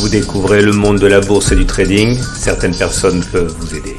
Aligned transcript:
Vous 0.00 0.08
découvrez 0.08 0.62
le 0.62 0.72
monde 0.72 1.00
de 1.00 1.08
la 1.08 1.20
bourse 1.20 1.50
et 1.50 1.56
du 1.56 1.66
trading. 1.66 2.16
Certaines 2.36 2.76
personnes 2.76 3.24
peuvent 3.32 3.52
vous 3.58 3.74
aider. 3.74 3.96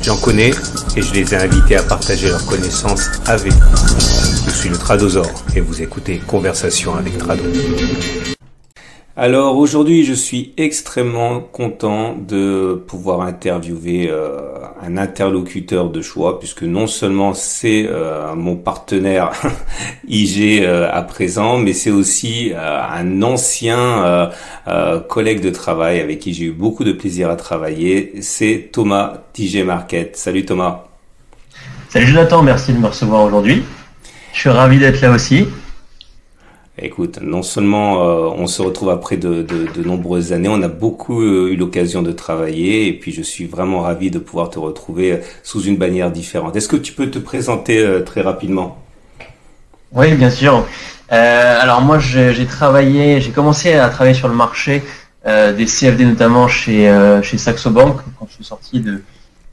J'en 0.00 0.16
connais 0.16 0.52
et 0.96 1.02
je 1.02 1.12
les 1.14 1.34
ai 1.34 1.36
invités 1.36 1.76
à 1.76 1.82
partager 1.82 2.28
leurs 2.28 2.46
connaissances 2.46 3.10
avec 3.26 3.52
vous. 3.52 4.00
Je 4.46 4.50
suis 4.50 4.68
le 4.68 4.76
Tradosaure 4.76 5.44
et 5.56 5.60
vous 5.60 5.82
écoutez 5.82 6.22
Conversation 6.26 6.94
avec 6.94 7.18
Trado. 7.18 7.42
Alors 9.18 9.56
aujourd'hui, 9.56 10.04
je 10.04 10.12
suis 10.12 10.52
extrêmement 10.58 11.40
content 11.40 12.14
de 12.14 12.74
pouvoir 12.86 13.22
interviewer 13.22 14.10
euh, 14.10 14.58
un 14.82 14.98
interlocuteur 14.98 15.88
de 15.88 16.02
choix, 16.02 16.38
puisque 16.38 16.64
non 16.64 16.86
seulement 16.86 17.32
c'est 17.32 17.86
euh, 17.88 18.34
mon 18.34 18.56
partenaire 18.56 19.32
IG 20.06 20.62
euh, 20.62 20.90
à 20.92 21.00
présent, 21.00 21.56
mais 21.56 21.72
c'est 21.72 21.90
aussi 21.90 22.52
un 22.54 23.22
ancien 23.22 24.30
collègue 25.08 25.40
de 25.40 25.50
travail 25.50 26.00
avec 26.00 26.18
qui 26.18 26.34
j'ai 26.34 26.44
eu 26.44 26.52
beaucoup 26.52 26.84
de 26.84 26.92
plaisir 26.92 27.30
à 27.30 27.36
travailler. 27.36 28.20
C'est 28.20 28.68
Thomas 28.70 29.22
d'IG 29.32 29.64
Market. 29.64 30.14
Salut 30.18 30.44
Thomas. 30.44 30.84
Salut 31.88 32.06
Jonathan, 32.06 32.42
merci 32.42 32.74
de 32.74 32.78
me 32.78 32.88
recevoir 32.88 33.22
aujourd'hui. 33.22 33.62
Je 34.34 34.40
suis 34.40 34.50
ravi 34.50 34.78
d'être 34.78 35.00
là 35.00 35.12
aussi. 35.12 35.46
Écoute, 36.78 37.20
non 37.22 37.42
seulement 37.42 38.02
euh, 38.02 38.28
on 38.36 38.46
se 38.46 38.60
retrouve 38.60 38.90
après 38.90 39.16
de, 39.16 39.46
nombreuses 39.82 40.34
années, 40.34 40.50
on 40.50 40.60
a 40.60 40.68
beaucoup 40.68 41.22
euh, 41.22 41.48
eu 41.50 41.56
l'occasion 41.56 42.02
de 42.02 42.12
travailler 42.12 42.86
et 42.86 42.92
puis 42.92 43.12
je 43.12 43.22
suis 43.22 43.46
vraiment 43.46 43.80
ravi 43.80 44.10
de 44.10 44.18
pouvoir 44.18 44.50
te 44.50 44.58
retrouver 44.58 45.12
euh, 45.12 45.16
sous 45.42 45.62
une 45.62 45.78
bannière 45.78 46.10
différente. 46.10 46.54
Est-ce 46.54 46.68
que 46.68 46.76
tu 46.76 46.92
peux 46.92 47.10
te 47.10 47.18
présenter 47.18 47.82
très 48.04 48.20
rapidement? 48.20 48.78
Oui, 49.92 50.12
bien 50.14 50.28
sûr. 50.28 50.66
alors 51.08 51.80
moi, 51.80 51.98
j'ai 51.98 52.44
travaillé, 52.44 53.22
j'ai 53.22 53.30
commencé 53.30 53.72
à 53.72 53.88
travailler 53.88 54.14
sur 54.14 54.28
le 54.28 54.34
marché 54.34 54.82
des 55.24 55.64
CFD 55.64 56.04
notamment 56.04 56.46
chez 56.46 56.92
chez 57.22 57.38
Saxo 57.38 57.70
Bank 57.70 57.96
quand 58.18 58.26
je 58.28 58.34
suis 58.34 58.44
sorti 58.44 58.80
de, 58.80 59.02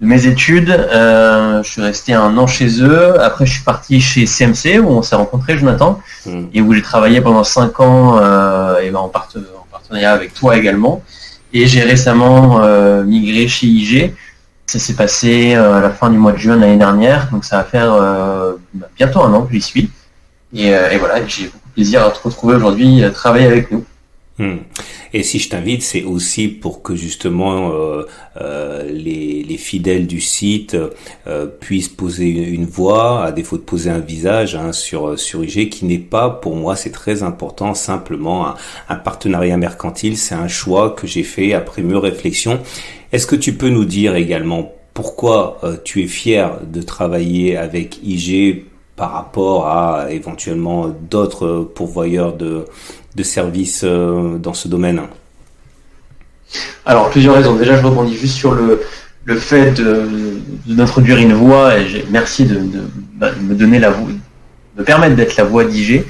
mes 0.04 0.28
études. 0.28 0.70
Euh, 0.70 1.64
je 1.64 1.70
suis 1.70 1.82
resté 1.82 2.14
un 2.14 2.38
an 2.38 2.46
chez 2.46 2.82
eux. 2.82 3.20
Après, 3.22 3.46
je 3.46 3.54
suis 3.54 3.64
parti 3.64 4.02
chez 4.02 4.26
CMC 4.26 4.80
où 4.80 4.90
on 4.90 5.02
s'est 5.02 5.16
rencontré, 5.16 5.58
Jonathan, 5.58 6.00
hmm. 6.26 6.46
et 6.54 6.62
où 6.62 6.74
j'ai 6.74 6.82
travaillé 6.82 7.22
pendant 7.22 7.44
cinq 7.44 7.80
ans 7.80 8.20
euh, 8.22 8.80
et 8.82 8.92
ben, 8.92 9.00
en, 9.00 9.08
partenariat 9.08 10.12
avec 10.12 10.34
toi 10.34 10.58
également. 10.58 11.02
Et 11.54 11.68
j'ai 11.68 11.84
récemment 11.84 12.62
euh, 12.62 13.04
migré 13.04 13.48
chez 13.48 13.68
IG. 13.68 14.14
Ça 14.66 14.80
s'est 14.80 14.96
passé 14.96 15.56
à 15.56 15.82
la 15.82 15.90
fin 15.90 16.10
du 16.10 16.18
mois 16.18 16.32
de 16.32 16.38
juin 16.38 16.56
l'année 16.56 16.78
dernière, 16.78 17.30
donc 17.32 17.44
ça 17.44 17.58
va 17.58 17.64
faire 17.64 17.92
bah, 18.74 18.88
bientôt 18.96 19.22
un 19.22 19.34
an 19.34 19.44
que 19.44 19.54
j'y 19.54 19.62
suis. 19.62 19.92
Et, 20.54 20.70
et 20.70 20.98
voilà, 20.98 21.16
j'ai 21.28 21.46
beaucoup 21.46 21.70
de 21.70 21.74
plaisir 21.74 22.04
à 22.04 22.10
te 22.10 22.20
retrouver 22.24 22.56
aujourd'hui, 22.56 23.04
à 23.04 23.12
travailler 23.12 23.46
avec 23.46 23.72
nous. 23.72 23.84
Hmm. 24.40 24.58
Et 25.14 25.22
si 25.22 25.38
je 25.38 25.48
t'invite, 25.48 25.84
c'est 25.84 26.04
aussi 26.04 26.48
pour 26.48 26.82
que 26.82 26.96
justement 26.96 27.72
euh, 27.72 28.04
euh, 28.42 28.84
les, 28.92 29.44
les, 29.44 29.58
fidèles 29.58 30.08
du 30.08 30.20
site 30.20 30.76
euh, 31.28 31.46
puissent 31.46 31.90
poser 31.90 32.30
une, 32.30 32.66
voix, 32.66 33.24
à 33.24 33.32
défaut 33.32 33.58
de 33.58 33.62
poser 33.62 33.92
un 33.92 34.00
visage 34.00 34.56
hein, 34.56 34.72
sur 34.72 35.16
IG, 35.16 35.70
qui 35.70 35.86
n'est 35.86 36.00
pas, 36.00 36.32
pour 36.32 36.56
moi, 36.56 36.76
c'est 36.76 36.90
très 36.90 37.22
important, 37.22 37.76
simplement 37.76 38.48
un, 38.48 38.56
un 38.90 38.96
partenariat 38.96 39.58
mercantile. 39.58 40.18
C'est 40.18 40.36
un 40.36 40.48
choix 40.48 40.90
que 40.90 41.06
j'ai 41.06 41.24
fait 41.24 41.54
après 41.54 41.84
mûre 41.84 42.02
réflexion. 42.02 42.60
Est-ce 43.12 43.28
que 43.28 43.36
tu 43.36 43.54
peux 43.54 43.70
nous 43.70 43.86
dire 43.86 44.16
également 44.16 44.72
pourquoi 44.96 45.60
tu 45.84 46.04
es 46.04 46.08
fier 46.08 46.60
de 46.66 46.82
travailler 46.82 47.56
avec 47.58 48.00
IG 48.04 48.66
par 48.96 49.12
rapport 49.12 49.68
à 49.68 50.12
éventuellement 50.12 50.88
d'autres 50.88 51.68
pourvoyeurs 51.74 52.34
de 52.34 52.66
de 53.16 53.24
services 53.24 53.82
euh, 53.84 54.38
dans 54.38 54.54
ce 54.54 54.68
domaine 54.68 55.02
Alors, 56.86 57.10
plusieurs 57.10 57.36
raisons. 57.36 57.56
Déjà, 57.56 57.78
je 57.78 57.84
rebondis 57.84 58.16
juste 58.16 58.36
sur 58.36 58.54
le, 58.54 58.80
fait 59.38 59.82
d'introduire 60.66 61.18
une 61.18 61.34
voix, 61.34 61.78
et 61.78 62.06
merci 62.10 62.46
de, 62.46 62.60
bah, 63.16 63.32
de, 63.32 63.42
me 63.42 63.56
donner 63.56 63.80
la 63.80 63.92
voix, 63.92 64.10
de 64.78 64.84
permettre 64.84 65.16
d'être 65.16 65.38
la 65.38 65.44
voix 65.44 65.64
d'IG. 65.64 66.06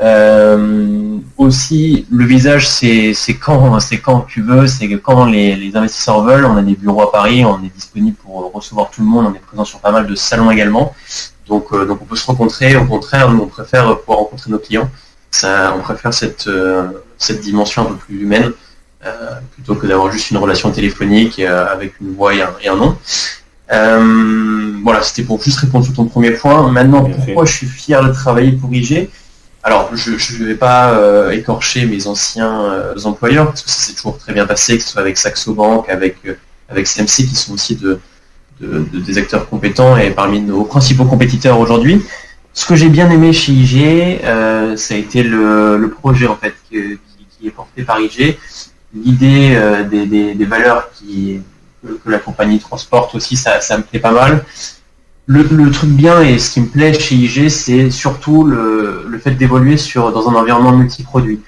Euh, 0.00 1.18
aussi, 1.36 2.06
le 2.10 2.24
visage, 2.24 2.68
c'est 2.68 3.14
quand, 3.40 3.78
quand 4.02 4.20
tu 4.22 4.42
veux, 4.42 4.66
c'est 4.66 4.88
quand 4.98 5.24
les, 5.26 5.56
les, 5.56 5.76
investisseurs 5.76 6.22
veulent. 6.22 6.44
On 6.44 6.56
a 6.56 6.62
des 6.62 6.74
bureaux 6.74 7.02
à 7.02 7.12
Paris, 7.12 7.44
on 7.44 7.62
est 7.64 7.74
disponible 7.74 8.16
pour 8.16 8.52
recevoir 8.52 8.90
tout 8.90 9.02
le 9.02 9.08
monde, 9.08 9.26
on 9.26 9.34
est 9.34 9.40
présent 9.40 9.64
sur 9.64 9.80
pas 9.80 9.90
mal 9.90 10.06
de 10.06 10.14
salons 10.14 10.50
également. 10.50 10.94
Donc, 11.48 11.66
euh, 11.72 11.84
donc 11.84 12.00
on 12.02 12.04
peut 12.04 12.16
se 12.16 12.26
rencontrer. 12.26 12.76
Au 12.76 12.84
contraire, 12.84 13.30
nous 13.30 13.42
on 13.42 13.46
préfère 13.46 13.98
pouvoir 14.00 14.18
rencontrer 14.18 14.50
nos 14.50 14.58
clients 14.58 14.88
on 15.42 15.80
préfère 15.80 16.12
cette, 16.12 16.46
euh, 16.46 16.88
cette 17.18 17.40
dimension 17.40 17.82
un 17.82 17.84
peu 17.86 17.96
plus 17.96 18.22
humaine 18.22 18.52
euh, 19.06 19.40
plutôt 19.52 19.74
que 19.74 19.86
d'avoir 19.86 20.10
juste 20.10 20.30
une 20.30 20.38
relation 20.38 20.70
téléphonique 20.70 21.38
euh, 21.38 21.66
avec 21.66 22.00
une 22.00 22.14
voix 22.14 22.34
et 22.34 22.42
un, 22.68 22.76
nom. 22.76 22.96
voilà, 24.82 25.02
c'était 25.02 25.22
pour 25.22 25.42
juste 25.42 25.58
répondre 25.60 25.84
sur 25.84 25.94
ton 25.94 26.06
premier 26.06 26.32
point. 26.32 26.70
Maintenant, 26.70 27.04
pourquoi 27.04 27.44
je 27.44 27.52
suis 27.52 27.66
fier 27.66 28.02
de 28.04 28.12
travailler 28.12 28.52
pour 28.52 28.72
IG 28.72 29.08
Alors, 29.62 29.90
je 29.94 30.12
ne 30.12 30.46
vais 30.46 30.54
pas 30.54 31.32
écorcher 31.32 31.86
mes 31.86 32.06
anciens 32.06 32.92
employeurs, 33.04 33.48
parce 33.48 33.62
que 33.62 33.70
ça 33.70 33.80
s'est 33.80 33.94
toujours 33.94 34.18
très 34.18 34.32
bien 34.32 34.46
passé, 34.46 34.78
que 34.78 34.82
ce 34.82 34.90
soit 34.90 35.02
avec 35.02 35.18
Saxo 35.18 35.54
Bank, 35.54 35.88
avec, 35.88 36.16
avec 36.68 36.86
CMC, 36.86 37.28
qui 37.28 37.36
sont 37.36 37.52
aussi 37.54 37.76
de, 37.76 38.00
des 38.60 39.18
acteurs 39.18 39.48
compétents 39.48 39.96
et 39.96 40.10
parmi 40.10 40.40
nos 40.40 40.64
principaux 40.64 41.04
compétiteurs 41.04 41.60
aujourd'hui. 41.60 42.02
Ce 42.58 42.66
que 42.66 42.74
j'ai 42.74 42.88
bien 42.88 43.08
aimé 43.08 43.32
chez 43.32 43.52
IG, 43.52 44.20
euh, 44.24 44.76
ça 44.76 44.94
a 44.94 44.96
été 44.96 45.22
le, 45.22 45.94
projet 45.96 46.26
en 46.26 46.34
fait 46.34 46.56
qui, 46.68 46.98
est 47.46 47.50
porté 47.50 47.84
par 47.84 48.00
IG, 48.00 48.36
l'idée 48.92 49.52
euh, 49.54 49.84
des, 49.84 50.44
valeurs 50.44 50.90
que, 50.90 52.10
la 52.10 52.18
compagnie 52.18 52.58
transporte 52.58 53.14
aussi, 53.14 53.36
ça, 53.36 53.60
me 53.78 53.84
plaît 53.84 54.00
pas 54.00 54.10
mal. 54.10 54.44
Le, 55.26 55.70
truc 55.70 55.90
bien 55.90 56.20
et 56.20 56.40
ce 56.40 56.50
qui 56.50 56.62
me 56.62 56.66
plaît 56.66 56.98
chez 56.98 57.14
IG, 57.14 57.48
c'est 57.48 57.92
surtout 57.92 58.42
le, 58.42 59.20
fait 59.22 59.36
d'évoluer 59.36 59.76
dans 59.94 60.28
un 60.28 60.34
environnement 60.34 60.72
multiproduit. 60.72 61.40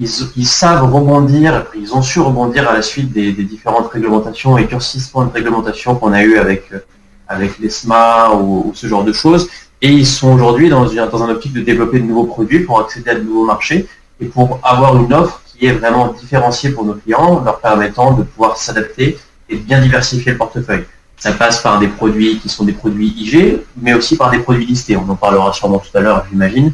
Ils, 0.00 0.10
ils, 0.36 0.48
savent 0.48 0.92
rebondir, 0.92 1.66
ils 1.76 1.94
ont 1.94 2.02
su 2.02 2.18
rebondir 2.18 2.68
à 2.68 2.72
la 2.72 2.82
suite 2.82 3.12
des, 3.12 3.30
différentes 3.30 3.92
réglementations 3.92 4.58
et 4.58 4.64
durcissements 4.64 5.24
de 5.24 5.32
réglementation 5.32 5.94
qu'on 5.94 6.12
a 6.12 6.24
eu 6.24 6.36
avec 6.36 7.60
l'ESMA 7.60 8.32
ou, 8.34 8.72
ce 8.74 8.88
genre 8.88 9.04
de 9.04 9.12
choses. 9.12 9.48
Et 9.82 9.88
ils 9.88 10.06
sont 10.06 10.32
aujourd'hui 10.32 10.68
dans, 10.68 10.84
dans 10.84 11.22
un 11.24 11.28
optique 11.28 11.52
de 11.52 11.60
développer 11.60 11.98
de 11.98 12.04
nouveaux 12.04 12.24
produits 12.24 12.60
pour 12.60 12.80
accéder 12.80 13.10
à 13.10 13.14
de 13.16 13.22
nouveaux 13.22 13.44
marchés 13.44 13.88
et 14.20 14.26
pour 14.26 14.60
avoir 14.62 14.96
une 14.96 15.12
offre 15.12 15.42
qui 15.44 15.66
est 15.66 15.72
vraiment 15.72 16.12
différenciée 16.12 16.70
pour 16.70 16.84
nos 16.84 16.94
clients, 16.94 17.42
leur 17.44 17.58
permettant 17.58 18.12
de 18.12 18.22
pouvoir 18.22 18.56
s'adapter 18.56 19.18
et 19.48 19.56
bien 19.56 19.80
diversifier 19.80 20.32
le 20.32 20.38
portefeuille. 20.38 20.84
Ça 21.16 21.32
passe 21.32 21.60
par 21.60 21.80
des 21.80 21.88
produits 21.88 22.38
qui 22.38 22.48
sont 22.48 22.64
des 22.64 22.72
produits 22.72 23.08
IG, 23.16 23.58
mais 23.80 23.92
aussi 23.94 24.16
par 24.16 24.30
des 24.30 24.38
produits 24.38 24.66
listés. 24.66 24.96
On 24.96 25.08
en 25.08 25.16
parlera 25.16 25.52
sûrement 25.52 25.78
tout 25.78 25.96
à 25.96 26.00
l'heure, 26.00 26.24
j'imagine. 26.30 26.72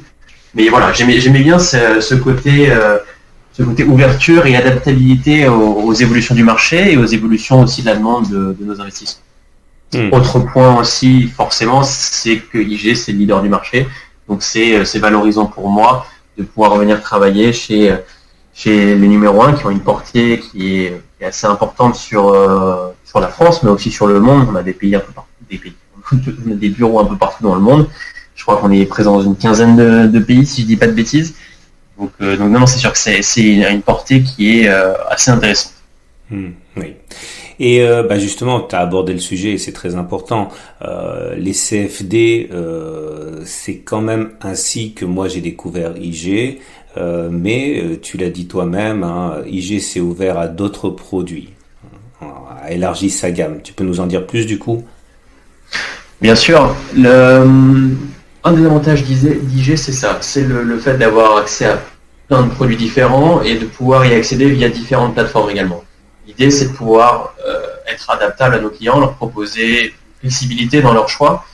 Mais 0.55 0.69
voilà, 0.69 0.93
j'aimais 0.93 1.19
bien 1.41 1.59
ce, 1.59 2.15
côté, 2.15 2.71
euh, 2.71 2.99
ce 3.53 3.63
côté 3.63 3.85
ouverture 3.85 4.47
et 4.47 4.55
adaptabilité 4.57 5.49
aux, 5.49 5.93
évolutions 5.95 6.35
du 6.35 6.45
marché 6.45 6.93
et 6.93 6.97
aux 6.99 7.07
évolutions 7.07 7.63
aussi 7.63 7.83
de 7.83 7.87
la 7.87 7.97
demande 7.97 8.29
de, 8.29 8.57
de 8.59 8.65
nos 8.65 8.81
investissements. 8.81 9.23
Hmm. 9.95 10.13
Autre 10.13 10.41
point 10.41 10.79
aussi, 10.79 11.29
forcément, 11.29 11.83
c'est 11.83 12.39
que 12.41 12.59
IG, 12.59 12.95
c'est 12.95 13.13
le 13.13 13.19
leader 13.19 13.43
du 13.43 13.49
marché. 13.49 13.87
Donc 14.29 14.45
euh, 14.57 14.85
c'est 14.85 14.99
valorisant 14.99 15.47
pour 15.47 15.71
moi 15.71 16.07
de 16.37 16.43
pouvoir 16.43 16.77
venir 16.77 17.01
travailler 17.01 17.53
chez, 17.53 17.97
chez 18.55 18.95
les 18.95 19.09
numéros 19.09 19.43
1 19.43 19.55
qui 19.55 19.67
ont 19.67 19.71
une 19.71 19.81
portée 19.81 20.39
qui 20.39 20.85
est, 20.85 21.03
assez 21.21 21.47
importante 21.49 21.97
sur, 21.97 22.29
euh, 22.29 22.93
sur 23.05 23.19
la 23.19 23.27
France, 23.27 23.65
mais 23.65 23.71
aussi 23.71 23.91
sur 23.91 24.07
le 24.07 24.21
monde. 24.21 24.47
On 24.53 24.55
a 24.55 24.63
des 24.63 24.75
pays 24.75 24.95
un 24.95 25.01
peu 25.01 25.13
partout, 25.13 25.31
des 25.51 25.59
pays, 25.59 25.75
des 26.13 26.69
bureaux 26.69 27.01
un 27.01 27.07
peu 27.07 27.17
partout 27.17 27.43
dans 27.43 27.55
le 27.55 27.61
monde. 27.61 27.89
Je 28.37 28.45
crois 28.45 28.59
qu'on 28.59 28.71
est 28.71 28.87
présent 28.87 29.17
dans 29.17 29.23
une 29.23 29.37
quinzaine 29.37 29.77
de, 30.09 30.19
pays, 30.21 30.47
si 30.47 30.63
je 30.63 30.67
dis 30.67 30.77
pas 30.77 30.87
de 30.87 30.93
bêtises. 30.93 31.35
Donc, 31.99 32.13
euh, 32.21 32.37
donc 32.37 32.53
non, 32.53 32.67
c'est 32.67 32.79
sûr 32.79 32.93
que 32.93 32.99
c'est 32.99 33.45
une 33.45 33.83
portée 33.83 34.23
qui 34.23 34.61
est 34.61 34.69
assez 34.69 35.33
intéressante. 35.33 35.73
Hmm, 36.31 36.51
oui. 36.77 36.95
Et 37.61 37.83
euh, 37.83 38.03
bah 38.03 38.19
justement, 38.19 38.61
tu 38.61 38.75
as 38.77 38.81
abordé 38.81 39.13
le 39.13 39.19
sujet 39.19 39.53
et 39.53 39.59
c'est 39.59 39.73
très 39.73 39.97
important. 39.97 40.49
Euh, 40.83 41.35
les 41.37 41.53
CFD, 41.53 42.51
euh, 42.53 43.41
c'est 43.45 43.79
quand 43.79 44.01
même 44.01 44.31
ainsi 44.43 44.93
que 44.93 45.05
moi 45.05 45.29
j'ai 45.29 45.41
découvert 45.41 45.97
IG, 45.97 46.61
euh, 46.97 47.29
mais 47.31 47.81
euh, 47.81 47.99
tu 48.01 48.17
l'as 48.17 48.31
dit 48.31 48.47
toi-même, 48.47 49.03
hein, 49.03 49.39
IG 49.47 49.81
s'est 49.81 50.01
ouvert 50.01 50.39
à 50.39 50.47
d'autres 50.47 50.91
produits, 50.91 51.51
a 52.21 52.71
élargi 52.71 53.11
sa 53.11 53.31
gamme. 53.31 53.61
Tu 53.63 53.73
peux 53.73 53.85
nous 53.85 54.01
en 54.01 54.07
dire 54.07 54.27
plus 54.27 54.47
du 54.47 54.59
coup? 54.59 54.85
Bien 56.21 56.35
sûr. 56.35 56.75
Le, 56.97 57.45
un 58.45 58.53
des 58.53 58.65
avantages 58.65 59.03
d'IG, 59.03 59.77
c'est 59.77 59.93
ça, 59.93 60.19
c'est 60.21 60.45
le 60.45 60.79
fait 60.79 60.97
d'avoir 60.97 61.39
accès 61.39 61.67
à 61.67 61.81
plein 62.29 62.43
de 62.43 62.51
produits 62.51 62.77
différents 62.77 63.43
et 63.43 63.57
de 63.57 63.65
pouvoir 63.65 64.07
y 64.07 64.15
accéder 64.15 64.49
via 64.51 64.69
différentes 64.69 65.15
plateformes 65.15 65.51
également. 65.51 65.83
L'idée, 66.39 66.53
c'est 66.53 66.69
de 66.69 66.73
pouvoir 66.73 67.35
euh, 67.45 67.67
être 67.93 68.09
adaptable 68.11 68.55
à 68.55 68.61
nos 68.61 68.71
clients, 68.71 69.01
leur 69.01 69.15
proposer 69.15 69.95
flexibilité 70.21 70.81
dans 70.81 70.93
leur 70.93 71.09
choix. 71.09 71.45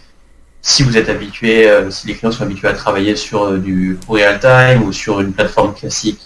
Si 0.60 0.82
vous 0.82 0.98
êtes 0.98 1.08
habitué, 1.08 1.69
euh, 1.69 1.90
si 1.90 2.06
les 2.06 2.14
clients 2.14 2.32
sont 2.32 2.42
habitués 2.42 2.69
à 2.69 2.75
travailler 2.75 3.16
sur 3.16 3.44
euh, 3.44 3.58
du 3.58 3.98
real 4.08 4.38
time 4.40 4.86
ou 4.86 4.92
sur 4.92 5.20
une 5.20 5.32
plateforme 5.32 5.75
classique 5.75 6.20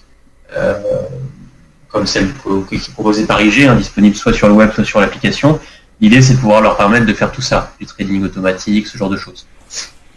comme 1.89 2.07
celle 2.07 2.29
qui 2.69 2.77
est 2.77 2.93
proposée 2.93 3.27
par 3.27 3.41
IG, 3.41 3.65
hein, 3.65 3.75
disponible 3.75 4.17
soit 4.17 4.33
sur 4.33 4.49
le 4.49 4.55
web, 4.55 4.73
soit 4.73 4.85
sur 4.85 5.01
l'application. 5.01 5.61
L'idée, 6.01 6.23
c'est 6.23 6.35
de 6.35 6.39
pouvoir 6.39 6.63
leur 6.63 6.77
permettre 6.77 7.07
de 7.07 7.13
faire 7.13 7.31
tout 7.31 7.43
ça, 7.43 7.73
du 7.79 7.87
trading 7.87 8.25
automatique, 8.25 8.87
ce 8.87 8.97
genre 8.97 9.11
de 9.11 9.17
choses. 9.17 9.47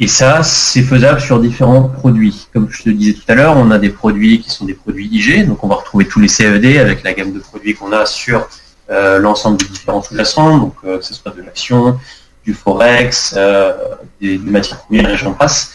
Et 0.04 0.08
ça, 0.08 0.42
c'est 0.42 0.82
faisable 0.82 1.22
sur 1.22 1.40
différents 1.40 1.84
produits. 1.84 2.48
Comme 2.52 2.68
je 2.72 2.82
te 2.82 2.90
disais 2.90 3.14
tout 3.14 3.22
à 3.28 3.36
l'heure, 3.36 3.56
on 3.56 3.70
a 3.70 3.78
des 3.78 3.92
produits 3.92 4.42
qui 4.42 4.50
sont 4.50 4.66
des 4.66 4.74
produits 4.74 5.06
IG, 5.06 5.48
donc 5.48 5.64
on 5.64 5.68
va 5.68 5.76
retrouver 5.76 6.06
tous 6.08 6.20
les 6.20 6.28
CFD 6.28 6.80
avec 6.80 7.04
la 7.04 7.14
gamme 7.14 7.34
de 7.34 7.40
produits 7.40 7.76
qu'on 7.76 7.92
a 7.92 8.08
sur 8.08 8.50
euh, 8.90 9.20
l'ensemble 9.20 9.58
des 9.58 9.68
différents 9.68 10.02
sous-jacents, 10.02 10.58
donc 10.58 10.74
euh, 10.84 10.98
que 10.98 11.06
ce 11.06 11.14
soit 11.14 11.36
de 11.36 11.44
l'action, 11.44 12.00
du 12.44 12.56
forex, 12.56 13.36
euh, 13.38 13.74
des, 14.20 14.40
matières 14.40 14.80
premières 14.80 15.12
et 15.12 15.18
j'en 15.18 15.34
passe. 15.34 15.74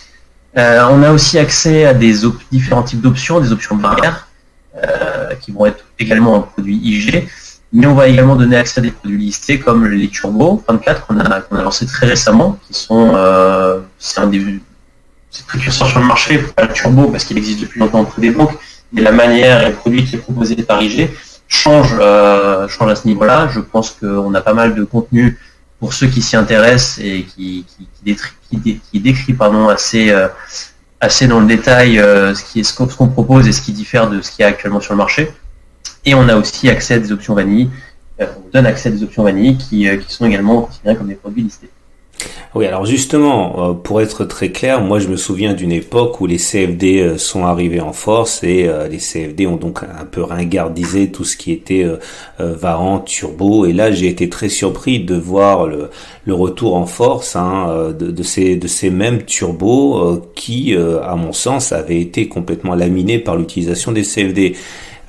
on 0.56 1.02
a 1.04 1.12
aussi 1.12 1.38
accès 1.38 1.86
à 1.86 1.94
des 1.94 2.14
différents 2.50 2.82
types 2.82 3.00
d'options, 3.00 3.38
des 3.38 3.52
options 3.52 3.76
barrières, 3.76 4.26
qui 5.40 5.52
vont 5.52 5.66
être 5.66 5.84
également 6.00 6.34
un 6.34 6.40
produit 6.40 6.74
IG. 6.82 7.28
Mais 7.72 7.86
on 7.86 7.94
va 7.94 8.08
également 8.08 8.36
donner 8.36 8.56
accès 8.56 8.80
à 8.80 8.82
des 8.82 8.90
produits 8.90 9.18
listés 9.18 9.58
comme 9.58 9.86
les 9.86 10.08
Turbo 10.08 10.62
24 10.68 11.06
qu'on 11.06 11.18
a, 11.18 11.62
lancé 11.62 11.86
très 11.86 12.06
récemment, 12.06 12.58
qui 12.66 12.74
sont 12.78 13.12
euh, 13.14 13.80
c'est 13.98 14.20
un 14.20 14.28
des 14.28 14.60
précurseurs 15.46 15.88
sur 15.88 16.00
le 16.00 16.06
marché, 16.06 16.38
pas 16.38 16.64
le 16.64 16.72
Turbo 16.72 17.08
parce 17.08 17.24
qu'il 17.24 17.36
existe 17.36 17.60
depuis 17.60 17.80
longtemps 17.80 18.00
auprès 18.00 18.22
des 18.22 18.30
banques, 18.30 18.56
mais 18.92 19.02
la 19.02 19.12
manière 19.12 19.62
et 19.62 19.70
le 19.70 19.74
produit 19.74 20.04
qui 20.04 20.16
est 20.16 20.20
proposé 20.20 20.54
par 20.56 20.80
IG 20.80 21.10
change, 21.48 21.94
euh, 22.00 22.68
change 22.68 22.90
à 22.90 22.96
ce 22.96 23.06
niveau-là. 23.06 23.48
Je 23.52 23.60
pense 23.60 23.90
qu'on 23.90 24.32
a 24.34 24.40
pas 24.40 24.54
mal 24.54 24.74
de 24.74 24.84
contenu 24.84 25.38
pour 25.80 25.92
ceux 25.92 26.06
qui 26.06 26.22
s'y 26.22 26.36
intéressent 26.36 27.00
et 27.04 27.24
qui, 27.24 27.66
décrit 28.94 29.34
pardon, 29.34 29.68
assez, 29.68 30.10
euh, 30.10 30.28
assez 31.00 31.26
dans 31.26 31.40
le 31.40 31.46
détail 31.46 31.96
ce 31.96 32.58
est 32.58 32.62
ce 32.62 32.72
qu'on 32.72 33.08
propose 33.08 33.48
et 33.48 33.52
ce 33.52 33.60
qui 33.60 33.72
diffère 33.72 34.08
de 34.08 34.22
ce 34.22 34.30
qu'il 34.30 34.44
y 34.44 34.44
a 34.44 34.48
actuellement 34.48 34.80
sur 34.80 34.94
le 34.94 34.98
marché. 34.98 35.32
Et 36.06 36.14
on 36.14 36.28
a 36.28 36.36
aussi 36.36 36.70
accès 36.70 36.94
à 36.94 36.98
des 37.00 37.10
options 37.10 37.34
vanille. 37.34 37.68
Euh, 38.20 38.26
on 38.38 38.50
donne 38.50 38.66
accès 38.66 38.88
à 38.88 38.92
des 38.92 39.02
options 39.02 39.24
vanille 39.24 39.56
qui, 39.58 39.88
euh, 39.88 39.96
qui 39.96 40.14
sont 40.14 40.24
également 40.24 40.62
considérées 40.62 40.96
comme 40.96 41.08
des 41.08 41.16
produits 41.16 41.42
listés. 41.42 41.68
Oui, 42.54 42.64
alors 42.64 42.86
justement, 42.86 43.70
euh, 43.70 43.74
pour 43.74 44.00
être 44.00 44.24
très 44.24 44.50
clair, 44.50 44.80
moi 44.80 45.00
je 45.00 45.08
me 45.08 45.16
souviens 45.16 45.52
d'une 45.52 45.72
époque 45.72 46.18
où 46.22 46.26
les 46.26 46.38
CFD 46.38 47.18
sont 47.18 47.44
arrivés 47.44 47.82
en 47.82 47.92
force 47.92 48.42
et 48.42 48.70
les 48.90 48.96
CFD 48.96 49.46
ont 49.46 49.56
donc 49.56 49.82
un 49.82 50.06
peu 50.06 50.22
ringardisé 50.22 51.10
tout 51.12 51.24
ce 51.24 51.36
qui 51.36 51.52
était 51.52 51.84
Varan, 52.38 53.00
Turbo. 53.00 53.66
Et 53.66 53.74
là, 53.74 53.92
j'ai 53.92 54.08
été 54.08 54.30
très 54.30 54.48
surpris 54.48 55.00
de 55.00 55.14
voir 55.14 55.66
le, 55.66 55.90
le 56.24 56.32
retour 56.32 56.76
en 56.76 56.86
force 56.86 57.36
hein, 57.36 57.92
de, 57.98 58.10
de, 58.10 58.22
ces, 58.22 58.56
de 58.56 58.66
ces 58.66 58.88
mêmes 58.88 59.24
turbos 59.24 60.22
qui, 60.34 60.74
à 60.74 61.16
mon 61.16 61.34
sens, 61.34 61.72
avaient 61.72 62.00
été 62.00 62.28
complètement 62.28 62.74
laminés 62.74 63.18
par 63.18 63.36
l'utilisation 63.36 63.92
des 63.92 64.04
CFD. 64.04 64.54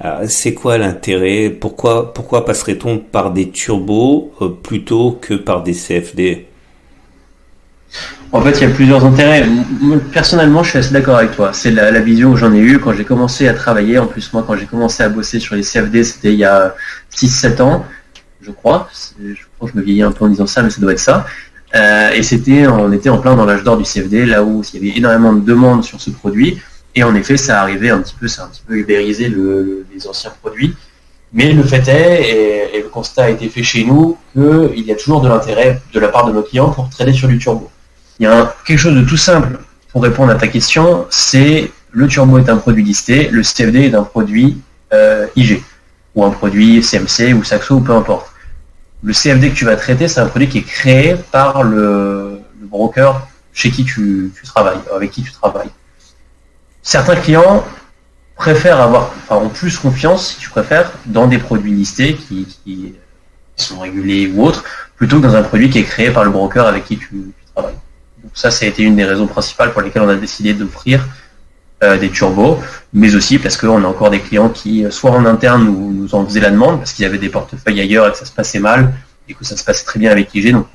Euh, 0.05 0.25
c'est 0.27 0.53
quoi 0.53 0.77
l'intérêt? 0.77 1.49
Pourquoi, 1.49 2.13
pourquoi 2.13 2.45
passerait-on 2.45 2.99
par 2.99 3.31
des 3.31 3.49
turbos 3.49 4.31
euh, 4.41 4.49
plutôt 4.49 5.17
que 5.19 5.33
par 5.33 5.63
des 5.63 5.73
CFD 5.73 6.45
En 8.31 8.41
fait, 8.41 8.51
il 8.51 8.61
y 8.61 8.65
a 8.65 8.69
plusieurs 8.69 9.03
intérêts. 9.03 9.43
Personnellement, 10.13 10.61
je 10.61 10.69
suis 10.69 10.79
assez 10.79 10.93
d'accord 10.93 11.17
avec 11.17 11.35
toi. 11.35 11.51
C'est 11.51 11.71
la, 11.71 11.99
vision 11.99 12.33
que 12.33 12.37
j'en 12.37 12.53
ai 12.53 12.59
eue 12.59 12.79
quand 12.79 12.93
j'ai 12.93 13.05
commencé 13.05 13.47
à 13.47 13.55
travailler. 13.55 13.97
En 13.97 14.05
plus, 14.05 14.31
moi, 14.33 14.43
quand 14.45 14.55
j'ai 14.55 14.67
commencé 14.67 15.01
à 15.01 15.09
bosser 15.09 15.39
sur 15.39 15.55
les 15.55 15.63
CFD, 15.63 16.03
c'était 16.03 16.33
il 16.33 16.39
y 16.39 16.45
a 16.45 16.75
6-7 17.11 17.61
ans, 17.63 17.85
je 18.41 18.51
crois. 18.51 18.89
Je 19.19 19.33
crois 19.55 19.67
que 19.67 19.73
je 19.73 19.79
me 19.79 19.83
vieillis 19.83 20.03
un 20.03 20.11
peu 20.11 20.25
en 20.25 20.27
disant 20.27 20.47
ça, 20.47 20.61
mais 20.61 20.69
ça 20.69 20.79
doit 20.79 20.91
être 20.91 20.99
ça. 20.99 21.25
Euh, 21.75 22.11
et 22.11 22.21
c'était, 22.21 22.67
on 22.67 22.91
était 22.91 23.09
en 23.09 23.17
plein 23.17 23.35
dans 23.35 23.45
l'âge 23.45 23.63
d'or 23.63 23.77
du 23.77 23.83
CFD, 23.83 24.27
là 24.27 24.43
où 24.43 24.61
il 24.73 24.79
y 24.79 24.89
avait 24.89 24.97
énormément 24.97 25.33
de 25.33 25.43
demandes 25.43 25.83
sur 25.83 25.99
ce 25.99 26.11
produit. 26.11 26.59
Et 26.97 27.03
en 27.03 27.13
effet, 27.13 27.37
ça 27.37 27.61
arrivait 27.61 27.91
un 27.91 28.01
petit 28.01 28.15
peu, 28.19 28.27
ça 28.27 28.41
a 28.41 28.45
un 28.45 28.47
petit 28.47 28.63
peu 28.67 28.75
ubérisé 28.75 29.29
les 29.29 30.07
anciens 30.07 30.31
produits. 30.41 30.75
Mais 31.31 31.53
le 31.53 31.61
fait 31.61 31.87
est, 31.87 32.75
et, 32.75 32.81
le 32.81 32.89
constat 32.89 33.25
a 33.25 33.29
été 33.29 33.49
fait 33.49 33.61
chez 33.61 33.83
nous, 33.83 34.17
qu'il 34.33 34.83
y 34.83 34.91
a 34.91 34.95
toujours 34.95 35.21
de 35.21 35.29
l'intérêt 35.29 35.79
de 35.93 35.99
la 35.99 36.07
part 36.07 36.25
de 36.25 36.33
nos 36.33 36.41
clients 36.41 36.71
pour 36.71 36.89
trader 36.89 37.13
sur 37.13 37.27
du 37.27 37.37
turbo. 37.37 37.69
Il 38.19 38.23
y 38.23 38.25
a 38.25 38.51
quelque 38.65 38.79
chose 38.79 38.95
de 38.95 39.03
tout 39.03 39.15
simple 39.15 39.59
pour 39.91 40.01
répondre 40.01 40.31
à 40.31 40.35
ta 40.35 40.47
question, 40.47 41.05
c'est 41.11 41.69
le 41.91 42.07
turbo 42.07 42.39
est 42.39 42.49
un 42.49 42.57
produit 42.57 42.83
listé, 42.83 43.29
le 43.29 43.43
CFD 43.43 43.89
est 43.89 43.93
un 43.93 44.01
produit 44.01 44.57
euh, 44.91 45.27
IG, 45.35 45.61
ou 46.15 46.25
un 46.25 46.31
produit 46.31 46.81
CMC 46.81 47.31
ou 47.35 47.43
Saxo, 47.43 47.75
ou 47.75 47.81
peu 47.81 47.93
importe. 47.93 48.31
Le 49.03 49.13
CFD 49.13 49.51
que 49.51 49.55
tu 49.55 49.65
vas 49.65 49.75
traiter, 49.75 50.07
c'est 50.07 50.19
un 50.19 50.25
produit 50.25 50.49
qui 50.49 50.57
est 50.57 50.63
créé 50.63 51.15
par 51.31 51.61
le, 51.61 52.39
broker 52.59 53.27
chez 53.53 53.69
qui 53.69 53.85
tu 53.85 54.31
travailles, 54.43 54.79
avec 54.95 55.11
qui 55.11 55.21
tu 55.21 55.31
travailles 55.31 55.69
certains 56.87 57.17
clients 57.17 57.65
préfèrent 58.37 58.79
avoir, 58.79 59.11
enfin, 59.23 59.35
ont 59.43 59.49
plus 59.49 59.77
confiance, 59.77 60.29
si 60.29 60.37
tu 60.37 60.49
préfères, 60.49 60.93
dans 61.05 61.27
des 61.27 61.37
produits 61.37 61.73
listés 61.73 62.15
qui, 62.15 62.95
sont 63.57 63.79
régulés 63.79 64.31
ou 64.33 64.45
autres, 64.45 64.63
plutôt 64.95 65.17
que 65.17 65.23
dans 65.23 65.35
un 65.35 65.41
produit 65.41 65.69
qui 65.69 65.79
est 65.79 65.83
créé 65.83 66.11
par 66.11 66.23
le 66.23 66.29
broker 66.29 66.65
avec 66.67 66.85
qui 66.85 66.97
tu, 66.97 67.33
travailles. 67.53 67.73
Donc 68.21 68.31
ça, 68.35 68.51
ça 68.51 68.65
a 68.65 68.67
été 68.69 68.83
une 68.83 68.95
des 68.95 69.03
raisons 69.03 69.25
principales 69.25 69.73
pour 69.73 69.81
lesquelles 69.81 70.03
on 70.03 70.09
a 70.09 70.15
décidé 70.15 70.53
d'offrir 70.53 71.05
euh, 71.83 71.97
des 71.97 72.09
turbos, 72.09 72.59
mais 72.93 73.15
aussi 73.15 73.39
parce 73.39 73.57
qu'on 73.57 73.83
a 73.83 73.87
encore 73.87 74.11
des 74.11 74.21
clients 74.21 74.49
qui, 74.49 74.85
euh, 74.85 74.91
soit 74.91 75.11
en 75.11 75.25
interne, 75.25 75.65
nous, 75.65 75.91
nous 75.91 76.15
en 76.15 76.23
faisaient 76.23 76.39
la 76.39 76.51
demande, 76.51 76.77
parce 76.77 76.93
qu'ils 76.93 77.05
avaient 77.05 77.17
des 77.17 77.29
portefeuilles 77.29 77.81
ailleurs 77.81 78.07
et 78.07 78.11
que 78.11 78.17
ça 78.17 78.25
se 78.25 78.31
passait 78.31 78.59
mal, 78.59 78.93
et 79.27 79.33
que 79.33 79.43
ça 79.43 79.57
se 79.57 79.63
passait 79.63 79.83
très 79.83 79.99
bien 79.99 80.11
avec 80.11 80.33
IG, 80.33 80.53
donc 80.53 80.67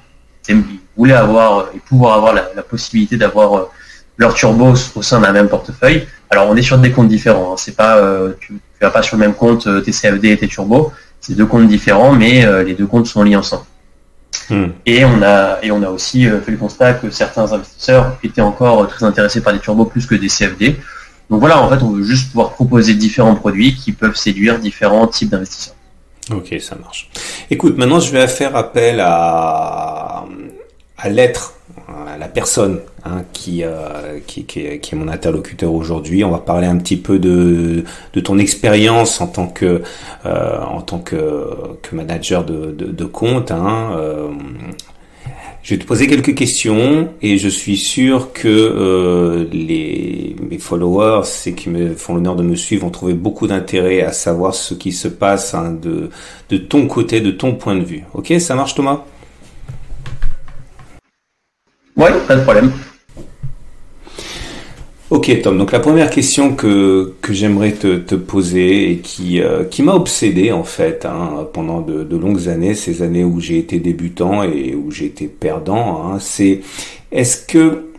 ils 0.49 0.81
voulaient 0.97 1.15
avoir 1.15 1.69
et 1.75 1.79
pouvoir 1.79 2.17
avoir 2.17 2.35
la, 2.35 2.63
possibilité 2.63 3.17
d'avoir 3.17 3.55
euh, 3.57 3.71
leurs 4.23 4.35
turbos 4.35 4.75
au 4.95 5.03
sein 5.03 5.21
d'un 5.21 5.33
même 5.33 5.49
portefeuille. 5.49 6.07
Alors 6.31 6.49
on 6.49 6.57
est 6.57 6.63
sur 6.63 6.79
des 6.79 6.91
comptes 6.91 7.09
différents. 7.09 7.53
Hein. 7.53 7.57
C'est 7.59 7.77
pas 7.77 7.99
euh, 7.99 8.33
tu, 8.41 8.55
tu 8.55 8.81
vas 8.81 8.91
pas 8.91 9.03
sur 9.03 9.17
le 9.17 9.21
même 9.21 9.35
compte 9.35 9.67
euh, 9.67 9.81
tes 9.81 9.93
CFD 9.93 10.31
et 10.31 10.39
tes 10.39 10.49
turbos. 10.49 10.93
C'est 11.21 11.35
deux 11.35 11.47
comptes 11.47 11.69
différents, 11.69 12.13
mais 12.13 12.45
euh, 12.45 12.63
les 12.63 12.75
deux 12.75 12.87
comptes 12.87 13.07
sont 13.07 13.23
liés 13.23 13.37
ensemble. 13.37 13.65
Hmm. 14.49 14.69
Et 14.87 15.05
on 15.05 15.23
a 15.23 15.59
et 15.63 15.71
on 15.71 15.83
a 15.83 15.89
aussi 15.91 16.25
fait 16.25 16.51
le 16.51 16.57
constat 16.57 16.95
que 16.95 17.11
certains 17.11 17.53
investisseurs 17.53 18.17
étaient 18.25 18.41
encore 18.41 18.89
très 18.89 19.05
intéressés 19.05 19.43
par 19.43 19.53
des 19.53 19.61
turbos 19.61 19.85
plus 19.85 20.07
que 20.07 20.15
des 20.15 20.29
CFD. 20.29 20.77
Donc 21.31 21.41
voilà, 21.41 21.61
en 21.61 21.69
fait, 21.69 21.83
on 21.83 21.91
veut 21.91 22.03
juste 22.03 22.31
pouvoir 22.31 22.53
proposer 22.53 22.95
différents 22.95 23.35
produits 23.35 23.75
qui 23.75 23.93
peuvent 23.93 24.17
séduire 24.17 24.59
différents 24.59 25.07
types 25.07 25.31
d'investisseurs. 25.31 25.75
Ok, 26.31 26.55
ça 26.61 26.77
marche. 26.77 27.11
Écoute, 27.51 27.77
maintenant 27.77 28.01
je 28.01 28.11
vais 28.13 28.27
faire 28.29 28.55
appel 28.57 29.01
à 29.01 30.25
à 31.03 31.09
l'être 31.09 31.55
la 32.19 32.29
personne 32.29 32.81
hein, 33.05 33.23
qui, 33.33 33.63
euh, 33.65 34.19
qui, 34.27 34.47
est, 34.57 34.93
mon 34.95 35.09
interlocuteur 35.09 35.73
aujourd'hui. 35.73 36.25
On 36.25 36.31
va 36.31 36.39
parler 36.39 36.67
un 36.67 36.77
petit 36.77 36.97
peu 36.97 37.19
de, 37.19 37.85
de 38.13 38.21
ton 38.21 38.39
expérience 38.39 39.21
en 39.21 39.27
tant 39.27 39.47
que 39.49 39.83
euh, 40.27 40.61
en 40.61 40.83
tant 40.83 40.99
que, 40.99 41.49
que 41.83 41.95
manager 41.95 42.45
de, 42.45 42.71
de, 42.73 43.05
compte. 43.05 43.51
Hein. 43.51 43.93
Euh, 43.97 44.29
je 45.63 45.75
vais 45.75 45.81
te 45.81 45.87
poser 45.87 46.07
quelques 46.07 46.35
questions 46.35 47.11
et 47.23 47.39
je 47.39 47.49
suis 47.49 47.77
sûr 47.77 48.33
que 48.33 49.49
les 49.53 50.35
mes 50.51 50.59
followers, 50.59 51.25
ceux 51.25 51.53
qui 51.53 51.71
me 51.71 51.95
font 51.95 52.15
l'honneur 52.15 52.35
de 52.35 52.43
me 52.43 52.57
suivre, 52.57 52.85
vont 52.85 52.91
trouver 52.91 53.15
beaucoup 53.15 53.47
d'intérêt 53.47 54.03
à 54.03 54.13
savoir 54.13 54.55
ce 54.55 54.75
qui 54.75 54.91
se 54.93 55.07
passe 55.09 55.55
hein, 55.55 55.77
de, 55.81 56.11
de 56.51 56.57
ton 56.57 56.89
côté, 56.89 57.21
de 57.21 57.31
ton 57.31 57.55
point 57.55 57.77
de 57.77 57.85
vue. 57.85 58.05
Ok, 58.15 58.33
ça 58.41 58.57
marche 58.57 58.75
Thomas? 58.75 59.05
Oui, 61.97 62.11
pas 62.27 62.37
de 62.37 62.43
problème. 62.43 62.73
Ok 65.11 65.43
Tom, 65.43 65.59
donc 65.59 65.73
la 65.73 65.81
première 65.81 66.09
question 66.09 66.55
que, 66.55 67.13
que 67.21 67.35
j'aimerais 67.35 67.73
te, 67.73 67.99
te, 67.99 68.15
poser 68.15 68.91
et 68.91 68.99
qui, 69.01 69.43
euh, 69.43 69.63
qui 69.63 69.83
m'a 69.83 69.93
obsédé 69.93 70.53
en 70.53 70.65
fait 70.65 71.05
hein, 71.05 71.47
pendant 71.53 71.83
de, 71.83 72.03
de, 72.03 72.17
longues 72.17 72.49
années, 72.49 72.75
ces 72.75 73.03
années 73.03 73.23
où 73.23 73.39
j'ai 73.39 73.59
été 73.59 73.79
débutant 73.79 74.43
et 74.43 74.75
où 74.75 74.91
j'ai 74.91 75.05
été 75.05 75.27
perdant, 75.29 76.07
hein, 76.07 76.19
c'est 76.19 76.63
est-ce 77.11 77.45
que 77.47 77.91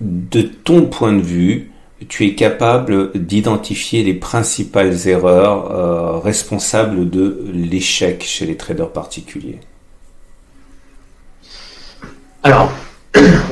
de 0.00 0.42
ton 0.42 0.86
point 0.86 1.12
de 1.12 1.22
vue, 1.22 1.70
tu 2.08 2.26
es 2.26 2.34
capable 2.34 3.12
d'identifier 3.14 4.02
les 4.02 4.14
principales 4.14 5.06
erreurs 5.06 5.70
euh, 5.70 6.18
responsables 6.18 7.08
de 7.10 7.44
l'échec 7.52 8.24
chez 8.24 8.44
les 8.44 8.56
traders 8.56 8.90
particuliers? 8.90 9.60
Alors, 12.42 12.72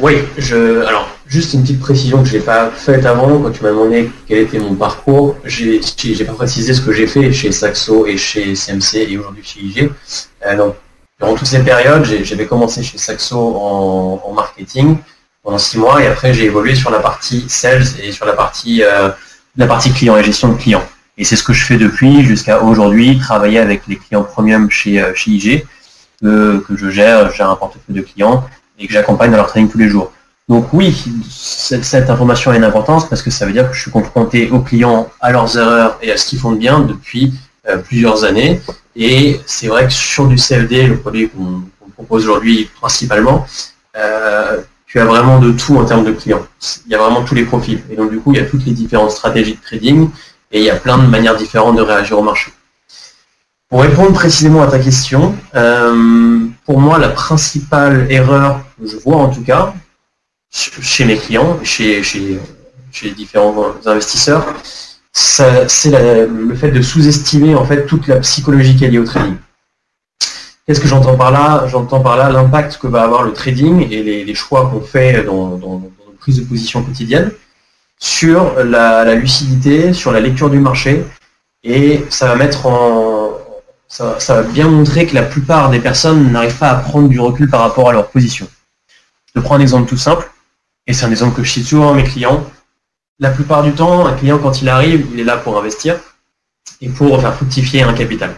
oui, 0.00 0.18
je, 0.38 0.84
alors, 0.86 1.08
juste 1.26 1.54
une 1.54 1.62
petite 1.62 1.80
précision 1.80 2.22
que 2.22 2.28
je 2.28 2.36
n'ai 2.36 2.42
pas 2.42 2.70
faite 2.70 3.06
avant, 3.06 3.40
quand 3.40 3.50
tu 3.50 3.62
m'as 3.62 3.70
demandé 3.70 4.10
quel 4.26 4.38
était 4.38 4.58
mon 4.58 4.74
parcours, 4.74 5.36
j'ai 5.44 5.80
pas 6.24 6.32
précisé 6.32 6.74
ce 6.74 6.80
que 6.80 6.92
j'ai 6.92 7.06
fait 7.06 7.32
chez 7.32 7.52
Saxo 7.52 8.06
et 8.06 8.16
chez 8.16 8.54
CMC 8.54 8.96
et 9.08 9.18
aujourd'hui 9.18 9.44
chez 9.44 9.60
IG. 9.60 9.90
Euh, 10.46 10.56
donc, 10.56 10.74
durant 11.20 11.34
toutes 11.34 11.46
ces 11.46 11.60
périodes, 11.60 12.04
j'avais 12.04 12.46
commencé 12.46 12.82
chez 12.82 12.98
Saxo 12.98 13.38
en, 13.38 14.32
marketing 14.34 14.98
pendant 15.42 15.58
six 15.58 15.78
mois 15.78 16.02
et 16.02 16.06
après 16.06 16.32
j'ai 16.32 16.44
évolué 16.44 16.74
sur 16.74 16.90
la 16.90 17.00
partie 17.00 17.44
sales 17.48 17.84
et 18.02 18.12
sur 18.12 18.26
la 18.26 18.32
partie, 18.32 18.82
euh, 18.82 19.10
la 19.56 19.66
partie 19.66 19.92
client 19.92 20.16
et 20.16 20.24
gestion 20.24 20.48
de 20.48 20.58
clients. 20.58 20.84
Et 21.18 21.24
c'est 21.24 21.36
ce 21.36 21.42
que 21.42 21.52
je 21.52 21.64
fais 21.64 21.76
depuis 21.76 22.24
jusqu'à 22.24 22.62
aujourd'hui, 22.62 23.18
travailler 23.18 23.58
avec 23.58 23.82
les 23.86 23.96
clients 23.96 24.24
premium 24.24 24.70
chez, 24.70 25.00
euh, 25.00 25.14
chez 25.14 25.30
IG, 25.30 25.66
que, 26.20 26.58
que 26.66 26.76
je 26.76 26.90
gère, 26.90 27.32
j'ai 27.32 27.42
un 27.42 27.54
portefeuille 27.56 27.96
de 27.96 28.02
clients 28.02 28.44
et 28.78 28.86
que 28.86 28.92
j'accompagne 28.92 29.30
dans 29.30 29.36
leur 29.36 29.46
training 29.46 29.70
tous 29.70 29.78
les 29.78 29.88
jours. 29.88 30.12
Donc 30.48 30.72
oui, 30.72 30.94
cette, 31.30 32.10
information 32.10 32.50
a 32.50 32.56
une 32.56 32.64
importance 32.64 33.08
parce 33.08 33.22
que 33.22 33.30
ça 33.30 33.46
veut 33.46 33.52
dire 33.52 33.70
que 33.70 33.76
je 33.76 33.82
suis 33.82 33.90
confronté 33.90 34.50
aux 34.50 34.60
clients, 34.60 35.08
à 35.20 35.30
leurs 35.32 35.56
erreurs 35.56 35.98
et 36.02 36.10
à 36.12 36.16
ce 36.16 36.26
qu'ils 36.26 36.38
font 36.38 36.52
de 36.52 36.58
bien 36.58 36.80
depuis 36.80 37.32
plusieurs 37.84 38.24
années. 38.24 38.60
Et 38.96 39.40
c'est 39.46 39.68
vrai 39.68 39.86
que 39.86 39.92
sur 39.92 40.26
du 40.26 40.36
CFD, 40.36 40.88
le 40.88 40.98
produit 40.98 41.30
qu'on 41.30 41.62
propose 41.94 42.24
aujourd'hui 42.24 42.68
principalement, 42.80 43.46
tu 44.92 45.00
as 45.00 45.06
vraiment 45.06 45.38
de 45.38 45.52
tout 45.52 45.78
en 45.78 45.86
termes 45.86 46.04
de 46.04 46.12
clients. 46.12 46.46
Il 46.84 46.92
y 46.92 46.94
a 46.94 46.98
vraiment 46.98 47.24
tous 47.24 47.34
les 47.34 47.44
profils. 47.44 47.82
Et 47.88 47.96
donc 47.96 48.10
du 48.10 48.18
coup, 48.18 48.34
il 48.34 48.38
y 48.38 48.42
a 48.42 48.44
toutes 48.44 48.66
les 48.66 48.72
différentes 48.72 49.12
stratégies 49.12 49.54
de 49.54 49.60
trading 49.62 50.10
et 50.50 50.58
il 50.58 50.64
y 50.64 50.70
a 50.70 50.76
plein 50.76 50.98
de 50.98 51.06
manières 51.06 51.34
différentes 51.34 51.76
de 51.76 51.82
réagir 51.82 52.18
au 52.18 52.22
marché. 52.22 52.52
Pour 53.72 53.80
répondre 53.80 54.12
précisément 54.12 54.60
à 54.60 54.66
ta 54.66 54.78
question, 54.78 55.34
euh, 55.54 56.40
pour 56.66 56.78
moi, 56.78 56.98
la 56.98 57.08
principale 57.08 58.06
erreur 58.10 58.60
que 58.78 58.86
je 58.86 58.98
vois 58.98 59.16
en 59.16 59.30
tout 59.30 59.42
cas, 59.42 59.72
chez 60.50 61.06
mes 61.06 61.16
clients, 61.16 61.58
chez, 61.62 62.02
chez, 62.02 62.38
chez 62.90 63.12
différents 63.12 63.72
investisseurs, 63.86 64.44
c'est 65.10 65.86
le 65.86 66.54
fait 66.54 66.70
de 66.70 66.82
sous-estimer 66.82 67.54
en 67.54 67.64
fait 67.64 67.86
toute 67.86 68.08
la 68.08 68.16
psychologie 68.16 68.76
qui 68.76 68.84
est 68.84 68.88
liée 68.88 68.98
au 68.98 69.06
trading. 69.06 69.36
Qu'est-ce 70.66 70.80
que 70.80 70.86
j'entends 70.86 71.16
par 71.16 71.30
là? 71.30 71.66
J'entends 71.66 72.00
par 72.00 72.18
là 72.18 72.28
l'impact 72.28 72.76
que 72.76 72.88
va 72.88 73.02
avoir 73.02 73.22
le 73.22 73.32
trading 73.32 73.90
et 73.90 74.02
les, 74.02 74.34
choix 74.34 74.68
qu'on 74.70 74.82
fait 74.82 75.24
dans, 75.24 75.56
dans, 75.56 75.78
nos 75.78 75.92
prises 76.20 76.36
de 76.36 76.44
position 76.44 76.82
quotidienne 76.82 77.32
sur 77.98 78.52
la, 78.64 79.14
lucidité, 79.14 79.94
sur 79.94 80.12
la 80.12 80.20
lecture 80.20 80.50
du 80.50 80.58
marché, 80.58 81.06
et 81.64 82.04
ça 82.10 82.26
va 82.26 82.34
mettre 82.34 82.66
en 82.66 83.21
ça, 83.92 84.16
va 84.28 84.42
bien 84.42 84.68
montrer 84.68 85.06
que 85.06 85.14
la 85.14 85.22
plupart 85.22 85.68
des 85.68 85.78
personnes 85.78 86.32
n'arrivent 86.32 86.56
pas 86.56 86.70
à 86.70 86.76
prendre 86.76 87.08
du 87.08 87.20
recul 87.20 87.48
par 87.50 87.60
rapport 87.60 87.90
à 87.90 87.92
leur 87.92 88.08
position. 88.08 88.48
Je 89.34 89.40
prends 89.40 89.56
un 89.56 89.60
exemple 89.60 89.86
tout 89.86 89.98
simple, 89.98 90.30
et 90.86 90.94
c'est 90.94 91.04
un 91.04 91.10
exemple 91.10 91.36
que 91.36 91.44
je 91.44 91.50
cite 91.50 91.66
souvent 91.66 91.92
à 91.92 91.94
mes 91.94 92.04
clients. 92.04 92.42
La 93.18 93.30
plupart 93.30 93.62
du 93.62 93.72
temps, 93.72 94.06
un 94.06 94.14
client, 94.14 94.38
quand 94.38 94.62
il 94.62 94.68
arrive, 94.70 95.06
il 95.12 95.20
est 95.20 95.24
là 95.24 95.36
pour 95.36 95.58
investir 95.58 95.98
et 96.80 96.88
pour 96.88 97.20
faire 97.20 97.34
fructifier 97.34 97.82
un 97.82 97.92
capital. 97.92 98.34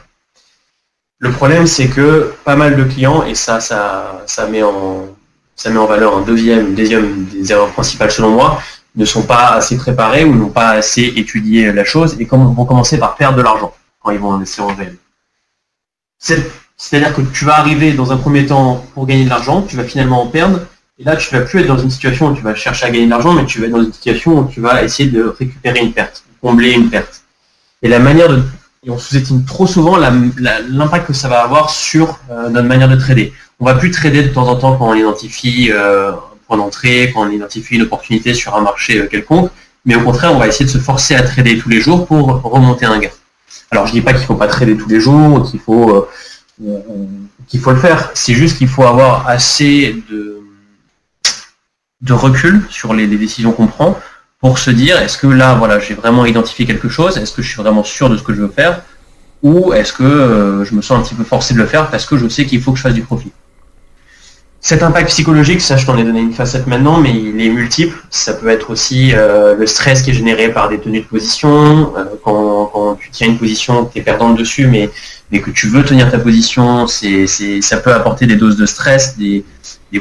Le 1.19 1.31
problème, 1.31 1.69
c'est 1.69 1.87
que 1.87 2.35
pas 2.45 2.57
mal 2.57 2.77
de 2.77 2.83
clients, 2.83 3.23
et 3.23 3.37
ça, 3.37 3.61
ça, 3.61 4.25
ça, 4.27 4.49
met, 4.49 4.65
en, 4.65 5.07
ça 5.55 5.71
met 5.71 5.79
en 5.79 5.87
valeur 5.87 6.17
un 6.17 6.23
deuxième, 6.23 6.75
deuxième 6.75 7.27
des 7.27 7.53
erreurs 7.53 7.71
principales 7.71 8.11
selon 8.11 8.31
moi, 8.31 8.61
ne 8.97 9.05
sont 9.05 9.23
pas 9.23 9.51
assez 9.51 9.77
préparés 9.77 10.25
ou 10.25 10.35
n'ont 10.35 10.51
pas 10.51 10.71
assez 10.71 11.13
étudié 11.17 11.73
la 11.73 11.85
chose 11.85 12.17
et 12.19 12.25
vont 12.25 12.65
commencer 12.65 12.99
par 12.99 13.15
perdre 13.15 13.39
de 13.39 13.43
l'argent 13.43 13.73
quand 14.01 14.11
ils 14.11 14.19
vont 14.19 14.33
investir 14.33 14.65
en 14.65 14.75
réel. 14.75 14.97
C'est-à-dire 16.77 17.15
que 17.15 17.21
tu 17.21 17.45
vas 17.45 17.59
arriver 17.59 17.93
dans 17.93 18.13
un 18.13 18.17
premier 18.17 18.47
temps 18.47 18.85
pour 18.95 19.07
gagner 19.07 19.25
de 19.25 19.31
l'argent, 19.31 19.63
tu 19.63 19.77
vas 19.77 19.85
finalement 19.85 20.23
en 20.23 20.27
perdre, 20.27 20.61
et 20.99 21.05
là 21.05 21.17
tu 21.17 21.35
vas 21.35 21.43
plus 21.43 21.61
être 21.61 21.67
dans 21.67 21.79
une 21.79 21.91
situation 21.91 22.29
où 22.29 22.35
tu 22.35 22.43
vas 22.43 22.55
chercher 22.55 22.87
à 22.87 22.91
gagner 22.91 23.07
de 23.07 23.11
l'argent, 23.11 23.33
mais 23.33 23.45
tu 23.45 23.61
vas 23.61 23.67
être 23.67 23.73
dans 23.73 23.83
une 23.83 23.93
situation 23.93 24.39
où 24.39 24.49
tu 24.49 24.61
vas 24.61 24.83
essayer 24.83 25.09
de 25.11 25.35
récupérer 25.39 25.81
une 25.81 25.93
perte, 25.93 26.25
combler 26.41 26.73
une 26.73 26.89
perte. 26.91 27.23
Et 27.83 27.89
la 27.89 27.99
manière 27.99 28.29
de 28.29 28.43
et 28.87 28.91
on 28.91 28.99
sous-estime 28.99 29.45
trop 29.45 29.67
souvent 29.67 29.97
l'impact 29.97 31.07
que 31.07 31.13
ça 31.15 31.29
va 31.29 31.41
avoir 31.43 31.71
sur 31.71 32.19
euh, 32.31 32.51
notre 32.51 32.69
manière 32.69 32.89
de 32.89 32.97
trader. 32.97 33.33
On 33.59 33.65
va 33.65 33.75
plus 33.75 33.91
trader 33.91 34.23
de 34.23 34.29
temps 34.29 34.47
en 34.47 34.57
temps 34.57 34.77
quand 34.77 34.91
on 34.91 34.95
identifie 34.95 35.71
euh, 35.73 36.11
un 36.13 36.17
point 36.47 36.59
d'entrée, 36.59 37.11
quand 37.15 37.27
on 37.27 37.31
identifie 37.31 37.77
une 37.77 37.83
opportunité 37.83 38.35
sur 38.35 38.55
un 38.55 38.61
marché 38.61 38.99
euh, 38.99 39.07
quelconque, 39.07 39.51
mais 39.87 39.95
au 39.95 40.03
contraire, 40.03 40.35
on 40.35 40.39
va 40.39 40.49
essayer 40.49 40.67
de 40.67 40.71
se 40.71 40.79
forcer 40.79 41.15
à 41.15 41.23
trader 41.23 41.57
tous 41.57 41.71
les 41.71 41.81
jours 41.81 42.07
pour 42.07 42.43
remonter 42.43 42.85
un 42.85 42.99
gain. 42.99 43.11
Alors 43.75 43.89
je 43.89 43.93
dis 43.93 44.01
pas 44.01 44.13
qu'il 44.13 44.25
faut 44.25 44.37
pas 44.37 44.47
trader 44.47 44.77
tous 44.77 44.89
les 44.89 45.01
jours, 45.01 45.51
qu'il 45.51 45.59
faut 45.59 46.09
qu'il 47.49 47.61
faut 47.61 47.73
le 47.73 47.77
faire. 47.77 48.11
C'est 48.15 48.35
juste 48.35 48.59
qu'il 48.59 48.69
faut 48.69 48.85
avoir 48.85 49.27
assez 49.29 50.03
de 50.09 50.41
de 52.03 52.13
recul 52.13 52.63
sur 52.71 52.95
les 52.95 53.07
décisions 53.07 53.53
qu'on 53.53 53.67
prend 53.67 53.99
pour 54.39 54.59
se 54.59 54.71
dire 54.71 54.99
est-ce 54.99 55.19
que 55.19 55.27
là, 55.27 55.55
voilà, 55.55 55.81
j'ai 55.81 55.95
vraiment 55.95 56.27
identifié 56.27 56.67
quelque 56.67 56.89
chose, 56.89 57.17
est-ce 57.17 57.33
que 57.33 57.43
je 57.43 57.49
suis 57.49 57.63
vraiment 57.63 57.83
sûr 57.83 58.11
de 58.11 58.17
ce 58.17 58.23
que 58.23 58.35
je 58.35 58.43
veux 58.43 58.49
faire, 58.49 58.83
ou 59.43 59.73
est-ce 59.73 59.93
que 59.93 60.05
euh, 60.05 60.65
je 60.65 60.75
me 60.75 60.83
sens 60.83 60.99
un 60.99 61.03
petit 61.03 61.15
peu 61.15 61.25
forcé 61.25 61.55
de 61.55 61.59
le 61.59 61.67
faire 61.67 61.91
parce 61.91 62.07
que 62.07 62.17
je 62.17 62.29
sais 62.29 62.45
qu'il 62.45 62.61
faut 62.61 62.73
que 62.73 62.79
je 62.79 62.83
fasse 62.83 62.95
du 62.95 63.03
profit. 63.03 63.33
Cet 64.67 64.83
impact 64.83 65.11
psychologique, 65.11 65.61
ça 65.61 65.77
je 65.77 65.85
t'en 65.85 65.99
ai 65.99 66.05
donné 66.05 66.21
une 66.21 66.33
facette 66.33 66.67
maintenant, 66.67 66.99
mais 66.99 67.11
il 67.11 67.39
est 67.39 67.51
multiple. 67.51 68.03
Ça 68.09 68.33
peut 68.33 68.49
être 68.49 68.71
aussi 68.71 69.13
euh, 69.13 69.55
le 69.55 69.67
stress 69.67 70.01
qui 70.01 70.09
est 70.09 70.15
généré 70.15 70.51
par 70.51 70.71
des 70.71 70.81
tenues 70.81 71.03
de 71.03 71.07
position, 71.07 71.93
euh, 71.99 72.05
quand, 72.25 72.97
tu 72.99 73.11
tiens 73.11 73.27
une 73.27 73.37
position, 73.37 73.85
tu 73.85 73.99
es 73.99 74.03
perdante 74.03 74.39
dessus, 74.39 74.67
mais, 74.67 74.89
que 75.39 75.51
tu 75.51 75.69
veux 75.69 75.85
tenir 75.85 76.11
ta 76.11 76.19
position, 76.19 76.87
c'est, 76.87 77.27
ça 77.61 77.77
peut 77.77 77.93
apporter 77.93 78.25
des 78.27 78.37
doses 78.37 78.57
de 78.57 78.65
stress, 78.65 79.19
des, 79.19 79.45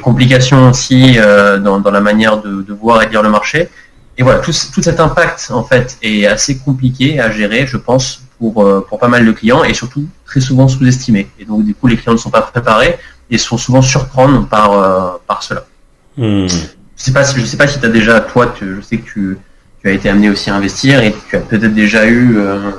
complications 0.02 0.70
aussi 0.70 1.18
dans, 1.62 1.92
la 1.92 2.02
manière 2.02 2.42
de, 2.42 2.62
de 2.62 2.74
voir 2.74 3.04
et 3.04 3.10
lire 3.10 3.22
le 3.22 3.30
marché 3.30 3.70
et 4.18 4.24
voilà, 4.24 4.40
tout, 4.40 4.52
cet 4.52 5.00
impact 5.00 5.50
en 5.50 5.64
fait 5.64 5.98
est 6.02 6.28
assez 6.28 6.58
compliqué 6.58 7.20
à 7.20 7.32
gérer, 7.32 7.66
je 7.66 7.78
pense, 7.78 8.22
pour, 8.38 8.64
euh, 8.64 8.86
pour 8.88 9.00
pas 9.00 9.08
mal 9.08 9.26
de 9.26 9.32
clients 9.32 9.64
et 9.64 9.74
surtout 9.74 10.08
très 10.26 10.40
souvent 10.40 10.68
sous-estimé. 10.68 11.28
Et 11.40 11.46
donc 11.46 11.66
du 11.66 11.74
coup, 11.74 11.88
les 11.88 11.98
clients 11.98 12.14
ne 12.14 12.18
sont 12.18 12.30
pas 12.30 12.42
préparés 12.42 13.00
et 13.34 13.40
sont 13.40 13.58
souvent 13.58 13.82
surprendre 13.82 14.48
par, 14.48 14.72
euh, 14.74 15.18
par 15.28 15.42
cela. 15.42 15.66
Hmm. 16.18 16.48
Je 16.48 17.04
sais 17.04 17.12
pas 17.12 17.24
si 17.24 17.40
je 17.40 17.46
sais 17.46 17.58
pas 17.58 17.68
si 17.68 17.80
tu 17.80 17.86
as 17.86 17.90
déjà 17.90 18.20
toi, 18.22 18.54
je 18.62 18.80
sais 18.82 18.98
que 18.98 19.06
tu, 19.06 19.38
tu, 19.82 19.90
as 19.90 19.92
été 19.92 20.08
amené 20.08 20.30
aussi 20.30 20.52
à 20.52 20.56
investir 20.56 21.02
et 21.02 21.14
tu 21.30 21.36
as 21.36 21.40
peut-être 21.40 21.74
déjà 21.74 22.06
eu 22.06 22.38
euh, 22.38 22.72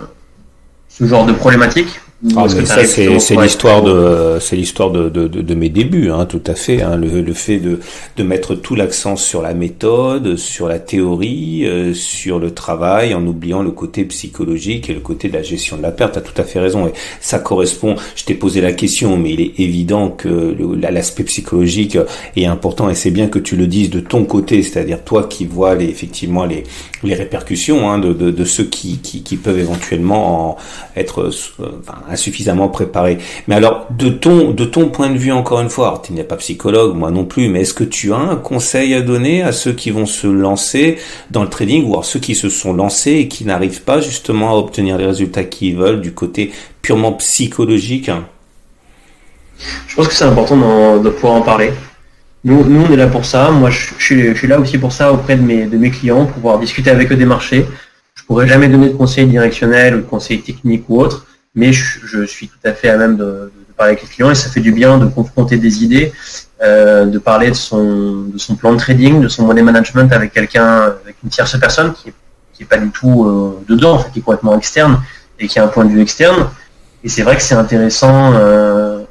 ce 0.88 1.04
genre 1.04 1.26
de 1.26 1.32
problématique 1.32 2.00
ah, 2.36 2.48
ça 2.48 2.84
c'est 2.84 3.36
l'histoire 3.36 3.82
de 3.82 4.38
c'est 4.40 4.56
l'histoire 4.56 4.90
de, 4.90 5.08
de, 5.08 5.28
de, 5.28 5.54
mes 5.54 5.68
débuts, 5.68 6.10
hein, 6.10 6.24
tout 6.24 6.42
à 6.46 6.54
fait. 6.54 6.80
Hein, 6.80 6.96
le, 6.96 7.20
le 7.20 7.32
fait 7.34 7.58
de, 7.58 7.80
de 8.16 8.22
mettre 8.22 8.54
tout 8.54 8.74
l'accent 8.74 9.16
sur 9.16 9.42
la 9.42 9.52
méthode, 9.52 10.36
sur 10.36 10.66
la 10.66 10.78
théorie, 10.78 11.66
euh, 11.66 11.92
sur 11.92 12.38
le 12.38 12.52
travail, 12.52 13.14
en 13.14 13.26
oubliant 13.26 13.62
le 13.62 13.72
côté 13.72 14.04
psychologique 14.04 14.88
et 14.88 14.94
le 14.94 15.00
côté 15.00 15.28
de 15.28 15.34
la 15.34 15.42
gestion 15.42 15.76
de 15.76 15.82
la 15.82 15.90
perte. 15.90 16.14
T'as 16.14 16.20
tout 16.22 16.40
à 16.40 16.44
fait 16.44 16.60
raison. 16.60 16.86
Et 16.86 16.92
ça 17.20 17.38
correspond. 17.38 17.96
Je 18.16 18.24
t'ai 18.24 18.34
posé 18.34 18.60
la 18.60 18.72
question, 18.72 19.16
mais 19.18 19.32
il 19.32 19.40
est 19.40 19.60
évident 19.60 20.08
que 20.08 20.56
l'aspect 20.90 21.24
psychologique 21.24 21.98
est 22.36 22.46
important 22.46 22.88
et 22.88 22.94
c'est 22.94 23.10
bien 23.10 23.28
que 23.28 23.38
tu 23.38 23.56
le 23.56 23.66
dises 23.66 23.90
de 23.90 24.00
ton 24.00 24.24
côté, 24.24 24.62
c'est-à-dire 24.62 25.04
toi 25.04 25.24
qui 25.24 25.44
vois 25.44 25.74
les, 25.74 25.86
effectivement 25.86 26.44
les 26.46 26.62
les 27.06 27.14
répercussions 27.14 27.90
hein, 27.90 27.98
de, 27.98 28.44
ceux 28.44 28.64
qui, 28.64 28.98
peuvent 29.42 29.58
éventuellement 29.58 30.56
être 30.96 31.30
euh, 31.60 31.66
insuffisamment 32.08 32.68
préparé. 32.68 33.18
Mais 33.48 33.54
alors, 33.54 33.86
de 33.90 34.08
ton, 34.08 34.50
de 34.50 34.64
ton 34.64 34.88
point 34.88 35.10
de 35.10 35.18
vue, 35.18 35.32
encore 35.32 35.60
une 35.60 35.70
fois, 35.70 36.02
tu 36.04 36.12
n'es 36.12 36.24
pas 36.24 36.36
psychologue, 36.36 36.94
moi 36.96 37.10
non 37.10 37.24
plus, 37.24 37.48
mais 37.48 37.62
est-ce 37.62 37.74
que 37.74 37.84
tu 37.84 38.12
as 38.12 38.18
un 38.18 38.36
conseil 38.36 38.94
à 38.94 39.00
donner 39.00 39.42
à 39.42 39.52
ceux 39.52 39.72
qui 39.72 39.90
vont 39.90 40.06
se 40.06 40.26
lancer 40.26 40.96
dans 41.30 41.42
le 41.42 41.48
trading 41.48 41.84
ou 41.86 41.98
à 41.98 42.02
ceux 42.02 42.20
qui 42.20 42.34
se 42.34 42.48
sont 42.48 42.72
lancés 42.72 43.12
et 43.12 43.28
qui 43.28 43.44
n'arrivent 43.44 43.82
pas 43.82 44.00
justement 44.00 44.50
à 44.50 44.54
obtenir 44.54 44.98
les 44.98 45.06
résultats 45.06 45.44
qu'ils 45.44 45.76
veulent 45.76 46.00
du 46.00 46.12
côté 46.12 46.52
purement 46.82 47.12
psychologique? 47.12 48.10
Je 49.88 49.96
pense 49.96 50.08
que 50.08 50.14
c'est 50.14 50.24
important 50.24 50.56
de, 50.98 51.10
pouvoir 51.10 51.34
en 51.34 51.42
parler. 51.42 51.72
Nous, 52.44 52.64
nous, 52.64 52.84
on 52.84 52.92
est 52.92 52.96
là 52.96 53.06
pour 53.06 53.24
ça. 53.24 53.50
Moi, 53.50 53.70
je, 53.70 53.94
suis, 53.98 54.46
là 54.46 54.60
aussi 54.60 54.78
pour 54.78 54.92
ça 54.92 55.12
auprès 55.12 55.36
de 55.36 55.42
mes, 55.42 55.90
clients, 55.90 56.26
pour 56.26 56.34
pouvoir 56.34 56.58
discuter 56.58 56.90
avec 56.90 57.10
eux 57.10 57.16
des 57.16 57.24
marchés. 57.24 57.66
Je 58.14 58.22
pourrais 58.24 58.46
jamais 58.46 58.68
donner 58.68 58.90
de 58.90 58.94
conseils 58.94 59.26
directionnels 59.26 59.94
ou 59.94 59.98
de 59.98 60.02
conseils 60.06 60.42
techniques 60.42 60.84
ou 60.88 61.00
autres 61.00 61.26
mais 61.54 61.72
je, 61.72 62.24
suis 62.26 62.48
tout 62.48 62.58
à 62.64 62.72
fait 62.72 62.90
à 62.90 62.96
même 62.96 63.16
de, 63.16 63.52
parler 63.76 63.92
avec 63.92 64.02
les 64.02 64.08
clients 64.08 64.30
et 64.30 64.34
ça 64.36 64.48
fait 64.50 64.60
du 64.60 64.70
bien 64.70 64.98
de 64.98 65.06
confronter 65.06 65.56
des 65.56 65.82
idées, 65.82 66.12
euh, 66.62 67.06
de 67.06 67.18
parler 67.18 67.48
de 67.48 67.54
son, 67.54 68.30
plan 68.56 68.72
de 68.72 68.78
trading, 68.78 69.20
de 69.20 69.28
son 69.28 69.44
money 69.44 69.62
management 69.62 70.12
avec 70.12 70.32
quelqu'un, 70.32 70.94
avec 71.02 71.16
une 71.24 71.30
tierce 71.30 71.58
personne 71.58 71.92
qui 71.92 72.12
n'est 72.60 72.66
pas 72.66 72.78
du 72.78 72.90
tout 72.90 73.24
euh, 73.24 73.64
dedans, 73.68 74.04
qui 74.12 74.20
est 74.20 74.22
complètement 74.22 74.56
externe 74.56 75.02
et 75.40 75.48
qui 75.48 75.58
a 75.58 75.64
un 75.64 75.68
point 75.68 75.84
de 75.84 75.90
vue 75.90 76.00
externe. 76.00 76.48
Et 77.02 77.08
c'est 77.08 77.22
vrai 77.22 77.36
que 77.36 77.42
c'est 77.42 77.56
intéressant, 77.56 78.32
euh, 78.34 79.02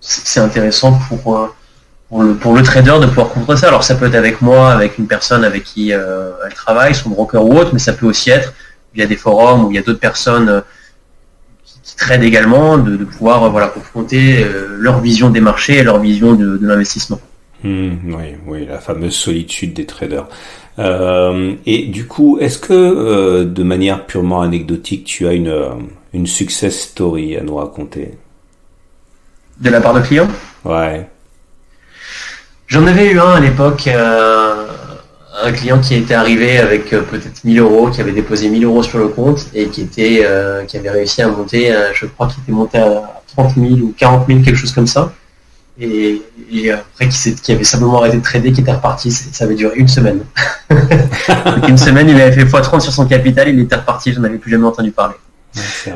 c'est 0.00 0.40
intéressant 0.40 0.98
pour, 1.08 1.54
pour, 2.08 2.22
le, 2.22 2.34
pour 2.34 2.54
le 2.54 2.62
trader 2.62 2.98
de 3.00 3.06
pouvoir 3.06 3.28
confronter 3.28 3.60
ça. 3.60 3.68
Alors 3.68 3.84
ça 3.84 3.94
peut 3.94 4.06
être 4.06 4.14
avec 4.14 4.40
moi, 4.40 4.72
avec 4.72 4.98
une 4.98 5.06
personne 5.06 5.44
avec 5.44 5.64
qui 5.64 5.92
euh, 5.92 6.30
elle 6.46 6.54
travaille, 6.54 6.94
son 6.94 7.10
broker 7.10 7.44
ou 7.44 7.56
autre, 7.56 7.70
mais 7.72 7.78
ça 7.78 7.92
peut 7.92 8.06
aussi 8.06 8.30
être 8.30 8.54
via 8.94 9.06
des 9.06 9.16
forums 9.16 9.64
où 9.64 9.70
il 9.70 9.74
y 9.74 9.78
a 9.78 9.82
d'autres 9.82 10.00
personnes 10.00 10.62
qui 11.88 11.96
trade 11.96 12.22
également, 12.22 12.76
de, 12.76 13.02
pouvoir 13.04 13.44
euh, 13.44 13.48
voilà, 13.48 13.68
confronter 13.68 14.44
euh, 14.44 14.76
leur 14.78 15.00
vision 15.00 15.30
des 15.30 15.40
marchés 15.40 15.78
et 15.78 15.82
leur 15.82 15.98
vision 15.98 16.34
de, 16.34 16.58
l'investissement. 16.60 17.18
Hmm, 17.64 18.12
oui, 18.14 18.36
oui, 18.46 18.66
la 18.66 18.78
fameuse 18.78 19.14
solitude 19.14 19.72
des 19.72 19.86
traders. 19.86 20.28
Euh, 20.78 21.54
et 21.64 21.86
du 21.86 22.06
coup, 22.06 22.38
est-ce 22.40 22.58
que 22.58 23.42
de 23.42 23.62
manière 23.62 24.06
purement 24.06 24.42
anecdotique, 24.42 25.04
tu 25.04 25.26
as 25.26 25.32
une, 25.32 25.52
une 26.12 26.26
success 26.26 26.78
story 26.78 27.36
à 27.36 27.42
nous 27.42 27.56
raconter? 27.56 28.12
De 29.60 29.70
la 29.70 29.80
part 29.80 29.94
de 29.94 30.00
clients? 30.00 30.28
Ouais. 30.64 31.08
J'en 32.68 32.86
avais 32.86 33.10
eu 33.10 33.18
un 33.18 33.32
à 33.32 33.40
l'époque 33.40 33.88
un 35.42 35.52
client 35.52 35.80
qui 35.80 35.94
était 35.94 36.14
arrivé 36.14 36.58
avec 36.58 36.92
euh, 36.92 37.02
peut-être 37.02 37.44
1000 37.44 37.58
euros, 37.60 37.90
qui 37.90 38.00
avait 38.00 38.12
déposé 38.12 38.48
1000 38.48 38.64
euros 38.64 38.82
sur 38.82 38.98
le 38.98 39.08
compte 39.08 39.46
et 39.54 39.68
qui 39.68 39.82
était, 39.82 40.22
euh, 40.24 40.64
qui 40.64 40.76
avait 40.76 40.90
réussi 40.90 41.22
à 41.22 41.28
monter, 41.28 41.72
euh, 41.72 41.90
je 41.94 42.06
crois 42.06 42.26
qu'il 42.28 42.42
était 42.42 42.52
monté 42.52 42.78
à 42.78 43.22
30 43.36 43.54
000 43.54 43.66
ou 43.66 43.94
40 43.96 44.26
000, 44.26 44.40
quelque 44.40 44.56
chose 44.56 44.72
comme 44.72 44.86
ça. 44.86 45.12
Et, 45.80 46.22
après, 46.72 47.08
qui, 47.08 47.52
avait 47.52 47.62
simplement 47.62 47.98
arrêté 47.98 48.16
de 48.16 48.22
trader, 48.22 48.50
qui 48.50 48.62
était 48.62 48.72
reparti. 48.72 49.12
Ça 49.12 49.44
avait 49.44 49.54
duré 49.54 49.76
une 49.76 49.86
semaine. 49.86 50.24
une 51.68 51.78
semaine, 51.78 52.08
il 52.08 52.20
avait 52.20 52.32
fait 52.32 52.44
x30 52.44 52.80
sur 52.80 52.92
son 52.92 53.06
capital, 53.06 53.48
il 53.48 53.60
était 53.60 53.76
reparti, 53.76 54.12
je 54.12 54.18
n'en 54.18 54.24
avais 54.24 54.38
plus 54.38 54.50
jamais 54.50 54.66
entendu 54.66 54.90
parler. 54.90 55.14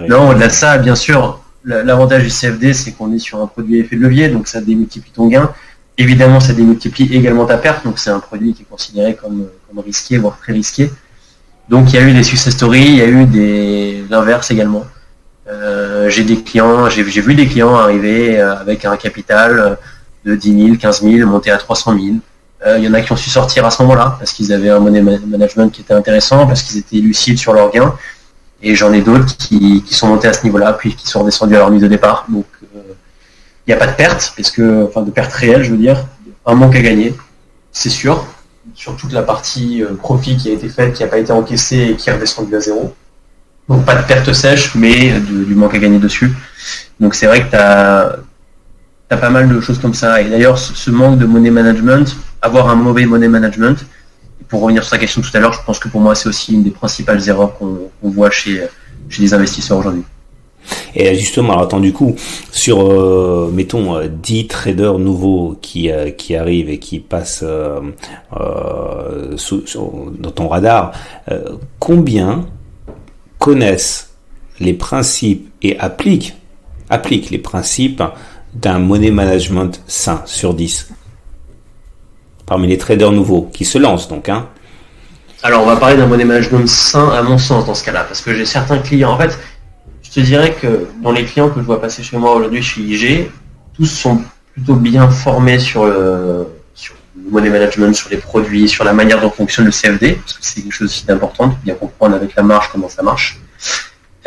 non, 0.08 0.28
au-delà 0.30 0.46
de 0.46 0.52
ça, 0.52 0.78
bien 0.78 0.94
sûr, 0.94 1.40
l'avantage 1.64 2.22
du 2.22 2.28
CFD, 2.28 2.74
c'est 2.74 2.92
qu'on 2.92 3.12
est 3.12 3.18
sur 3.18 3.42
un 3.42 3.48
produit 3.48 3.80
effet 3.80 3.96
de 3.96 4.02
levier, 4.02 4.28
donc 4.28 4.46
ça 4.46 4.60
démultiplie 4.60 5.10
ton 5.10 5.26
gain. 5.26 5.50
Évidemment, 5.98 6.40
ça 6.40 6.52
démultiplie 6.54 7.14
également 7.14 7.44
ta 7.44 7.58
perte, 7.58 7.84
donc 7.84 7.98
c'est 7.98 8.10
un 8.10 8.20
produit 8.20 8.54
qui 8.54 8.62
est 8.62 8.70
considéré 8.70 9.14
comme, 9.14 9.48
risqué, 9.84 10.18
voire 10.18 10.38
très 10.38 10.52
risqué. 10.52 10.90
Donc 11.68 11.92
il 11.92 11.96
y 11.96 11.98
a 11.98 12.02
eu 12.02 12.12
des 12.12 12.22
success 12.22 12.54
stories, 12.54 12.80
il 12.80 12.96
y 12.96 13.02
a 13.02 13.06
eu 13.06 14.06
l'inverse 14.08 14.50
également. 14.50 14.84
Euh, 15.48 16.08
j'ai 16.08 16.24
des 16.24 16.42
clients, 16.42 16.88
j'ai 16.88 17.02
vu 17.02 17.34
des 17.34 17.46
clients 17.46 17.76
arriver 17.76 18.40
euh, 18.40 18.56
avec 18.56 18.84
un 18.84 18.96
capital 18.96 19.78
de 20.24 20.34
10 20.34 20.64
000, 20.66 20.76
15 20.76 21.02
000, 21.02 21.28
monter 21.28 21.50
à 21.50 21.58
300 21.58 21.94
000. 21.98 22.16
Euh, 22.64 22.78
il 22.78 22.84
y 22.84 22.88
en 22.88 22.94
a 22.94 23.00
qui 23.00 23.12
ont 23.12 23.16
su 23.16 23.28
sortir 23.28 23.64
à 23.66 23.70
ce 23.70 23.82
moment-là 23.82 24.16
parce 24.18 24.32
qu'ils 24.32 24.52
avaient 24.52 24.70
un 24.70 24.78
money 24.78 25.02
management 25.02 25.70
qui 25.70 25.80
était 25.80 25.94
intéressant, 25.94 26.46
parce 26.46 26.62
qu'ils 26.62 26.78
étaient 26.78 26.96
lucides 26.96 27.38
sur 27.38 27.52
leurs 27.52 27.70
gains. 27.70 27.94
Et 28.62 28.76
j'en 28.76 28.92
ai 28.92 29.00
d'autres 29.00 29.36
qui, 29.36 29.82
sont 29.90 30.06
montés 30.06 30.28
à 30.28 30.32
ce 30.32 30.44
niveau-là, 30.44 30.72
puis 30.74 30.94
qui 30.94 31.08
sont 31.08 31.20
redescendus 31.20 31.56
à 31.56 31.58
leur 31.58 31.70
mise 31.70 31.82
de 31.82 31.88
départ. 31.88 32.26
Il 33.66 33.70
n'y 33.70 33.74
a 33.74 33.76
pas 33.76 33.86
de 33.86 33.96
perte, 33.96 34.32
parce 34.36 34.50
enfin 34.88 35.02
de 35.02 35.10
perte 35.10 35.32
réelle, 35.32 35.62
je 35.62 35.70
veux 35.70 35.76
dire, 35.76 36.04
un 36.46 36.54
manque 36.54 36.74
à 36.74 36.82
gagner, 36.82 37.14
c'est 37.70 37.90
sûr, 37.90 38.26
sur 38.74 38.96
toute 38.96 39.12
la 39.12 39.22
partie 39.22 39.82
profit 39.98 40.36
qui 40.36 40.50
a 40.50 40.52
été 40.52 40.68
faite, 40.68 40.94
qui 40.94 41.02
n'a 41.02 41.08
pas 41.08 41.18
été 41.18 41.32
encaissée 41.32 41.90
et 41.90 41.96
qui 41.96 42.10
est 42.10 42.12
redescendue 42.12 42.56
à 42.56 42.60
zéro. 42.60 42.94
Donc 43.68 43.84
pas 43.84 43.94
de 43.94 44.06
perte 44.06 44.32
sèche, 44.32 44.74
mais 44.74 45.20
du 45.20 45.54
manque 45.54 45.74
à 45.74 45.78
gagner 45.78 45.98
dessus. 45.98 46.32
Donc 46.98 47.14
c'est 47.14 47.26
vrai 47.26 47.44
que 47.44 47.50
tu 47.50 47.56
as, 47.56 48.18
pas 49.08 49.30
mal 49.30 49.48
de 49.48 49.60
choses 49.60 49.78
comme 49.78 49.94
ça. 49.94 50.20
Et 50.22 50.28
d'ailleurs, 50.28 50.58
ce 50.58 50.90
manque 50.90 51.18
de 51.18 51.26
money 51.26 51.50
management, 51.50 52.16
avoir 52.40 52.68
un 52.70 52.74
mauvais 52.74 53.06
money 53.06 53.28
management, 53.28 53.84
pour 54.48 54.60
revenir 54.62 54.82
sur 54.82 54.90
sa 54.90 54.98
question 54.98 55.22
tout 55.22 55.30
à 55.34 55.38
l'heure, 55.38 55.52
je 55.52 55.62
pense 55.64 55.78
que 55.78 55.88
pour 55.88 56.00
moi 56.00 56.14
c'est 56.14 56.28
aussi 56.28 56.52
une 56.52 56.62
des 56.62 56.70
principales 56.70 57.26
erreurs 57.28 57.56
qu'on 57.56 57.90
voit 58.02 58.30
chez 58.30 58.68
les 59.18 59.32
investisseurs 59.34 59.78
aujourd'hui. 59.78 60.04
Et 60.94 61.14
justement, 61.14 61.52
alors 61.52 61.64
attends, 61.64 61.80
du 61.80 61.92
coup, 61.92 62.14
sur, 62.50 62.80
euh, 62.80 63.50
mettons, 63.52 64.00
10 64.06 64.40
euh, 64.40 64.46
traders 64.46 64.98
nouveaux 64.98 65.56
qui, 65.60 65.90
euh, 65.90 66.10
qui 66.10 66.36
arrivent 66.36 66.68
et 66.68 66.78
qui 66.78 66.98
passent 66.98 67.44
dans 68.32 70.30
ton 70.34 70.48
radar, 70.48 70.92
combien 71.78 72.46
connaissent 73.38 74.10
les 74.60 74.74
principes 74.74 75.50
et 75.62 75.78
appliquent, 75.78 76.34
appliquent 76.90 77.30
les 77.30 77.38
principes 77.38 78.02
d'un 78.54 78.78
money 78.78 79.10
management 79.10 79.82
sain 79.86 80.22
sur 80.26 80.54
10 80.54 80.90
Parmi 82.44 82.66
les 82.66 82.76
traders 82.76 83.12
nouveaux 83.12 83.48
qui 83.52 83.64
se 83.64 83.78
lancent 83.78 84.08
donc. 84.08 84.28
Hein. 84.28 84.46
Alors 85.44 85.62
on 85.62 85.66
va 85.66 85.76
parler 85.76 85.96
d'un 85.96 86.06
money 86.06 86.24
management 86.24 86.68
sain 86.68 87.08
à 87.08 87.22
mon 87.22 87.36
sens 87.36 87.66
dans 87.66 87.74
ce 87.74 87.84
cas-là, 87.84 88.04
parce 88.04 88.20
que 88.20 88.32
j'ai 88.32 88.44
certains 88.44 88.78
clients. 88.78 89.10
En 89.10 89.18
fait, 89.18 89.36
je 90.12 90.20
te 90.20 90.26
dirais 90.26 90.52
que 90.52 90.88
dans 91.02 91.10
les 91.10 91.24
clients 91.24 91.48
que 91.48 91.58
je 91.60 91.64
vois 91.64 91.80
passer 91.80 92.02
chez 92.02 92.18
moi 92.18 92.34
aujourd'hui 92.34 92.62
chez 92.62 92.82
IG, 92.82 93.30
tous 93.74 93.86
sont 93.86 94.20
plutôt 94.52 94.74
bien 94.74 95.08
formés 95.08 95.58
sur 95.58 95.86
le, 95.86 96.46
sur 96.74 96.94
le 97.16 97.30
money 97.30 97.48
management, 97.48 97.94
sur 97.94 98.10
les 98.10 98.18
produits, 98.18 98.68
sur 98.68 98.84
la 98.84 98.92
manière 98.92 99.22
dont 99.22 99.30
fonctionne 99.30 99.64
le 99.64 99.70
CFD, 99.70 100.16
parce 100.16 100.34
que 100.34 100.38
c'est 100.42 100.60
quelque 100.60 100.74
chose 100.74 100.88
aussi 100.88 101.06
d'important, 101.06 101.46
de 101.48 101.54
bien 101.64 101.74
comprendre 101.74 102.14
avec 102.14 102.34
la 102.36 102.42
marge 102.42 102.68
comment 102.70 102.90
ça 102.90 103.02
marche. 103.02 103.40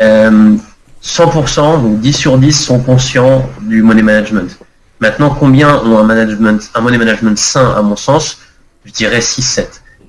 euh, 0.00 1.76
donc 1.76 2.00
10 2.00 2.12
sur 2.12 2.36
10 2.36 2.52
sont 2.52 2.80
conscients 2.80 3.48
du 3.60 3.82
money 3.82 4.02
management. 4.02 4.58
Maintenant, 4.98 5.36
combien 5.38 5.76
ont 5.84 5.98
un 5.98 6.04
management, 6.04 6.68
un 6.74 6.80
money 6.80 6.98
management 6.98 7.38
sain 7.38 7.70
à 7.76 7.82
mon 7.82 7.94
sens? 7.94 8.38
Je 8.84 8.90
dirais 8.90 9.20
6-7. 9.20 9.66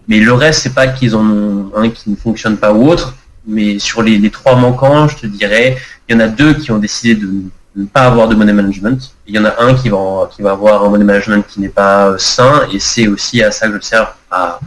Mais 0.07 0.19
le 0.21 0.33
reste, 0.33 0.61
c'est 0.63 0.73
pas 0.73 0.87
qu'ils 0.87 1.15
en 1.15 1.23
ont 1.29 1.71
un 1.75 1.89
qui 1.91 2.09
ne 2.09 2.15
fonctionne 2.15 2.57
pas 2.57 2.73
ou 2.73 2.89
autre, 2.89 3.13
mais 3.47 3.79
sur 3.79 4.03
les, 4.03 4.29
trois 4.29 4.55
manquants, 4.55 5.07
je 5.07 5.17
te 5.17 5.25
dirais, 5.25 5.77
il 6.07 6.13
y 6.13 6.17
en 6.17 6.19
a 6.19 6.27
deux 6.27 6.53
qui 6.53 6.71
ont 6.71 6.77
décidé 6.77 7.15
de 7.15 7.29
ne 7.75 7.85
pas 7.85 8.01
avoir 8.01 8.27
de 8.27 8.35
money 8.35 8.53
management. 8.53 9.13
Il 9.25 9.35
y 9.35 9.39
en 9.39 9.45
a 9.45 9.55
un 9.63 9.73
qui 9.73 9.89
va, 9.89 10.29
qui 10.35 10.41
va 10.41 10.51
avoir 10.51 10.83
un 10.83 10.89
money 10.89 11.05
management 11.05 11.45
qui 11.47 11.61
n'est 11.61 11.69
pas 11.69 12.09
euh, 12.09 12.17
sain, 12.17 12.67
et 12.73 12.79
c'est 12.79 13.07
aussi 13.07 13.41
à 13.41 13.51
ça 13.51 13.69
que 13.69 13.75
je 13.75 13.81
sers 13.81 14.15
à, 14.29 14.59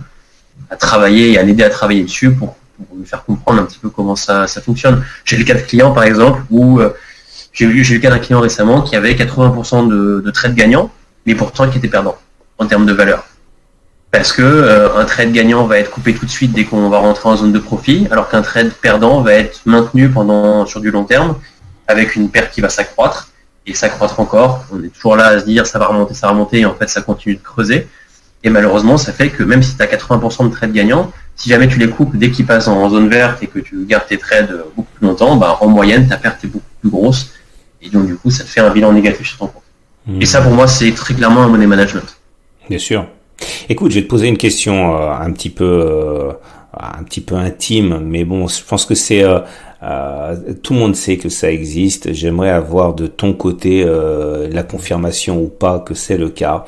à 0.71 0.77
travailler 0.77 1.33
et 1.33 1.39
à 1.39 1.43
l'aider 1.43 1.63
à 1.63 1.71
travailler 1.71 2.05
dessus 2.05 2.33
pour, 2.33 2.57
pour, 2.77 2.97
lui 2.97 3.05
faire 3.05 3.25
comprendre 3.25 3.61
un 3.61 3.67
petit 3.67 3.79
peu 3.79 3.91
comment 3.91 4.17
ça, 4.17 4.47
ça 4.47 4.61
fonctionne. 4.63 5.05
J'ai 5.25 5.37
le 5.37 5.45
cas 5.45 5.55
de 5.55 5.61
clients, 5.61 5.93
par 5.93 6.05
exemple, 6.05 6.43
où 6.51 6.81
euh, 6.81 6.95
j'ai 7.53 7.67
eu, 7.67 7.83
le 7.83 7.99
cas 7.99 8.11
d'un 8.11 8.19
client 8.19 8.41
récemment 8.41 8.81
qui 8.81 8.97
avait 8.97 9.13
80% 9.15 9.89
de, 9.89 10.23
de 10.25 10.31
trades 10.31 10.55
gagnants, 10.55 10.91
mais 11.27 11.35
pourtant 11.35 11.69
qui 11.69 11.79
était 11.79 11.89
perdant 11.89 12.17
en 12.59 12.67
termes 12.67 12.87
de 12.87 12.93
valeur. 12.93 13.30
Parce 14.11 14.33
que 14.33 14.43
euh, 14.43 14.97
un 14.97 15.05
trade 15.05 15.33
gagnant 15.33 15.67
va 15.67 15.79
être 15.79 15.91
coupé 15.91 16.15
tout 16.15 16.27
de 16.27 16.31
suite 16.31 16.53
dès 16.53 16.65
qu'on 16.65 16.89
va 16.89 16.99
rentrer 16.99 17.29
en 17.29 17.37
zone 17.37 17.53
de 17.53 17.59
profit, 17.59 18.09
alors 18.11 18.29
qu'un 18.29 18.43
trade 18.43 18.73
perdant 18.73 19.23
va 19.23 19.35
être 19.35 19.61
maintenu 19.67 20.09
pendant 20.09 20.67
sur 20.67 20.81
du 20.81 20.91
long 20.91 21.05
terme, 21.05 21.37
avec 21.87 22.17
une 22.17 22.29
perte 22.29 22.53
qui 22.53 22.61
va 22.61 22.69
s'accroître 22.69 23.31
et 23.67 23.75
s'accroître 23.75 24.19
encore. 24.19 24.65
On 24.73 24.83
est 24.83 24.89
toujours 24.89 25.17
là 25.17 25.27
à 25.27 25.41
se 25.41 25.45
dire 25.45 25.67
ça 25.67 25.79
va 25.79 25.87
remonter, 25.87 26.15
ça 26.15 26.27
va 26.27 26.33
remonter, 26.33 26.61
et 26.61 26.67
en 26.67 26.75
fait 26.75 26.89
ça 26.89 27.03
continue 27.03 27.37
de 27.37 27.43
creuser. 27.43 27.87
Et 28.43 28.51
malheureusement, 28.51 28.97
ça 28.97 29.13
fait 29.13 29.29
que 29.29 29.43
même 29.43 29.63
si 29.63 29.77
tu 29.77 29.83
as 29.83 29.87
80% 29.87 30.49
de 30.49 30.55
trades 30.55 30.73
gagnants, 30.73 31.13
si 31.37 31.51
jamais 31.51 31.69
tu 31.69 31.79
les 31.79 31.89
coupes 31.89 32.17
dès 32.17 32.31
qu'ils 32.31 32.47
passent 32.47 32.69
en 32.69 32.89
zone 32.89 33.09
verte 33.09 33.43
et 33.43 33.47
que 33.47 33.59
tu 33.59 33.85
gardes 33.85 34.07
tes 34.07 34.19
trades 34.19 34.65
beaucoup 34.75 34.91
plus 34.95 35.07
longtemps, 35.07 35.37
bah, 35.37 35.59
en 35.61 35.69
moyenne, 35.69 36.09
ta 36.09 36.17
perte 36.17 36.43
est 36.45 36.49
beaucoup 36.49 36.65
plus 36.81 36.91
grosse 36.91 37.31
et 37.83 37.89
donc, 37.89 38.07
du 38.07 38.17
coup, 38.17 38.31
ça 38.31 38.45
te 38.45 38.49
fait 38.49 38.61
un 38.61 38.71
bilan 38.71 38.93
négatif 38.93 39.27
sur 39.29 39.39
ton 39.39 39.47
compte. 39.47 39.63
Et 40.21 40.27
ça, 40.27 40.41
pour 40.41 40.53
moi, 40.53 40.67
c'est 40.67 40.93
très 40.93 41.15
clairement 41.15 41.43
un 41.43 41.49
money 41.49 41.67
management. 41.67 42.17
Bien 42.69 42.79
sûr. 42.79 43.07
Écoute, 43.69 43.91
je 43.91 43.97
vais 43.97 44.05
te 44.05 44.09
poser 44.09 44.29
une 44.29 44.37
question 44.37 44.97
euh, 44.97 45.11
un 45.11 45.33
petit 45.33 45.51
peu, 45.51 45.65
euh, 45.65 46.33
un 46.79 47.03
petit 47.03 47.21
peu 47.21 47.35
intime, 47.35 48.01
mais 48.05 48.25
bon, 48.25 48.49
je 48.49 48.63
pense 48.65 48.85
que 48.85 48.95
c'est 48.95 49.23
euh, 49.25 50.37
tout 50.63 50.75
le 50.75 50.79
monde 50.79 50.97
sait 50.97 51.17
que 51.17 51.29
ça 51.29 51.51
existe. 51.51 52.13
J'aimerais 52.13 52.51
avoir 52.51 52.95
de 52.95 53.07
ton 53.07 53.33
côté 53.33 53.85
la 54.51 54.63
confirmation 54.63 55.41
ou 55.41 55.49
pas 55.49 55.79
que 55.79 55.95
c'est 55.95 56.19
le 56.19 56.29
cas. 56.29 56.67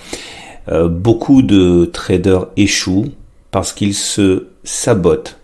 beaucoup 0.88 1.42
de 1.42 1.84
traders 1.84 2.46
échouent 2.56 3.12
parce 3.50 3.74
qu'ils 3.74 3.94
se 3.94 4.46
sabotent 4.64 5.38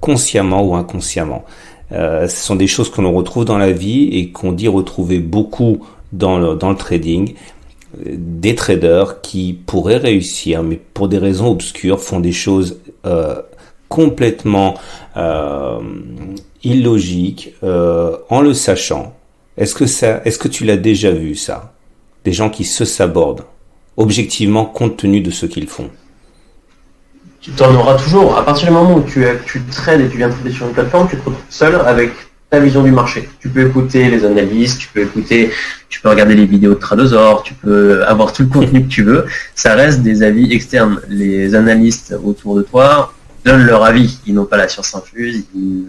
consciemment 0.00 0.64
ou 0.64 0.74
inconsciemment. 0.74 1.44
Euh, 1.92 2.26
ce 2.28 2.36
sont 2.36 2.56
des 2.56 2.66
choses 2.66 2.90
que 2.90 3.00
l'on 3.00 3.12
retrouve 3.12 3.44
dans 3.44 3.58
la 3.58 3.72
vie 3.72 4.08
et 4.12 4.30
qu'on 4.30 4.52
dit 4.52 4.68
retrouver 4.68 5.18
beaucoup 5.18 5.84
dans 6.12 6.38
le, 6.38 6.54
dans 6.54 6.70
le 6.70 6.76
trading. 6.76 7.34
Des 8.02 8.54
traders 8.54 9.20
qui 9.20 9.52
pourraient 9.66 9.98
réussir, 9.98 10.62
mais 10.62 10.80
pour 10.94 11.08
des 11.08 11.18
raisons 11.18 11.50
obscures, 11.50 12.00
font 12.00 12.20
des 12.20 12.32
choses 12.32 12.80
euh, 13.06 13.40
complètement 13.88 14.74
euh, 15.16 15.80
illogiques 16.62 17.54
euh, 17.62 18.16
en 18.28 18.40
le 18.40 18.54
sachant. 18.54 19.14
Est-ce 19.56 19.74
que 19.74 19.86
ça, 19.86 20.20
est-ce 20.24 20.38
que 20.38 20.48
tu 20.48 20.64
l'as 20.64 20.76
déjà 20.76 21.10
vu 21.10 21.34
ça? 21.34 21.74
Des 22.24 22.32
gens 22.32 22.50
qui 22.50 22.64
se 22.64 22.84
sabordent 22.84 23.44
objectivement 23.96 24.64
compte 24.64 24.96
tenu 24.96 25.20
de 25.20 25.30
ce 25.30 25.46
qu'ils 25.46 25.68
font 25.68 25.90
tu 27.44 27.50
t'en 27.50 27.74
auras 27.74 27.96
toujours. 27.96 28.38
À 28.38 28.42
partir 28.42 28.68
du 28.68 28.72
moment 28.72 28.96
où 28.96 29.02
tu, 29.02 29.22
tu 29.44 29.62
trades 29.64 30.00
et 30.00 30.08
tu 30.08 30.16
viens 30.16 30.30
trader 30.30 30.50
sur 30.50 30.66
une 30.66 30.72
plateforme, 30.72 31.08
tu 31.10 31.16
te 31.16 31.24
retrouves 31.26 31.44
seul 31.50 31.74
avec 31.74 32.10
ta 32.54 32.60
vision 32.60 32.82
du 32.82 32.92
marché. 32.92 33.28
Tu 33.40 33.48
peux 33.48 33.66
écouter 33.66 34.08
les 34.08 34.24
analystes, 34.24 34.78
tu 34.78 34.88
peux 34.92 35.02
écouter, 35.02 35.50
tu 35.88 36.00
peux 36.00 36.08
regarder 36.08 36.34
les 36.34 36.46
vidéos 36.46 36.74
de 36.74 36.78
Tradosaur, 36.78 37.42
tu 37.42 37.54
peux 37.54 38.04
avoir 38.04 38.32
tout 38.32 38.42
le 38.42 38.48
contenu 38.48 38.84
que 38.84 38.88
tu 38.88 39.02
veux. 39.02 39.26
Ça 39.54 39.74
reste 39.74 40.02
des 40.02 40.22
avis 40.22 40.52
externes. 40.52 41.00
Les 41.08 41.54
analystes 41.54 42.14
autour 42.24 42.54
de 42.56 42.62
toi 42.62 43.12
donnent 43.44 43.66
leur 43.66 43.84
avis. 43.84 44.20
Ils 44.26 44.34
n'ont 44.34 44.44
pas 44.44 44.56
la 44.56 44.68
science 44.68 44.94
infuse, 44.94 45.44
ils 45.54 45.80
n'ont 45.82 45.88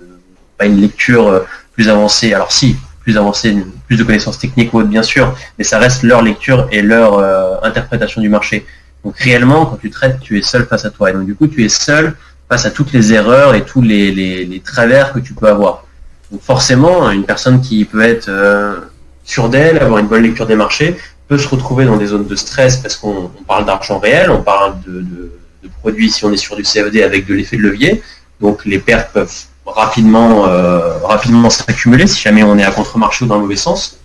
pas 0.58 0.66
une 0.66 0.82
lecture 0.82 1.46
plus 1.74 1.88
avancée. 1.88 2.34
Alors 2.34 2.52
si, 2.52 2.76
plus 3.02 3.16
avancée, 3.18 3.56
plus 3.88 3.98
de 3.98 4.04
connaissances 4.04 4.40
techniques 4.40 4.74
ou 4.74 4.80
autres, 4.80 4.90
bien 4.90 5.04
sûr, 5.04 5.36
mais 5.58 5.64
ça 5.64 5.78
reste 5.78 6.02
leur 6.02 6.24
lecture 6.24 6.68
et 6.72 6.82
leur 6.82 7.20
euh, 7.20 7.56
interprétation 7.62 8.22
du 8.22 8.30
marché. 8.30 8.66
Donc 9.04 9.16
réellement, 9.20 9.68
quand 9.68 9.78
tu 9.78 9.92
traites, 9.92 10.20
tu 10.20 10.40
es 10.40 10.42
seul 10.42 10.66
face 10.66 10.84
à 10.84 10.90
toi. 10.90 11.12
Et 11.12 11.14
donc 11.14 11.28
du 11.28 11.36
coup, 11.36 11.48
tu 11.48 11.64
es 11.64 11.70
seul 11.70 12.16
face 12.50 12.66
à 12.66 12.72
toutes 12.72 12.92
les 12.92 13.14
erreurs 13.14 13.54
et 13.54 13.64
tous 13.64 13.82
les, 13.82 14.62
travers 14.66 15.14
que 15.14 15.20
tu 15.20 15.34
peux 15.34 15.48
avoir. 15.48 15.85
Donc 16.32 16.42
forcément, 16.42 17.10
une 17.12 17.24
personne 17.24 17.62
qui 17.62 17.86
peut 17.86 18.02
être 18.02 18.30
euh, 18.30 18.80
sûre 19.24 19.50
d'elle, 19.50 19.78
avoir 19.80 20.00
une 20.00 20.08
bonne 20.08 20.24
lecture 20.24 20.46
des 20.46 20.56
marchés, 20.56 20.98
peut 21.28 21.38
se 21.38 21.48
retrouver 21.48 21.86
dans 21.86 21.98
des 21.98 22.08
zones 22.08 22.28
de 22.28 22.36
stress 22.36 22.78
parce 22.78 22.96
qu'on 22.96 23.32
parle 23.48 23.66
d'argent 23.66 24.00
réel, 24.00 24.30
on 24.30 24.42
parle 24.42 24.76
de, 24.86 25.32
produits 25.80 26.12
si 26.12 26.24
on 26.26 26.32
est 26.32 26.38
sur 26.38 26.56
du 26.56 26.64
CFD 26.64 27.04
avec 27.04 27.26
de 27.26 27.34
l'effet 27.34 27.58
de 27.58 27.62
levier. 27.62 28.02
Donc 28.40 28.66
les 28.66 28.80
pertes 28.80 29.12
peuvent 29.14 29.34
rapidement, 29.66 30.48
euh, 30.48 30.98
rapidement 31.00 31.50
s'accumuler 31.50 32.08
si 32.08 32.22
jamais 32.22 32.44
on 32.44 32.58
est 32.58 32.64
à 32.64 32.72
contre-marché 32.72 33.26
ou 33.26 33.28
dans 33.28 33.36
le 33.36 33.42
mauvais 33.42 33.56
sens. 33.56 34.00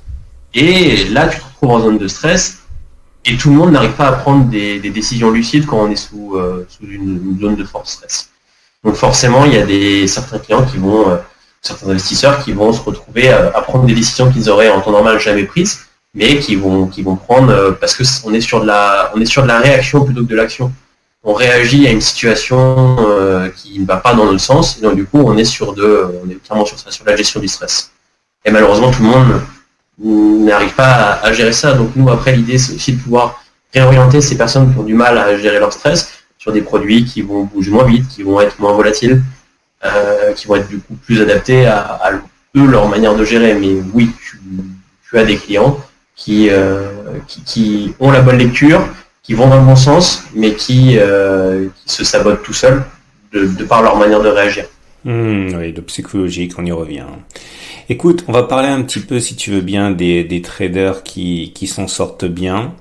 Et 0.55 1.05
là, 1.09 1.29
tu 1.29 1.39
te 1.39 1.45
retrouves 1.45 1.71
en 1.71 1.81
zone 1.81 1.99
de 1.99 2.09
stress 2.09 2.61
et 3.25 3.37
tout 3.37 3.51
le 3.51 3.57
monde 3.57 3.73
n'arrive 3.73 3.93
pas 3.93 4.09
à 4.09 4.13
prendre 4.13 4.47
des, 4.47 4.79
décisions 4.79 5.31
lucides 5.31 5.67
quand 5.67 5.79
on 5.79 5.91
est 5.91 5.97
sous, 5.97 6.37
euh, 6.37 6.67
une, 6.83 7.39
zone 7.41 7.57
de 7.57 7.65
force 7.65 7.93
stress. 7.93 8.31
Donc 8.83 8.95
forcément, 8.95 9.45
il 9.45 9.55
y 9.55 9.59
a 9.59 9.67
des, 9.67 10.07
certains 10.07 10.39
clients 10.39 10.65
qui 10.65 10.79
vont, 10.79 11.11
euh, 11.11 11.17
certains 11.63 11.89
investisseurs 11.89 12.43
qui 12.43 12.53
vont 12.53 12.73
se 12.73 12.81
retrouver 12.81 13.31
à, 13.31 13.61
prendre 13.63 13.85
des 13.85 13.95
décisions 13.95 14.31
qu'ils 14.31 14.49
auraient 14.51 14.71
en 14.71 14.81
temps 14.81 14.93
normal 14.93 15.19
jamais 15.19 15.45
prises, 15.45 15.81
mais 16.15 16.39
qui 16.39 16.57
vont, 16.57 16.87
qui 16.87 17.03
vont 17.03 17.17
prendre 17.17 17.51
euh, 17.53 17.73
parce 17.73 17.95
que 17.95 18.03
on 18.25 18.33
est 18.35 18.41
sur 18.41 18.61
de 18.61 18.67
la, 18.67 19.13
est 19.19 19.25
sur 19.25 19.43
de 19.43 19.49
la 19.49 19.59
réaction 19.59 20.05
plutôt 20.05 20.23
que 20.23 20.29
de 20.29 20.37
l'action. 20.37 20.73
on 21.23 21.35
réagit 21.35 21.87
à 21.87 21.91
une 21.91 22.01
situation 22.01 22.97
qui 23.57 23.79
ne 23.79 23.87
va 23.87 23.97
pas 23.97 24.15
dans 24.15 24.25
notre 24.25 24.41
sens, 24.41 24.79
et 24.79 24.81
donc 24.81 24.97
du 24.97 25.05
coup 25.05 25.23
on 25.25 25.37
est 25.37 25.45
sur 25.45 25.75
de, 25.75 26.07
on 26.25 26.31
est 26.31 26.43
clairement 26.43 26.65
sur 26.65 26.79
sur 26.79 27.05
la 27.05 27.17
gestion 27.17 27.41
du 27.41 27.49
stress. 27.49 27.93
Et 28.45 28.51
malheureusement 28.51 28.91
tout 28.91 29.03
le 29.03 29.09
monde 29.09 30.47
n'arrive 30.47 30.75
pas 30.75 31.21
à, 31.23 31.33
gérer 31.33 31.53
ça. 31.53 31.75
Donc 31.75 31.91
nous 31.95 32.09
après 32.09 32.33
l'idée 32.33 32.59
c'est 32.59 32.75
aussi 32.75 32.93
de 32.95 33.03
pouvoir 33.03 33.43
réorienter 33.73 34.21
ces 34.21 34.37
personnes 34.37 34.73
qui 34.73 34.79
ont 34.79 34.83
du 34.83 34.95
mal 34.95 35.17
à 35.19 35.37
gérer 35.37 35.59
leur 35.59 35.73
stress 35.73 36.11
sur 36.39 36.53
des 36.53 36.63
produits 36.63 37.05
qui 37.05 37.23
vont 37.23 37.45
bouger 37.45 37.71
moins 37.71 37.85
vite, 37.85 38.09
qui 38.09 38.23
vont 38.23 38.41
être 38.41 38.59
moins 38.59 38.73
volatiles, 38.73 39.23
qui 40.37 40.47
vont 40.47 40.57
être 40.57 40.69
du 40.69 40.79
coup 40.79 40.95
plus 40.95 41.21
adaptés 41.23 41.67
à, 41.67 41.79
à 41.79 42.13
eux 42.57 42.67
leur 42.67 42.89
manière 42.89 43.15
de 43.15 43.25
gérer. 43.25 43.55
Mais 43.55 43.75
oui, 43.95 44.11
tu, 45.09 45.19
as 45.19 45.25
des 45.25 45.37
clients 45.37 45.79
euh, 46.29 47.19
qui, 47.27 47.43
qui, 47.45 47.95
ont 47.99 48.11
la 48.11 48.21
bonne 48.21 48.39
lecture, 48.39 48.87
qui 49.23 49.35
vont 49.35 49.49
dans 49.49 49.57
le 49.57 49.67
bon 49.67 49.77
sens, 49.77 50.25
mais 50.35 50.55
qui, 50.55 50.99
euh, 50.99 51.67
se 51.87 52.05
sabotent 52.05 52.43
tout 52.43 52.53
seuls 52.53 52.85
de, 53.33 53.47
par 53.65 53.83
leur 53.83 53.97
manière 53.97 54.23
de 54.23 54.29
réagir. 54.29 54.65
Hmm, 55.05 55.49
oui, 55.57 55.73
le 55.73 55.83
psychologique, 55.83 56.53
on 56.59 56.65
y 56.67 56.73
revient. 56.73 57.07
Écoute, 57.89 58.25
on 58.29 58.33
va 58.33 58.43
parler 58.43 58.69
un 58.69 58.83
petit 58.83 59.01
peu, 59.01 59.19
si 59.19 59.35
tu 59.35 59.51
veux 59.51 59.63
bien, 59.63 59.91
des, 59.91 60.25
des 60.25 60.43
traders 60.43 61.03
qui, 61.03 61.53
qui 61.55 61.67
s'en 61.67 61.89
sortent 61.89 62.27
bien. 62.27 62.75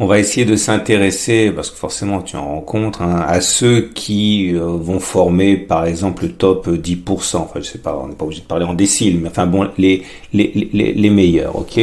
On 0.00 0.06
va 0.06 0.18
essayer 0.18 0.44
de 0.44 0.56
s'intéresser, 0.56 1.52
parce 1.54 1.70
que 1.70 1.76
forcément 1.76 2.20
tu 2.20 2.34
en 2.34 2.46
rencontres, 2.56 3.02
hein, 3.02 3.24
à 3.28 3.40
ceux 3.40 3.90
qui 3.94 4.52
euh, 4.52 4.60
vont 4.66 4.98
former 4.98 5.56
par 5.56 5.86
exemple 5.86 6.24
le 6.24 6.32
top 6.32 6.66
10%. 6.66 7.36
Enfin, 7.36 7.60
je 7.60 7.66
sais 7.66 7.78
pas, 7.78 7.96
on 8.02 8.08
n'est 8.08 8.16
pas 8.16 8.24
obligé 8.24 8.40
de 8.42 8.46
parler 8.46 8.64
en 8.64 8.74
déciles, 8.74 9.20
mais 9.20 9.28
enfin 9.28 9.46
bon, 9.46 9.68
les, 9.78 10.02
les, 10.32 10.68
les, 10.72 10.92
les 10.94 11.10
meilleurs, 11.10 11.54
ok? 11.56 11.78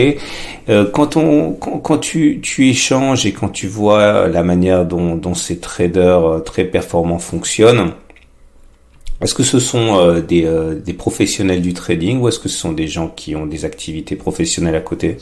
Euh, 0.68 0.86
Quand, 0.92 1.16
on, 1.16 1.54
quand, 1.54 1.98
tu, 2.00 2.42
tu 2.42 2.68
échanges 2.68 3.26
et 3.26 3.32
quand 3.32 3.48
tu 3.48 3.68
vois 3.68 4.28
la 4.28 4.44
manière 4.44 4.86
dont, 4.86 5.34
ces 5.34 5.60
traders 5.60 6.26
euh, 6.26 6.40
très 6.40 6.66
performants 6.66 7.18
fonctionnent, 7.20 7.92
est-ce 9.22 9.34
que 9.36 9.44
ce 9.44 9.60
sont 9.60 10.20
des, 10.28 10.48
des 10.84 10.94
professionnels 10.94 11.62
du 11.62 11.74
trading 11.74 12.20
ou 12.20 12.28
est-ce 12.28 12.40
que 12.40 12.50
ce 12.50 12.58
sont 12.58 12.72
des 12.72 12.88
gens 12.88 13.08
qui 13.08 13.36
ont 13.36 13.46
des 13.46 13.66
activités 13.66 14.16
professionnelles 14.16 14.76
à 14.76 14.82
côté? 14.82 15.18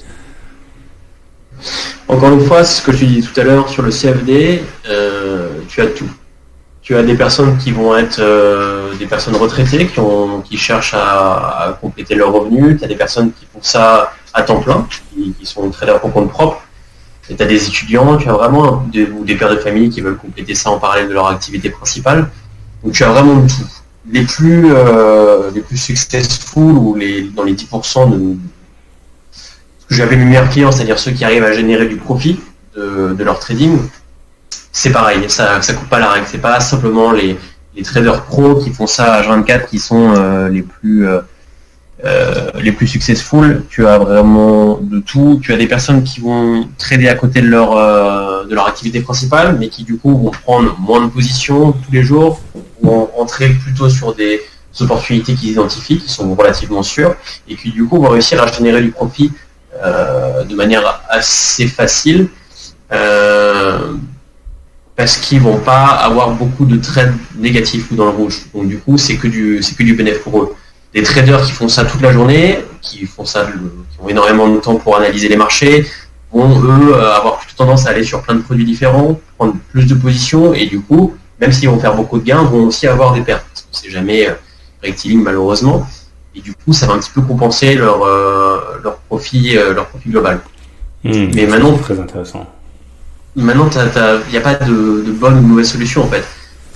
Encore 2.07 2.31
une 2.31 2.41
fois, 2.41 2.63
ce 2.63 2.81
que 2.81 2.91
je 2.91 3.05
dis 3.05 3.21
tout 3.21 3.39
à 3.39 3.43
l'heure 3.43 3.69
sur 3.69 3.83
le 3.83 3.91
CFD, 3.91 4.63
euh, 4.89 5.49
tu 5.67 5.81
as 5.81 5.87
tout. 5.87 6.09
Tu 6.81 6.95
as 6.95 7.03
des 7.03 7.15
personnes 7.15 7.57
qui 7.57 7.71
vont 7.71 7.95
être 7.95 8.19
euh, 8.19 8.95
des 8.95 9.05
personnes 9.05 9.35
retraitées 9.35 9.87
qui, 10.43 10.57
cherchent 10.57 10.95
à, 10.95 11.77
compléter 11.79 12.15
leurs 12.15 12.33
revenus. 12.33 12.79
Tu 12.79 12.85
as 12.85 12.87
des 12.87 12.95
personnes 12.95 13.31
qui 13.31 13.45
font 13.45 13.59
ça 13.61 14.13
à 14.33 14.41
temps 14.41 14.59
plein, 14.59 14.87
qui, 15.13 15.45
sont 15.45 15.69
traders 15.69 15.99
pour 15.99 16.11
compte 16.11 16.29
propre. 16.29 16.61
Et 17.29 17.35
tu 17.35 17.43
as 17.43 17.45
des 17.45 17.67
étudiants, 17.67 18.17
tu 18.17 18.27
as 18.27 18.33
vraiment 18.33 18.83
des, 18.91 19.03
ou 19.03 19.23
des 19.23 19.35
pères 19.35 19.51
de 19.51 19.57
famille 19.57 19.91
qui 19.91 20.01
veulent 20.01 20.17
compléter 20.17 20.55
ça 20.55 20.71
en 20.71 20.79
parallèle 20.79 21.09
de 21.09 21.13
leur 21.13 21.27
activité 21.27 21.69
principale. 21.69 22.27
Donc 22.83 22.93
tu 22.93 23.03
as 23.03 23.09
vraiment 23.09 23.45
tout. 23.45 23.67
Les 24.11 24.23
plus, 24.23 24.73
euh, 24.73 25.51
successful 25.75 26.73
ou 26.73 26.97
dans 27.35 27.43
les 27.43 27.53
10% 27.53 28.09
de, 28.09 28.35
j'avais 29.89 30.15
mes 30.15 30.25
meilleurs 30.25 30.49
clients, 30.49 30.71
c'est-à-dire 30.71 30.99
ceux 30.99 31.11
qui 31.11 31.25
arrivent 31.25 31.43
à 31.43 31.53
générer 31.53 31.87
du 31.87 31.97
profit 31.97 32.39
de, 32.75 33.23
leur 33.23 33.39
trading, 33.39 33.77
c'est 34.71 34.91
pareil, 34.91 35.29
ça 35.29 35.59
ne 35.59 35.73
coupe 35.73 35.89
pas 35.89 35.99
la 35.99 36.11
règle. 36.11 36.25
C'est 36.29 36.37
pas 36.37 36.59
simplement 36.59 37.11
les, 37.11 37.37
traders 37.83 38.23
pros 38.23 38.55
qui 38.55 38.71
font 38.71 38.87
ça 38.87 39.13
à 39.13 39.21
24 39.21 39.69
qui 39.69 39.79
sont 39.79 40.13
euh, 40.13 40.49
les 40.49 40.63
plus 40.63 41.07
euh, 41.07 41.21
euh, 42.05 42.49
les 42.55 42.71
plus 42.73 42.87
successful. 42.87 43.63
Tu 43.69 43.87
as 43.87 43.97
vraiment 43.97 44.79
de 44.81 44.99
tout. 44.99 45.39
Tu 45.41 45.53
as 45.53 45.57
des 45.57 45.67
personnes 45.67 46.03
qui 46.03 46.19
vont 46.19 46.67
trader 46.77 47.07
à 47.07 47.15
côté 47.15 47.41
de 47.41 47.47
leur 47.47 47.71
de 48.45 48.53
leur 48.53 48.67
activité 48.67 49.01
principale, 49.01 49.57
mais 49.59 49.69
qui 49.69 49.83
du 49.83 49.97
coup 49.97 50.17
vont 50.17 50.31
prendre 50.31 50.77
moins 50.79 51.05
de 51.05 51.09
positions 51.09 51.71
tous 51.71 51.91
les 51.91 52.03
jours, 52.03 52.41
vont 52.81 53.09
entrer 53.17 53.49
plutôt 53.49 53.89
sur 53.89 54.13
des 54.13 54.41
opportunités 54.79 55.33
qu'ils 55.33 55.51
identifient, 55.51 55.99
qui 55.99 56.09
sont 56.09 56.33
relativement 56.35 56.83
sûres, 56.83 57.15
et 57.47 57.55
qui 57.55 57.71
du 57.71 57.85
coup 57.85 57.99
vont 57.99 58.09
réussir 58.09 58.41
à 58.41 58.47
générer 58.47 58.81
du 58.81 58.91
profit 58.91 59.31
euh, 59.31 59.48
de 59.73 60.55
manière 60.55 61.01
assez 61.09 61.67
facile 61.67 62.29
euh, 62.91 63.93
parce 64.95 65.17
qu'ils 65.17 65.39
vont 65.39 65.59
pas 65.59 65.85
avoir 65.85 66.31
beaucoup 66.31 66.65
de 66.65 66.75
trades 66.77 67.15
négatifs 67.37 67.89
ou 67.91 67.95
dans 67.95 68.05
le 68.05 68.11
rouge. 68.11 68.41
Donc 68.53 68.67
du 68.67 68.79
coup, 68.79 68.97
c'est 68.97 69.15
que 69.15 69.27
du 69.27 69.63
c'est 69.63 69.75
que 69.75 69.83
du 69.83 69.93
bénéfice 69.93 70.21
pour 70.23 70.41
eux. 70.41 70.55
Des 70.93 71.03
traders 71.03 71.41
qui 71.43 71.51
font 71.51 71.69
ça 71.69 71.85
toute 71.85 72.01
la 72.01 72.11
journée, 72.11 72.59
qui 72.81 73.05
font 73.05 73.23
ça, 73.23 73.45
qui 73.45 74.01
ont 74.01 74.09
énormément 74.09 74.49
de 74.49 74.57
temps 74.59 74.75
pour 74.75 74.97
analyser 74.97 75.29
les 75.29 75.37
marchés, 75.37 75.85
vont 76.33 76.61
eux 76.63 76.93
euh, 76.93 77.15
avoir 77.15 77.37
plutôt 77.37 77.63
tendance 77.63 77.85
à 77.85 77.91
aller 77.91 78.03
sur 78.03 78.21
plein 78.23 78.35
de 78.35 78.41
produits 78.41 78.65
différents, 78.65 79.19
prendre 79.37 79.55
plus 79.71 79.85
de 79.85 79.93
positions 79.93 80.53
et 80.53 80.65
du 80.65 80.81
coup, 80.81 81.15
même 81.39 81.51
s'ils 81.51 81.69
vont 81.69 81.79
faire 81.79 81.95
beaucoup 81.95 82.17
de 82.17 82.25
gains, 82.25 82.43
vont 82.43 82.65
aussi 82.65 82.87
avoir 82.87 83.13
des 83.13 83.21
pertes. 83.21 83.67
C'est 83.71 83.89
jamais 83.89 84.27
rectiligne 84.81 85.21
malheureusement 85.21 85.87
et 86.39 86.41
du 86.41 86.53
coup 86.53 86.73
ça 86.73 86.87
va 86.87 86.93
un 86.93 86.99
petit 86.99 87.11
peu 87.11 87.21
compenser 87.21 87.75
leur 87.75 88.03
euh, 88.03 88.79
leur 88.83 88.97
profit 88.97 89.57
euh, 89.57 89.73
leur 89.73 89.87
profit 89.87 90.09
global. 90.09 90.39
Hmm, 91.03 91.27
mais 91.33 91.45
maintenant 91.45 91.77
très 91.77 91.99
intéressant. 91.99 92.47
Maintenant 93.35 93.69
il 93.73 94.31
n'y 94.31 94.37
a 94.37 94.41
pas 94.41 94.55
de, 94.55 95.11
bonne 95.11 95.37
ou 95.37 95.41
de 95.41 95.47
mauvaise 95.47 95.69
solution 95.69 96.03
en 96.03 96.07
fait. 96.07 96.25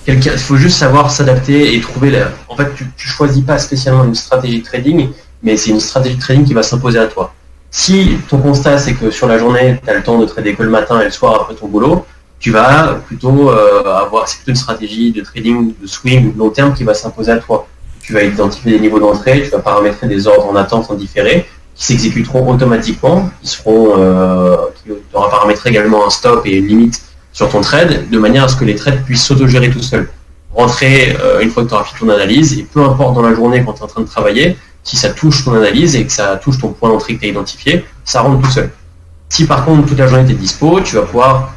Il 0.08 0.22
faut 0.22 0.58
juste 0.58 0.78
savoir 0.78 1.12
s'adapter 1.12 1.76
et 1.76 1.80
trouver 1.80 2.12
la... 2.12 2.28
En 2.50 2.58
fait, 2.58 2.76
tu, 2.76 2.86
tu 2.98 3.08
choisis 3.08 3.42
pas 3.42 3.58
spécialement 3.58 4.04
une 4.04 4.16
stratégie 4.16 4.60
de 4.60 4.66
trading, 4.66 5.10
mais 5.42 5.56
c'est 5.56 5.70
une 5.70 5.80
stratégie 5.80 6.18
de 6.18 6.22
trading 6.22 6.44
qui 6.44 6.54
va 6.54 6.62
s'imposer 6.62 7.00
à 7.00 7.08
toi. 7.08 7.34
Si 7.72 8.18
ton 8.30 8.40
constat 8.40 8.78
c'est 8.78 8.96
que 8.96 9.12
sur 9.12 9.28
la 9.28 9.38
journée, 9.38 9.80
tu 9.82 9.90
as 9.90 9.94
le 9.94 10.04
temps 10.04 10.20
de 10.20 10.26
trader 10.26 10.56
que 10.56 10.64
le 10.64 10.70
matin 10.70 11.00
et 11.00 11.06
le 11.06 11.12
soir 11.12 11.42
après 11.42 11.56
ton 11.56 11.68
boulot, 11.68 12.06
tu 12.40 12.52
vas 12.52 12.96
plutôt 13.08 13.50
euh, 13.50 13.84
avoir 13.86 14.28
c'est 14.28 14.38
plutôt 14.38 14.52
une 14.52 14.58
stratégie 14.58 15.12
de 15.14 15.22
trading 15.22 15.74
de 15.82 15.88
swing 15.88 16.38
long 16.38 16.50
terme 16.50 16.74
qui 16.74 16.84
va 16.84 16.94
s'imposer 16.94 17.32
à 17.32 17.38
toi 17.38 17.68
tu 18.04 18.14
vas 18.14 18.24
identifier 18.24 18.74
des 18.74 18.80
niveaux 18.80 19.00
d'entrée, 19.00 19.42
tu 19.44 19.50
vas 19.50 19.60
paramétrer 19.60 20.08
des 20.08 20.28
ordres 20.28 20.48
en 20.48 20.56
attente 20.56 20.92
en 20.92 20.94
différé 20.96 21.48
qui 21.76 21.86
s'exécuteront 21.86 22.52
automatiquement, 22.52 23.30
qui 23.42 23.48
seront, 23.48 23.96
euh, 23.98 24.58
qui 24.84 24.92
aura 25.14 25.30
paramétré 25.30 25.72
également 25.72 26.06
un 26.06 26.10
stop 26.10 26.46
et 26.46 26.58
une 26.58 26.68
limite 26.68 27.02
sur 27.32 27.50
ton 27.50 27.62
trade, 27.62 28.10
de 28.10 28.20
manière 28.20 28.44
à 28.44 28.48
ce 28.48 28.56
que 28.56 28.66
les 28.66 28.76
trades 28.76 29.04
puissent 29.04 29.26
s'autogérer 29.26 29.72
tout 29.72 29.82
seuls. 29.82 30.08
Rentrer 30.54 31.18
euh, 31.20 31.40
une 31.42 31.50
fois 31.50 31.64
que 31.64 31.70
tu 31.70 31.74
auras 31.74 31.84
fait 31.84 31.98
ton 31.98 32.10
analyse, 32.10 32.60
et 32.60 32.64
peu 32.72 32.84
importe 32.84 33.16
dans 33.16 33.24
la 33.24 33.34
journée 33.34 33.64
quand 33.66 33.74
tu 33.74 33.80
es 33.80 33.84
en 33.84 33.88
train 33.88 34.02
de 34.02 34.08
travailler, 34.08 34.56
si 34.84 34.98
ça 34.98 35.10
touche 35.10 35.44
ton 35.44 35.56
analyse 35.56 35.96
et 35.96 36.06
que 36.06 36.12
ça 36.12 36.36
touche 36.36 36.60
ton 36.60 36.70
point 36.70 36.90
d'entrée 36.90 37.16
que 37.16 37.22
tu 37.22 37.26
as 37.26 37.30
identifié, 37.30 37.86
ça 38.04 38.22
rentre 38.22 38.42
tout 38.42 38.52
seul. 38.52 38.70
Si 39.30 39.48
par 39.48 39.66
contre 39.66 39.88
toute 39.88 39.98
la 39.98 40.06
journée 40.06 40.26
tu 40.26 40.34
es 40.34 40.36
dispo, 40.36 40.80
tu 40.82 40.96
vas 40.96 41.04
pouvoir 41.04 41.54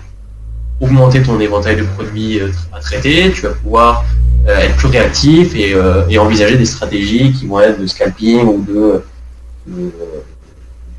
augmenter 0.81 1.23
ton 1.23 1.39
éventail 1.41 1.77
de 1.77 1.83
produits 1.83 2.41
euh, 2.41 2.51
à 2.73 2.81
traiter, 2.81 3.31
tu 3.33 3.43
vas 3.43 3.55
pouvoir 3.55 4.05
euh, 4.47 4.57
être 4.59 4.77
plus 4.77 4.89
réactif 4.89 5.53
euh, 5.57 6.07
et, 6.09 6.19
envisager 6.19 6.57
des 6.57 6.67
stratégies 6.67 7.33
qui 7.33 7.47
vont 7.47 7.61
être 7.61 7.81
de 7.81 7.87
scalping 7.87 8.43
ou 8.45 8.65
de, 8.69 9.03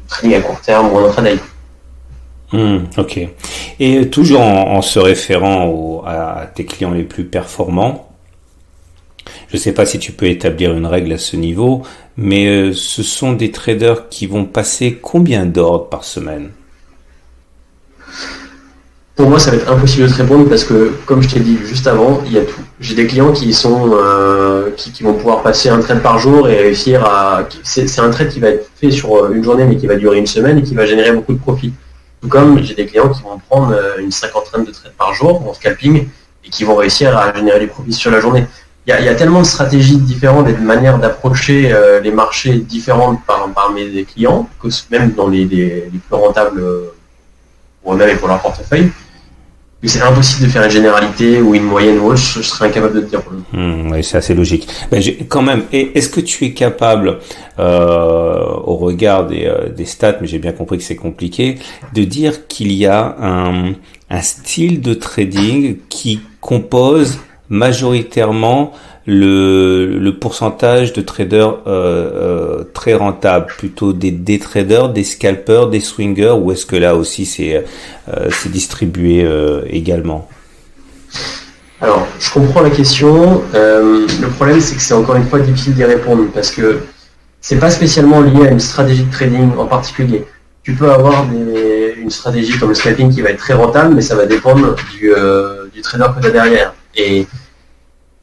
trading 0.08 0.36
à 0.36 0.42
court 0.42 0.60
terme 0.62 0.92
ou 0.92 0.98
en 0.98 1.06
intraday. 1.06 1.38
Ok. 2.98 3.20
Et 3.80 4.10
toujours 4.10 4.42
en, 4.42 4.82
se 4.82 5.00
référant 5.00 6.04
à 6.06 6.50
tes 6.54 6.66
clients 6.66 6.92
les 6.92 7.04
plus 7.04 7.26
performants, 7.26 8.10
je 9.50 9.58
ne 9.58 9.60
sais 9.60 9.74
pas 9.74 9.86
si 9.86 10.00
tu 10.00 10.14
peux 10.14 10.28
établir 10.28 10.74
une 10.74 10.86
règle 10.86 11.12
à 11.12 11.18
ce 11.18 11.36
niveau, 11.36 11.84
mais 12.16 12.72
ce 12.74 13.04
sont 13.04 13.34
des 13.34 13.52
traders 13.52 14.08
qui 14.08 14.28
vont 14.28 14.46
passer 14.46 14.98
combien 15.02 15.46
d'ordres 15.46 15.90
par 15.90 16.06
semaine? 16.06 16.52
Pour 19.18 19.28
moi, 19.32 19.40
ça 19.40 19.50
va 19.50 19.58
être 19.58 19.70
impossible 19.70 20.08
de 20.08 20.14
te 20.14 20.18
répondre 20.18 20.48
parce 20.48 20.64
que, 20.64 20.94
comme 21.08 21.24
je 21.24 21.30
t'ai 21.30 21.40
dit 21.40 21.58
juste 21.66 21.88
avant, 21.88 22.22
il 22.28 22.34
y 22.34 22.38
a 22.38 22.44
tout. 22.44 22.62
J'ai 22.80 22.94
des 22.94 23.08
clients 23.08 23.34
qui 23.34 23.52
sont 23.52 23.90
euh, 23.92 24.70
qui, 24.78 25.02
vont 25.02 25.16
pouvoir 25.16 25.42
passer 25.42 25.70
un 25.70 25.80
trade 25.80 26.04
par 26.04 26.20
jour 26.20 26.48
et 26.48 26.56
réussir 26.56 27.04
à. 27.04 27.48
C'est 27.64 28.00
un 28.00 28.12
trade 28.12 28.30
qui 28.30 28.40
va 28.40 28.50
être 28.50 28.70
fait 28.80 28.92
sur 28.92 29.16
euh, 29.16 29.32
une 29.34 29.44
journée 29.44 29.66
mais 29.66 29.76
qui 29.76 29.88
va 29.88 29.96
durer 29.96 30.20
une 30.20 30.28
semaine 30.28 30.60
et 30.60 30.64
qui 30.64 30.76
va 30.76 30.86
générer 30.86 31.12
beaucoup 31.12 31.34
de 31.34 31.40
profit. 31.40 31.74
Tout 32.22 32.28
comme 32.28 32.64
j'ai 32.64 32.76
des 32.76 32.86
clients 32.86 33.10
qui 33.10 33.24
vont 33.24 33.40
prendre 33.50 33.74
euh, 33.74 33.98
une 33.98 34.12
cinquantaine 34.12 34.66
de 34.66 34.72
trades 34.72 34.94
par 34.96 35.16
jour 35.16 35.50
en 35.50 35.54
scalping 35.56 36.08
et 36.46 36.50
qui 36.52 36.64
vont 36.64 36.76
réussir 36.76 37.18
à 37.18 37.34
générer 37.34 37.60
du 37.60 37.68
profit 37.68 37.94
sur 37.94 38.12
la 38.12 38.20
journée. 38.20 38.46
Il 38.86 38.94
y, 38.94 39.10
a, 39.10 39.16
tellement 39.16 39.42
de 39.42 39.46
stratégies 39.46 39.98
différentes 39.98 40.48
et 40.48 40.54
de 40.54 40.62
manières 40.62 40.98
d'approcher 40.98 41.76
les 42.02 42.12
marchés 42.12 42.54
différentes 42.54 43.20
par, 43.26 43.70
mes 43.76 44.06
clients, 44.06 44.48
que 44.62 44.70
même 44.90 45.12
dans 45.12 45.28
les, 45.28 45.44
les, 45.44 45.90
les 45.92 46.00
plus 46.08 46.16
rentables 46.16 46.64
pour 47.84 47.94
eux-mêmes 47.94 48.12
et 48.12 48.16
pour 48.16 48.30
leur 48.30 48.42
portefeuille 48.42 48.90
c'est 49.84 50.02
impossible 50.02 50.48
de 50.48 50.52
faire 50.52 50.64
une 50.64 50.72
généralité 50.72 51.42
ou 51.42 51.54
une 51.54 51.64
moyenne 51.64 52.00
ou 52.00 52.16
je, 52.16 52.42
serais 52.42 52.68
incapable 52.68 52.96
de 52.96 53.02
te 53.02 53.10
dire. 53.10 53.22
Hmm, 53.54 53.92
oui, 53.92 54.04
c'est 54.04 54.18
assez 54.18 54.34
logique. 54.34 54.68
Ben, 54.90 55.02
quand 55.30 55.44
même, 55.44 55.64
est-ce 55.72 56.10
que 56.10 56.20
tu 56.20 56.46
es 56.46 56.54
capable, 56.54 57.20
euh, 57.60 58.44
au 58.66 58.76
regard 58.78 59.28
des, 59.28 59.46
euh, 59.46 59.70
des 59.70 59.86
stats, 59.86 60.18
mais 60.20 60.28
j'ai 60.28 60.40
bien 60.40 60.52
compris 60.52 60.78
que 60.78 60.84
c'est 60.84 60.96
compliqué, 60.96 61.60
de 61.94 62.04
dire 62.04 62.48
qu'il 62.48 62.72
y 62.72 62.88
a 62.88 63.16
un 63.20 64.22
style 64.22 64.82
de 64.82 64.94
trading 64.94 65.78
qui 65.90 66.22
compose 66.42 67.20
majoritairement 67.50 68.74
le, 69.08 70.12
pourcentage 70.12 70.94
de 70.94 71.02
traders 71.02 71.60
euh, 71.66 72.60
euh, 72.60 72.64
très 72.74 72.94
rentables, 72.94 73.48
plutôt 73.58 73.94
des, 73.94 74.12
des 74.12 74.38
traders, 74.38 74.90
des 74.90 75.04
scalpers, 75.04 75.70
des 75.70 75.80
swingers, 75.80 76.36
ou 76.40 76.52
est-ce 76.52 76.66
que 76.66 76.76
là 76.76 76.96
aussi 76.96 77.26
c'est 77.26 77.66
euh, 78.14 78.30
distribué 78.48 79.26
également? 79.70 80.28
Alors, 81.80 82.08
je 82.20 82.32
comprends 82.32 82.62
la 82.62 82.72
question. 82.72 83.42
Le 83.54 84.28
problème, 84.36 84.60
c'est 84.60 84.76
que 84.76 84.82
c'est 84.82 84.94
encore 84.94 85.16
une 85.16 85.28
fois 85.28 85.40
difficile 85.40 85.76
d'y 85.76 85.84
répondre 85.84 86.24
parce 86.34 86.52
que 86.52 86.80
c'est 87.40 87.60
pas 87.60 87.70
spécialement 87.70 88.22
lié 88.22 88.48
à 88.48 88.52
une 88.52 88.60
stratégie 88.60 89.04
de 89.04 89.12
trading 89.12 89.56
en 89.58 89.68
particulier. 89.68 90.26
Tu 90.64 90.74
peux 90.74 90.92
avoir 90.92 91.26
une 92.08 92.12
stratégie 92.12 92.58
comme 92.58 92.70
le 92.70 92.76
scalping 92.76 93.14
qui 93.14 93.22
va 93.22 93.30
être 93.30 93.38
très 93.38 93.54
rentable, 93.54 93.96
mais 93.96 94.02
ça 94.02 94.16
va 94.16 94.26
dépendre 94.26 94.76
du, 94.92 95.14
euh, 95.14 95.66
trader 95.84 96.08
que 96.16 96.22
tu 96.22 96.28
as 96.28 96.32
derrière. 96.32 96.74
Et 96.96 97.28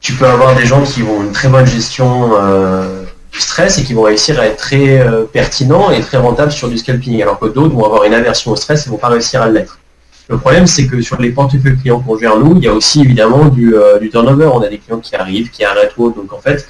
tu 0.05 0.13
peux 0.13 0.27
avoir 0.27 0.55
des 0.55 0.67
gens 0.67 0.83
qui 0.83 1.01
ont 1.01 1.23
une 1.23 1.31
très 1.31 1.47
bonne 1.47 1.65
gestion 1.65 2.33
euh, 2.39 3.03
du 3.31 3.39
stress 3.39 3.79
et 3.79 3.83
qui 3.83 3.95
vont 3.95 4.03
réussir 4.03 4.39
à 4.39 4.45
être 4.45 4.57
très 4.57 5.03
pertinents 5.33 5.89
et 5.89 5.99
très 6.01 6.17
rentables 6.17 6.51
sur 6.51 6.69
du 6.69 6.77
scalping, 6.77 7.19
alors 7.23 7.39
que 7.39 7.47
d'autres 7.47 7.73
vont 7.73 7.85
avoir 7.85 8.03
une 8.03 8.13
aversion 8.13 8.51
au 8.51 8.55
stress 8.55 8.85
et 8.85 8.91
vont 8.91 8.97
pas 8.97 9.07
réussir 9.07 9.41
à 9.41 9.49
l'être. 9.49 9.79
Le 10.27 10.37
problème, 10.37 10.67
c'est 10.67 10.85
que 10.85 11.01
sur 11.01 11.19
les 11.19 11.31
portefeuilles 11.31 11.77
clients 11.77 11.99
qu'on 11.99 12.19
gère 12.19 12.37
nous, 12.37 12.55
il 12.55 12.63
y 12.63 12.67
a 12.67 12.73
aussi 12.73 13.01
évidemment 13.01 13.45
du, 13.45 13.75
euh, 13.75 13.97
turnover. 14.11 14.45
On 14.45 14.61
a 14.61 14.67
des 14.67 14.77
clients 14.77 14.99
qui 14.99 15.15
arrivent, 15.15 15.49
qui 15.49 15.65
arrêtent 15.65 15.93
ou 15.97 16.11
Donc 16.11 16.33
en 16.33 16.39
fait, 16.39 16.67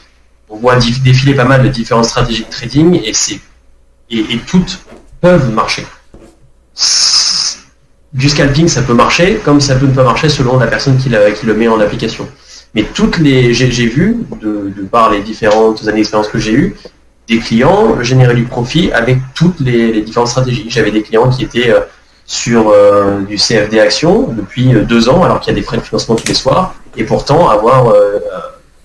on 0.50 0.56
voit 0.56 0.78
défiler 1.04 1.34
pas 1.34 1.44
mal 1.44 1.62
de 1.62 1.68
différentes 1.68 2.06
stratégies 2.06 2.46
de 2.46 2.50
trading 2.50 3.02
et, 3.04 3.14
et, 4.12 4.38
toutes 4.48 4.80
peuvent 5.20 5.52
marcher. 5.52 5.86
Du 8.14 8.30
scalping, 8.30 8.70
ça 8.70 8.82
peut 8.82 8.94
marcher, 8.94 9.42
comme 9.44 9.60
ça 9.60 9.76
peut 9.76 9.88
ne 9.88 9.94
pas 9.94 10.04
marcher 10.06 10.30
selon 10.30 10.58
la 10.58 10.68
personne 10.68 10.98
qui, 10.98 11.10
le 11.10 11.54
met 11.54 11.68
en 11.68 11.82
application. 11.82 12.26
Mais 12.76 12.84
toutes 12.84 13.18
les, 13.20 13.54
j'ai, 13.54 13.88
vu, 13.88 14.18
de, 14.42 14.70
par 14.92 15.10
les 15.10 15.22
différentes 15.22 15.88
années 15.88 16.00
d'expérience 16.00 16.28
que 16.28 16.38
j'ai 16.38 16.52
eues, 16.52 16.76
des 17.28 17.40
clients 17.40 18.04
générer 18.04 18.36
du 18.36 18.44
profit 18.44 18.92
avec 18.92 19.18
toutes 19.34 19.62
les, 19.62 20.02
différentes 20.02 20.28
stratégies. 20.28 20.66
J'avais 20.70 20.92
des 20.92 21.02
clients 21.02 21.30
qui 21.30 21.46
étaient 21.46 21.72
euh, 21.72 21.80
sur 22.26 22.70
euh, 22.70 23.22
du 23.22 23.38
CFD 23.38 23.80
Action 23.80 24.28
depuis 24.28 24.76
euh, 24.76 24.84
deux 24.84 25.08
ans, 25.08 25.24
alors 25.24 25.40
qu'il 25.40 25.54
y 25.54 25.56
a 25.56 25.60
des 25.60 25.66
frais 25.66 25.78
de 25.78 25.84
financement 25.84 26.16
tous 26.16 26.28
les 26.28 26.34
soirs, 26.34 26.76
et 26.98 27.06
pourtant 27.06 27.50
avoir 27.50 27.94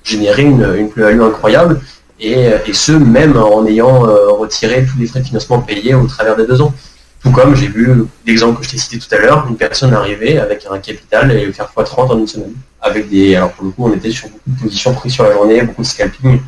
généré 0.02 0.42
une, 0.42 0.74
une 0.76 0.88
plus-value 0.88 1.20
incroyable, 1.20 1.80
et, 2.18 2.50
ce, 2.72 2.92
même 2.92 3.36
en 3.36 3.64
ayant 3.66 4.00
retiré 4.36 4.84
tous 4.84 4.98
les 4.98 5.06
frais 5.06 5.20
de 5.20 5.26
financement 5.26 5.60
payés 5.60 5.94
au 5.94 6.06
travers 6.06 6.36
des 6.36 6.46
deux 6.46 6.60
ans. 6.60 6.74
Tout 7.22 7.30
comme 7.30 7.54
j'ai 7.54 7.68
vu 7.68 7.88
l'exemple 8.26 8.60
que 8.60 8.64
je 8.64 8.70
t'ai 8.70 8.78
cité 8.78 8.98
tout 8.98 9.14
à 9.14 9.18
l'heure, 9.18 9.46
une 9.48 9.56
personne 9.56 9.92
arriver 9.92 10.38
avec 10.38 10.66
un 10.70 10.78
capital 10.78 11.30
et 11.32 11.52
faire 11.52 11.70
x30 11.76 12.12
en 12.12 12.18
une 12.18 12.26
semaine. 12.26 12.54
Avec 12.80 13.10
des, 13.10 13.36
alors 13.36 13.52
pour 13.52 13.64
le 13.66 13.70
coup, 13.72 13.86
on 13.86 13.92
était 13.92 14.10
sur 14.10 14.28
beaucoup 14.28 14.50
de 14.50 14.60
positions 14.62 14.94
prises 14.94 15.12
sur 15.12 15.24
la 15.24 15.32
journée, 15.32 15.60
beaucoup 15.62 15.82
de 15.82 15.86
scalping 15.86 16.40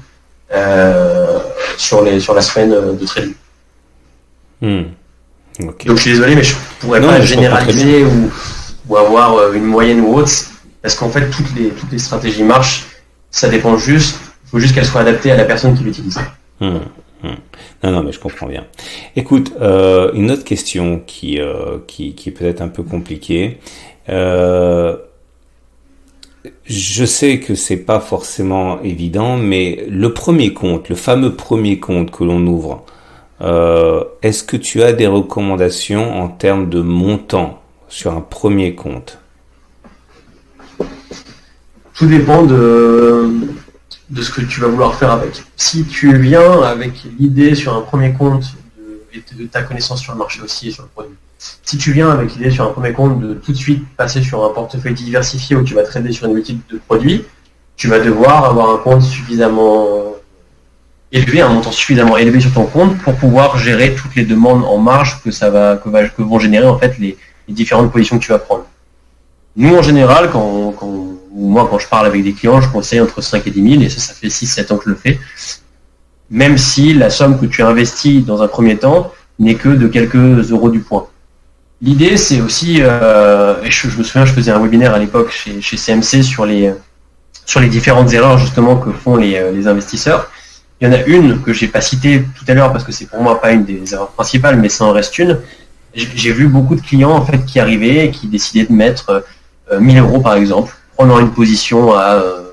sur, 1.77 2.03
les, 2.03 2.21
sur 2.21 2.35
la 2.35 2.41
semaine 2.41 2.97
de 2.97 3.07
trading. 3.07 3.35
Hmm. 4.63 4.83
Donc 5.61 5.83
je 5.85 5.95
suis 5.97 6.11
désolé, 6.13 6.35
mais 6.35 6.43
je 6.43 6.55
pourrais 6.81 7.01
pas 7.01 7.21
généraliser 7.21 8.05
ou, 8.05 8.97
avoir 8.97 9.37
euh, 9.37 9.53
une 9.53 9.65
moyenne 9.65 10.01
ou 10.01 10.15
autre, 10.15 10.31
parce 10.83 10.95
qu'en 10.95 11.09
fait 11.09 11.31
toutes 11.31 11.55
les, 11.57 11.71
toutes 11.71 11.91
les 11.91 11.99
stratégies 11.99 12.43
marchent, 12.43 12.85
ça 13.31 13.49
dépend 13.49 13.79
juste, 13.79 14.19
il 14.45 14.51
faut 14.51 14.59
juste 14.59 14.75
qu'elles 14.75 14.85
soient 14.85 15.01
adaptées 15.01 15.33
à 15.33 15.37
la 15.37 15.45
personne 15.45 15.77
qui 15.77 15.83
l'utilise. 15.83 16.19
Hum, 16.61 16.81
hum. 17.23 17.37
Non, 17.83 17.93
non, 17.93 18.03
mais 18.03 18.13
je 18.13 18.21
comprends 18.21 18.47
bien. 18.47 18.67
Écoute, 19.17 19.53
euh, 19.61 20.13
une 20.15 20.31
autre 20.31 20.45
question 20.45 21.03
qui, 21.07 21.41
euh, 21.41 21.79
qui, 21.87 22.15
qui 22.15 22.31
est 22.31 22.33
peut-être 22.33 22.61
un 22.61 22.69
peu 22.69 22.83
compliquée. 22.83 23.59
je 24.09 24.97
sais 27.05 27.39
que 27.39 27.55
c'est 27.55 27.77
pas 27.77 28.01
forcément 28.01 28.83
évident, 28.83 29.37
mais 29.37 29.87
le 29.89 30.13
premier 30.13 30.53
compte, 30.53 30.89
le 30.89 30.97
fameux 30.97 31.35
premier 31.35 31.79
compte 31.79 32.11
que 32.11 32.25
l'on 32.25 32.45
ouvre, 32.47 32.85
euh, 33.43 34.05
est-ce 34.23 34.45
que 34.45 34.57
tu 34.57 34.83
as 34.83 34.93
des 34.93 35.09
recommandations 35.09 36.23
en 36.23 36.29
termes 36.29 36.69
de 36.69 36.81
montant 36.81 37.61
sur 37.89 38.13
un 38.13 38.21
premier 38.21 38.75
compte? 38.75 39.19
Tout 41.95 42.07
dépend 42.07 42.45
de, 42.45 43.31
de 44.11 44.23
ce 44.23 44.31
que 44.31 44.41
tu 44.43 44.61
vas 44.61 44.69
vouloir 44.69 44.95
faire 44.95 45.11
avec. 45.11 45.43
Si 45.57 45.85
tu 45.85 46.17
viens 46.19 46.62
avec 46.62 46.93
l'idée 47.19 47.55
sur 47.55 47.75
un 47.75 47.83
premier 47.83 48.12
compte 48.12 48.45
de, 48.77 49.43
de 49.43 49.47
ta 49.47 49.62
connaissance 49.62 50.01
sur 50.01 50.12
le 50.12 50.19
marché 50.19 50.41
aussi 50.43 50.69
et 50.69 50.71
sur 50.71 50.83
le 50.83 50.88
produit, 50.88 51.17
si 51.65 51.77
tu 51.77 51.93
viens 51.93 52.11
avec 52.11 52.35
l'idée 52.35 52.51
sur 52.51 52.65
un 52.65 52.73
premier 52.73 52.93
compte 52.93 53.21
de 53.21 53.35
tout 53.35 53.53
de 53.53 53.57
suite 53.57 53.85
passer 53.97 54.23
sur 54.23 54.45
un 54.45 54.51
portefeuille 54.51 54.95
diversifié 54.95 55.57
où 55.57 55.62
tu 55.62 55.75
vas 55.75 55.83
trader 55.83 56.12
sur 56.12 56.27
une 56.27 56.35
multitude 56.35 56.62
de 56.71 56.79
produits, 56.79 57.25
tu 57.77 57.88
vas 57.88 57.99
devoir 57.99 58.45
avoir 58.45 58.71
un 58.71 58.79
compte 58.79 59.03
suffisamment 59.03 60.12
élevé, 61.11 61.41
un 61.41 61.49
montant 61.49 61.73
suffisamment 61.73 62.17
élevé 62.17 62.41
sur 62.41 62.53
ton 62.53 62.67
compte 62.67 62.99
pour 62.99 63.15
pouvoir 63.17 63.59
gérer 63.59 63.95
toutes 63.95 64.15
les 64.15 64.25
demandes 64.25 64.65
en 64.65 64.79
marge 64.79 65.21
que 65.23 65.31
ça 65.31 65.51
va, 65.51 65.77
que, 65.77 66.23
vont 66.23 66.38
générer 66.38 66.67
en 66.67 66.79
fait 66.79 66.99
les, 66.99 67.17
différentes 67.49 67.93
positions 67.93 68.19
que 68.19 68.25
tu 68.25 68.33
vas 68.33 68.38
prendre. 68.38 68.65
Nous, 69.57 69.77
en 69.77 69.83
général, 69.83 70.31
quand, 70.31 70.75
moi, 71.35 71.66
quand 71.71 71.79
je 71.79 71.88
parle 71.88 72.07
avec 72.07 72.23
des 72.23 72.33
clients, 72.33 72.61
je 72.61 72.68
conseille 72.68 73.01
entre 73.01 73.21
5 73.21 73.47
et 73.47 73.51
10 73.51 73.71
000, 73.71 73.83
et 73.83 73.88
ça, 73.88 74.01
ça 74.01 74.14
fait 74.14 74.29
6-7 74.29 74.73
ans 74.73 74.77
que 74.77 74.85
je 74.85 74.90
le 74.90 74.97
fais. 74.97 75.18
Même 76.31 76.59
si 76.59 76.95
la 76.95 77.11
somme 77.11 77.38
que 77.38 77.47
tu 77.47 77.62
investis 77.62 78.25
dans 78.25 78.42
un 78.42 78.49
premier 78.49 78.77
temps 78.77 79.12
n'est 79.38 79.55
que 79.55 79.68
de 79.68 79.87
quelques 79.88 80.51
euros 80.51 80.71
du 80.71 80.81
point. 80.81 81.07
L'idée, 81.81 82.16
c'est 82.16 82.40
aussi, 82.40 82.81
euh, 82.81 83.62
je, 83.64 83.88
me 83.88 84.03
souviens, 84.03 84.25
je 84.25 84.33
faisais 84.33 84.53
un 84.53 84.61
webinaire 84.61 84.95
à 84.95 84.99
l'époque 84.99 85.31
chez, 85.33 85.61
chez, 85.61 85.77
CMC 85.77 86.23
sur 86.23 86.47
les, 86.47 86.73
sur 87.45 87.61
les 87.61 87.68
différentes 87.68 88.12
erreurs 88.12 88.38
justement 88.38 88.77
que 88.77 88.92
font 88.92 89.16
les, 89.16 89.53
les 89.53 89.66
investisseurs. 89.66 90.31
Il 90.81 90.87
y 90.87 90.90
en 90.90 90.92
a 90.95 91.03
une 91.05 91.40
que 91.42 91.53
j'ai 91.53 91.68
pas 91.68 91.81
citée 91.81 92.25
tout 92.37 92.45
à 92.49 92.55
l'heure 92.55 92.73
parce 92.73 92.85
que 92.85 92.92
c'est 92.92 93.07
pour 93.07 93.21
moi 93.23 93.40
pas 93.40 93.53
une 93.53 93.64
des 93.64 93.95
erreurs 93.95 94.11
principales, 94.11 94.57
mais 94.57 94.68
ça 94.68 94.85
en 94.85 94.92
reste 94.92 95.18
une. 95.18 95.38
J'ai 95.95 96.33
vu 96.33 96.49
beaucoup 96.49 96.75
de 96.75 96.81
clients 96.81 97.12
en 97.12 97.25
fait 97.25 97.45
qui 97.45 97.61
arrivaient 97.61 98.07
et 98.07 98.11
qui 98.11 98.27
décidaient 98.27 98.66
de 98.66 98.73
mettre 98.73 99.25
1000 99.79 99.99
euh, 99.99 100.01
euros 100.01 100.21
par 100.21 100.35
exemple, 100.35 100.75
prenant 100.96 101.18
une 101.18 101.31
position 101.31 101.94
à 101.94 102.14
euh, 102.14 102.52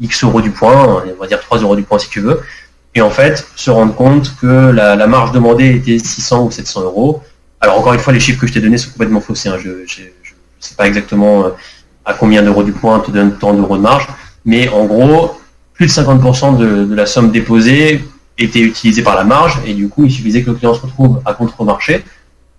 X 0.00 0.24
euros 0.24 0.40
du 0.40 0.50
point, 0.50 1.04
on 1.06 1.20
va 1.20 1.26
dire 1.26 1.40
3 1.40 1.58
euros 1.58 1.76
du 1.76 1.82
point 1.82 1.98
si 1.98 2.08
tu 2.08 2.20
veux, 2.20 2.40
et 2.94 3.00
en 3.00 3.10
fait 3.10 3.46
se 3.56 3.70
rendre 3.70 3.94
compte 3.94 4.34
que 4.40 4.70
la, 4.70 5.06
marge 5.06 5.32
demandée 5.32 5.74
était 5.76 5.98
600 5.98 6.44
ou 6.44 6.50
700 6.50 6.82
euros. 6.82 7.22
Alors 7.60 7.78
encore 7.78 7.94
une 7.94 8.00
fois, 8.00 8.12
les 8.12 8.20
chiffres 8.20 8.40
que 8.40 8.46
je 8.46 8.52
t'ai 8.52 8.60
donnés 8.60 8.78
sont 8.78 8.90
complètement 8.90 9.20
faussés. 9.20 9.48
Hein. 9.48 9.58
Je 9.58 9.70
ne 9.70 9.86
sais 10.60 10.74
pas 10.76 10.86
exactement 10.86 11.46
euh, 11.46 11.50
à 12.04 12.14
combien 12.14 12.42
d'euros 12.42 12.62
du 12.62 12.72
point 12.72 12.98
te 13.00 13.10
donne 13.10 13.38
tant 13.38 13.54
d'euros 13.54 13.76
de 13.76 13.82
marge, 13.82 14.08
mais 14.44 14.68
en 14.68 14.84
gros, 14.84 15.38
plus 15.74 15.86
de 15.86 15.92
50% 15.92 16.56
de, 16.58 16.94
la 16.94 17.06
somme 17.06 17.30
déposée 17.30 18.04
était 18.38 18.60
utilisée 18.60 19.02
par 19.02 19.14
la 19.14 19.24
marge 19.24 19.60
et 19.66 19.74
du 19.74 19.88
coup 19.88 20.04
il 20.04 20.10
suffisait 20.10 20.42
que 20.42 20.50
le 20.50 20.56
client 20.56 20.74
se 20.74 20.80
retrouve 20.80 21.20
à 21.24 21.34
contre-marché 21.34 22.04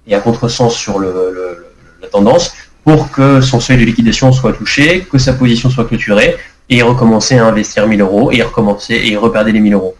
et 0.07 0.15
à 0.15 0.19
contre-sens 0.19 0.75
sur 0.75 0.99
la 0.99 2.07
tendance 2.11 2.53
pour 2.83 3.11
que 3.11 3.41
son 3.41 3.59
seuil 3.59 3.77
de 3.77 3.85
liquidation 3.85 4.31
soit 4.31 4.53
touché, 4.53 5.07
que 5.09 5.17
sa 5.17 5.33
position 5.33 5.69
soit 5.69 5.85
clôturée 5.85 6.35
et 6.69 6.81
recommencer 6.81 7.37
à 7.37 7.45
investir 7.45 7.87
1000 7.87 8.01
euros 8.01 8.31
et 8.31 8.41
recommencer 8.41 9.01
et 9.05 9.15
reperdre 9.15 9.51
les 9.51 9.59
1000 9.59 9.73
euros. 9.73 9.95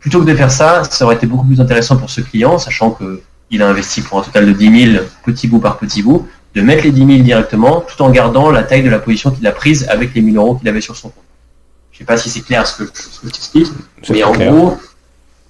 Plutôt 0.00 0.20
que 0.20 0.30
de 0.30 0.34
faire 0.34 0.50
ça, 0.50 0.84
ça 0.84 1.04
aurait 1.04 1.16
été 1.16 1.26
beaucoup 1.26 1.46
plus 1.46 1.60
intéressant 1.60 1.96
pour 1.96 2.10
ce 2.10 2.20
client, 2.20 2.58
sachant 2.58 2.92
qu'il 2.92 3.62
a 3.62 3.68
investi 3.68 4.02
pour 4.02 4.18
un 4.18 4.22
total 4.22 4.46
de 4.46 4.52
10 4.52 4.92
000 4.92 5.04
petits 5.24 5.48
bouts 5.48 5.58
par 5.58 5.78
petit 5.78 6.02
bout, 6.02 6.28
de 6.54 6.62
mettre 6.62 6.84
les 6.84 6.92
10 6.92 7.06
000 7.06 7.18
directement 7.22 7.80
tout 7.80 8.00
en 8.02 8.10
gardant 8.10 8.50
la 8.50 8.62
taille 8.62 8.82
de 8.82 8.90
la 8.90 8.98
position 8.98 9.30
qu'il 9.30 9.46
a 9.46 9.52
prise 9.52 9.86
avec 9.88 10.14
les 10.14 10.22
1000 10.22 10.36
euros 10.36 10.54
qu'il 10.54 10.68
avait 10.68 10.80
sur 10.80 10.96
son 10.96 11.10
compte. 11.10 11.24
Je 11.92 11.98
sais 11.98 12.04
pas 12.04 12.16
si 12.16 12.28
c'est 12.28 12.42
clair 12.42 12.66
ce 12.66 12.82
que, 12.82 12.90
je 13.24 13.28
t'explique, 13.30 13.68
mais 14.10 14.22
en 14.22 14.32
gros, 14.32 14.78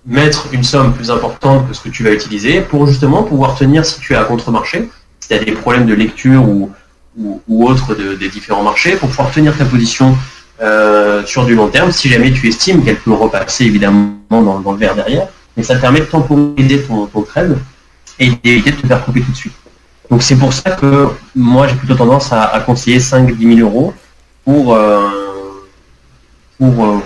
mettre 0.07 0.49
une 0.53 0.63
somme 0.63 0.95
plus 0.95 1.11
importante 1.11 1.69
que 1.69 1.75
ce 1.75 1.81
que 1.81 1.89
tu 1.89 2.05
vas 2.05 2.13
utiliser 2.13 2.61
pour 2.61 2.87
justement 2.87 3.25
pouvoir 3.25 3.57
tenir 3.57 3.85
si 3.85 3.99
tu 4.01 4.13
es 4.13 4.17
à 4.17 4.25
contre-marché, 4.25 4.89
si 5.27 5.35
tu 5.37 5.43
as 5.43 5.45
des 5.45 5.53
problèmes 5.53 5.87
de 5.87 5.95
lecture 5.95 6.49
ou, 6.49 6.71
ou, 7.49 7.69
autres 7.69 7.95
des 7.95 8.29
différents 8.29 8.63
marchés, 8.63 8.95
pour 8.95 9.09
pouvoir 9.09 9.33
tenir 9.33 9.57
ta 9.57 9.65
position 9.65 10.17
euh, 10.63 11.25
sur 11.27 11.45
du 11.45 11.57
long 11.57 11.69
terme, 11.69 11.91
si 11.91 12.09
jamais 12.09 12.31
tu 12.33 12.47
estimes 12.47 12.85
qu'elle 12.85 13.01
peut 13.01 13.13
repasser 13.13 13.65
évidemment 13.65 14.15
dans, 14.31 14.73
le 14.73 14.79
vert 14.79 14.95
derrière, 14.95 15.27
mais 15.57 15.65
ça 15.65 15.75
te 15.75 15.81
permet 15.81 16.01
de 16.01 16.05
temporiser 16.05 16.83
ton, 16.83 17.07
ton 17.07 17.23
trade 17.23 17.59
et 18.21 18.31
d'éviter 18.31 18.71
de 18.71 18.77
te 18.77 18.87
faire 18.87 19.05
couper 19.05 19.21
tout 19.21 19.33
de 19.33 19.37
suite. 19.37 19.55
Donc 20.11 20.23
c'est 20.23 20.37
pour 20.37 20.53
ça 20.53 20.71
que 20.71 21.09
moi 21.35 21.67
j'ai 21.67 21.75
plutôt 21.75 21.97
tendance 21.97 22.33
à, 22.33 22.63
conseiller 22.65 23.01
5-10 23.01 23.57
000 23.57 23.69
euros 23.69 23.93
pour, 24.45 24.75
euh, 24.75 25.09
pour 26.57 26.85
euh, 26.85 26.99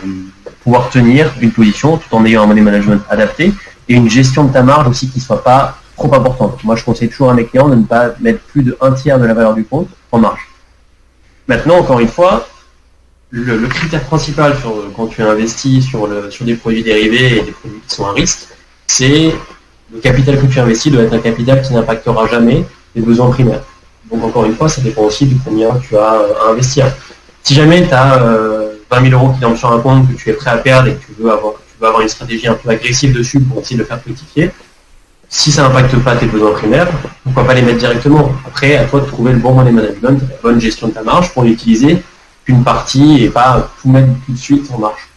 pouvoir 0.62 0.90
tenir 0.90 1.32
une 1.40 1.52
position 1.52 1.96
tout 1.96 2.14
en 2.14 2.26
ayant 2.26 2.42
un 2.42 2.46
money 2.46 2.60
management 2.60 3.00
adapté 3.08 3.54
et 3.88 3.94
une 3.94 4.10
gestion 4.10 4.44
de 4.44 4.52
ta 4.52 4.62
marge 4.62 4.88
aussi 4.88 5.08
qui 5.08 5.20
ne 5.20 5.24
soit 5.24 5.42
pas 5.42 5.79
trop 6.00 6.14
importante. 6.14 6.64
Moi, 6.64 6.76
je 6.76 6.84
conseille 6.84 7.08
toujours 7.08 7.30
à 7.30 7.34
mes 7.34 7.44
clients 7.44 7.68
de 7.68 7.74
ne 7.74 7.84
pas 7.84 8.14
mettre 8.20 8.40
plus 8.40 8.62
de 8.62 8.76
un 8.80 8.92
tiers 8.92 9.18
de 9.18 9.26
la 9.26 9.34
valeur 9.34 9.54
du 9.54 9.64
compte 9.64 9.88
en 10.12 10.18
marge. 10.18 10.40
Maintenant, 11.46 11.78
encore 11.78 12.00
une 12.00 12.08
fois, 12.08 12.46
le, 13.30 13.66
critère 13.68 14.02
principal 14.04 14.56
quand 14.96 15.06
tu 15.06 15.22
investis 15.22 15.84
sur, 15.84 16.06
le, 16.06 16.30
sur 16.30 16.44
des 16.44 16.54
produits 16.54 16.82
dérivés 16.82 17.38
et 17.38 17.42
des 17.42 17.52
produits 17.52 17.80
qui 17.86 17.94
sont 17.94 18.06
à 18.06 18.12
risque, 18.12 18.48
c'est 18.86 19.32
le 19.92 20.00
capital 20.00 20.40
que 20.40 20.46
tu 20.46 20.58
investis 20.58 20.90
doit 20.90 21.02
être 21.02 21.12
un 21.12 21.18
capital 21.18 21.62
qui 21.62 21.74
n'impactera 21.74 22.26
jamais 22.26 22.64
les 22.94 23.02
besoins 23.02 23.30
primaires. 23.30 23.62
Donc 24.10 24.24
encore 24.24 24.44
une 24.46 24.54
fois, 24.54 24.68
ça 24.68 24.80
dépend 24.80 25.02
aussi 25.02 25.26
de 25.26 25.36
combien 25.44 25.70
tu 25.86 25.96
as 25.96 26.12
à 26.44 26.50
investir. 26.50 26.86
Si 27.42 27.54
jamais 27.54 27.86
tu 27.86 27.94
as 27.94 28.18
20 28.90 29.10
000 29.10 29.20
euros 29.20 29.32
qui 29.34 29.40
dorment 29.40 29.56
sur 29.56 29.70
un 29.70 29.80
compte 29.80 30.08
que 30.08 30.16
tu 30.16 30.30
es 30.30 30.32
prêt 30.32 30.50
à 30.50 30.56
perdre 30.56 30.88
et 30.88 30.94
que 30.94 31.06
tu 31.06 31.12
veux 31.20 31.30
avoir, 31.30 31.54
tu 31.54 31.80
veux 31.80 31.86
avoir 31.86 32.02
une 32.02 32.08
stratégie 32.08 32.48
un 32.48 32.54
peu 32.54 32.70
agressive 32.70 33.12
dessus 33.12 33.40
pour 33.40 33.60
essayer 33.60 33.76
de 33.76 33.82
le 33.82 33.86
faire 33.86 34.00
fructifier, 34.00 34.50
si 35.30 35.52
ça 35.52 35.62
n'impacte 35.62 35.96
pas 36.02 36.16
tes 36.16 36.26
besoins 36.26 36.52
primaires, 36.52 36.88
pourquoi 37.24 37.44
pas 37.44 37.54
les 37.54 37.62
mettre 37.62 37.78
directement 37.78 38.32
Après, 38.46 38.76
à 38.76 38.84
toi 38.84 39.00
de 39.00 39.06
trouver 39.06 39.32
le 39.32 39.38
bon 39.38 39.54
money 39.54 39.70
management, 39.70 40.20
la 40.28 40.36
bonne 40.42 40.60
gestion 40.60 40.88
de 40.88 40.92
ta 40.92 41.02
marge 41.02 41.32
pour 41.32 41.44
l'utiliser 41.44 42.02
qu'une 42.44 42.64
partie 42.64 43.24
et 43.24 43.30
pas 43.30 43.70
tout 43.80 43.88
mettre 43.88 44.08
tout 44.26 44.32
de 44.32 44.36
suite 44.36 44.68
en 44.74 44.78
marche. 44.78 45.08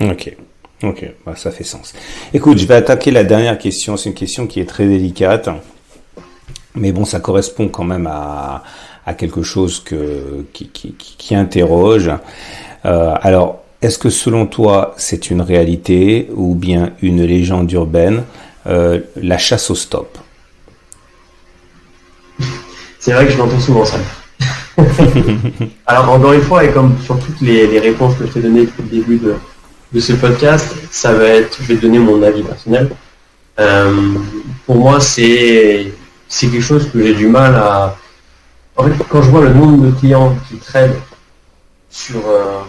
Ok. 0.00 0.34
Ok, 0.82 1.10
bah, 1.26 1.34
ça 1.36 1.50
fait 1.50 1.64
sens. 1.64 1.92
Écoute, 2.32 2.58
je 2.58 2.66
vais 2.66 2.76
attaquer 2.76 3.10
la 3.10 3.24
dernière 3.24 3.58
question. 3.58 3.96
C'est 3.96 4.08
une 4.08 4.14
question 4.14 4.46
qui 4.46 4.60
est 4.60 4.64
très 4.64 4.86
délicate, 4.86 5.48
mais 6.74 6.92
bon, 6.92 7.04
ça 7.04 7.18
correspond 7.18 7.68
quand 7.68 7.82
même 7.84 8.06
à, 8.06 8.62
à 9.04 9.14
quelque 9.14 9.42
chose 9.42 9.80
que, 9.80 10.46
qui, 10.52 10.68
qui, 10.68 10.94
qui 10.94 11.34
interroge. 11.34 12.10
Euh, 12.86 13.14
alors, 13.20 13.62
est-ce 13.82 13.98
que 13.98 14.08
selon 14.08 14.46
toi, 14.46 14.94
c'est 14.96 15.30
une 15.30 15.40
réalité 15.40 16.28
ou 16.34 16.54
bien 16.54 16.92
une 17.02 17.24
légende 17.24 17.70
urbaine, 17.72 18.22
euh, 18.68 19.00
la 19.16 19.38
chasse 19.38 19.70
au 19.70 19.74
stop 19.74 20.18
C'est 22.98 23.12
vrai 23.12 23.26
que 23.26 23.32
je 23.32 23.38
l'entends 23.38 23.60
souvent 23.60 23.84
ça. 23.84 23.98
Alors 25.86 26.10
encore 26.10 26.32
une 26.32 26.42
fois, 26.42 26.64
et 26.64 26.70
comme 26.70 26.96
sur 27.02 27.18
toutes 27.18 27.40
les, 27.40 27.78
réponses 27.78 28.16
que 28.16 28.26
je 28.26 28.32
t'ai 28.32 28.40
données 28.40 28.66
depuis 28.66 28.82
le 28.82 28.88
début 28.88 29.20
de, 29.92 30.00
ce 30.00 30.12
podcast, 30.12 30.74
ça 30.90 31.12
va 31.12 31.24
être, 31.24 31.58
je 31.60 31.66
vais 31.72 31.80
donner 31.80 31.98
mon 31.98 32.22
avis 32.22 32.42
personnel. 32.42 32.90
Euh, 33.58 34.14
pour 34.66 34.76
moi, 34.76 35.00
c'est 35.00 35.92
quelque 36.40 36.60
chose 36.60 36.90
que 36.90 37.02
j'ai 37.02 37.14
du 37.14 37.26
mal 37.26 37.54
à. 37.54 37.96
En 38.76 38.84
fait, 38.84 38.92
quand 39.08 39.22
je 39.22 39.30
vois 39.30 39.40
le 39.40 39.52
nombre 39.52 39.86
de 39.86 39.90
clients 39.98 40.36
qui 40.48 40.56
traînent 40.56 40.94
sur 41.90 42.20
euh, 42.28 42.60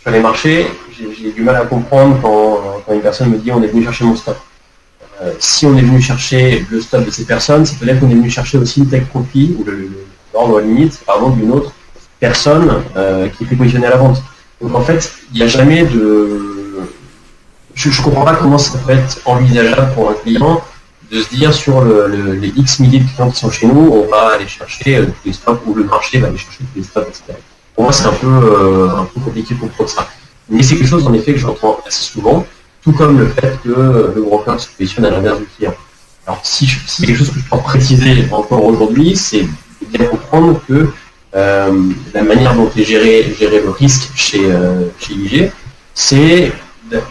sur 0.00 0.10
les 0.10 0.20
marchés, 0.20 0.66
j'ai 0.98 1.30
du 1.30 1.42
mal 1.42 1.56
à 1.56 1.64
comprendre 1.64 2.18
quand, 2.20 2.92
une 2.92 3.00
personne 3.00 3.30
me 3.30 3.38
dit 3.38 3.52
on 3.52 3.62
est 3.62 3.68
venu 3.68 3.84
chercher 3.84 4.04
mon 4.04 4.16
stop. 4.16 4.36
Euh, 5.22 5.32
si 5.38 5.66
on 5.66 5.76
est 5.76 5.82
venu 5.82 6.00
chercher 6.00 6.64
le 6.70 6.80
stop 6.80 7.04
de 7.04 7.10
ces 7.10 7.24
personnes, 7.24 7.66
c'est 7.66 7.78
peut-être 7.78 8.00
qu'on 8.00 8.08
est 8.08 8.14
venu 8.14 8.30
chercher 8.30 8.56
aussi 8.56 8.80
le 8.80 8.86
take 8.86 9.04
profit 9.04 9.54
ou 9.58 9.66
l'ordre 10.32 10.60
limite, 10.60 10.98
d'une 11.36 11.52
autre 11.52 11.72
personne 12.18 12.82
euh, 12.96 13.28
qui 13.28 13.44
est 13.44 13.56
positionnée 13.56 13.86
à 13.86 13.90
la 13.90 13.96
vente. 13.98 14.22
Donc 14.62 14.74
en 14.74 14.80
fait, 14.80 15.12
il 15.32 15.38
n'y 15.38 15.42
a 15.42 15.46
jamais 15.46 15.84
de... 15.84 16.88
Je 17.74 17.88
ne 17.88 18.02
comprends 18.02 18.24
pas 18.24 18.34
comment 18.34 18.58
ça 18.58 18.78
peut 18.78 18.92
être 18.92 19.20
envisageable 19.26 19.92
pour 19.94 20.10
un 20.10 20.14
client 20.14 20.62
de 21.10 21.20
se 21.20 21.28
dire 21.34 21.52
sur 21.52 21.82
le, 21.82 22.34
les 22.34 22.52
X 22.56 22.78
milliers 22.80 23.00
de 23.00 23.08
clients 23.08 23.30
qui 23.30 23.38
sont 23.38 23.50
chez 23.50 23.66
nous, 23.66 23.90
on 23.92 24.08
va 24.08 24.34
aller 24.34 24.46
chercher 24.46 24.96
euh, 24.96 25.06
tous 25.06 25.26
les 25.26 25.32
stocks 25.34 25.60
ou 25.66 25.74
le 25.74 25.84
marché 25.84 26.18
va 26.18 26.28
aller 26.28 26.38
chercher 26.38 26.58
tous 26.60 26.78
les 26.78 26.82
stocks, 26.82 27.08
etc. 27.08 27.24
Pour 27.74 27.84
moi, 27.84 27.92
c'est 27.92 28.06
un 28.06 28.12
peu, 28.12 28.90
un 28.96 29.04
peu 29.04 29.20
compliqué 29.20 29.54
pour 29.54 29.68
comprendre 29.68 29.90
ça. 29.90 30.08
Mais 30.48 30.62
c'est 30.62 30.76
quelque 30.76 30.88
chose 30.88 31.06
en 31.06 31.12
effet 31.12 31.32
que 31.32 31.38
j'entends 31.38 31.78
assez 31.86 32.04
souvent, 32.04 32.44
tout 32.82 32.92
comme 32.92 33.18
le 33.18 33.26
fait 33.26 33.58
que 33.62 34.12
le 34.14 34.22
broker 34.22 34.58
se 34.58 34.68
positionne 34.68 35.04
à 35.04 35.10
l'inverse 35.10 35.38
du 35.38 35.46
client. 35.46 35.74
Alors 36.26 36.40
si, 36.42 36.66
si 36.86 37.06
quelque 37.06 37.18
chose 37.18 37.30
que 37.30 37.40
je 37.40 37.48
peux 37.48 37.58
préciser 37.58 38.28
encore 38.32 38.64
aujourd'hui, 38.64 39.16
c'est 39.16 39.46
bien 39.88 40.06
comprendre 40.06 40.60
que 40.66 40.90
euh, 41.34 41.72
la 42.12 42.22
manière 42.22 42.54
dont 42.54 42.70
est 42.76 42.84
géré, 42.84 43.34
géré 43.38 43.60
le 43.60 43.70
risque 43.70 44.10
chez, 44.14 44.50
euh, 44.50 44.86
chez 44.98 45.14
IG, 45.14 45.52
c'est 45.94 46.52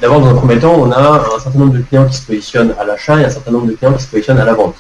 d'abord 0.02 0.22
dans 0.22 0.28
un 0.28 0.36
premier 0.36 0.60
temps, 0.60 0.76
on 0.78 0.92
a 0.92 1.26
un 1.36 1.40
certain 1.40 1.60
nombre 1.60 1.74
de 1.74 1.82
clients 1.82 2.06
qui 2.06 2.18
se 2.18 2.26
positionnent 2.26 2.76
à 2.80 2.84
l'achat 2.84 3.20
et 3.20 3.26
un 3.26 3.30
certain 3.30 3.52
nombre 3.52 3.68
de 3.68 3.74
clients 3.74 3.94
qui 3.94 4.04
se 4.04 4.10
positionnent 4.10 4.40
à 4.40 4.46
la 4.46 4.54
vente. 4.54 4.76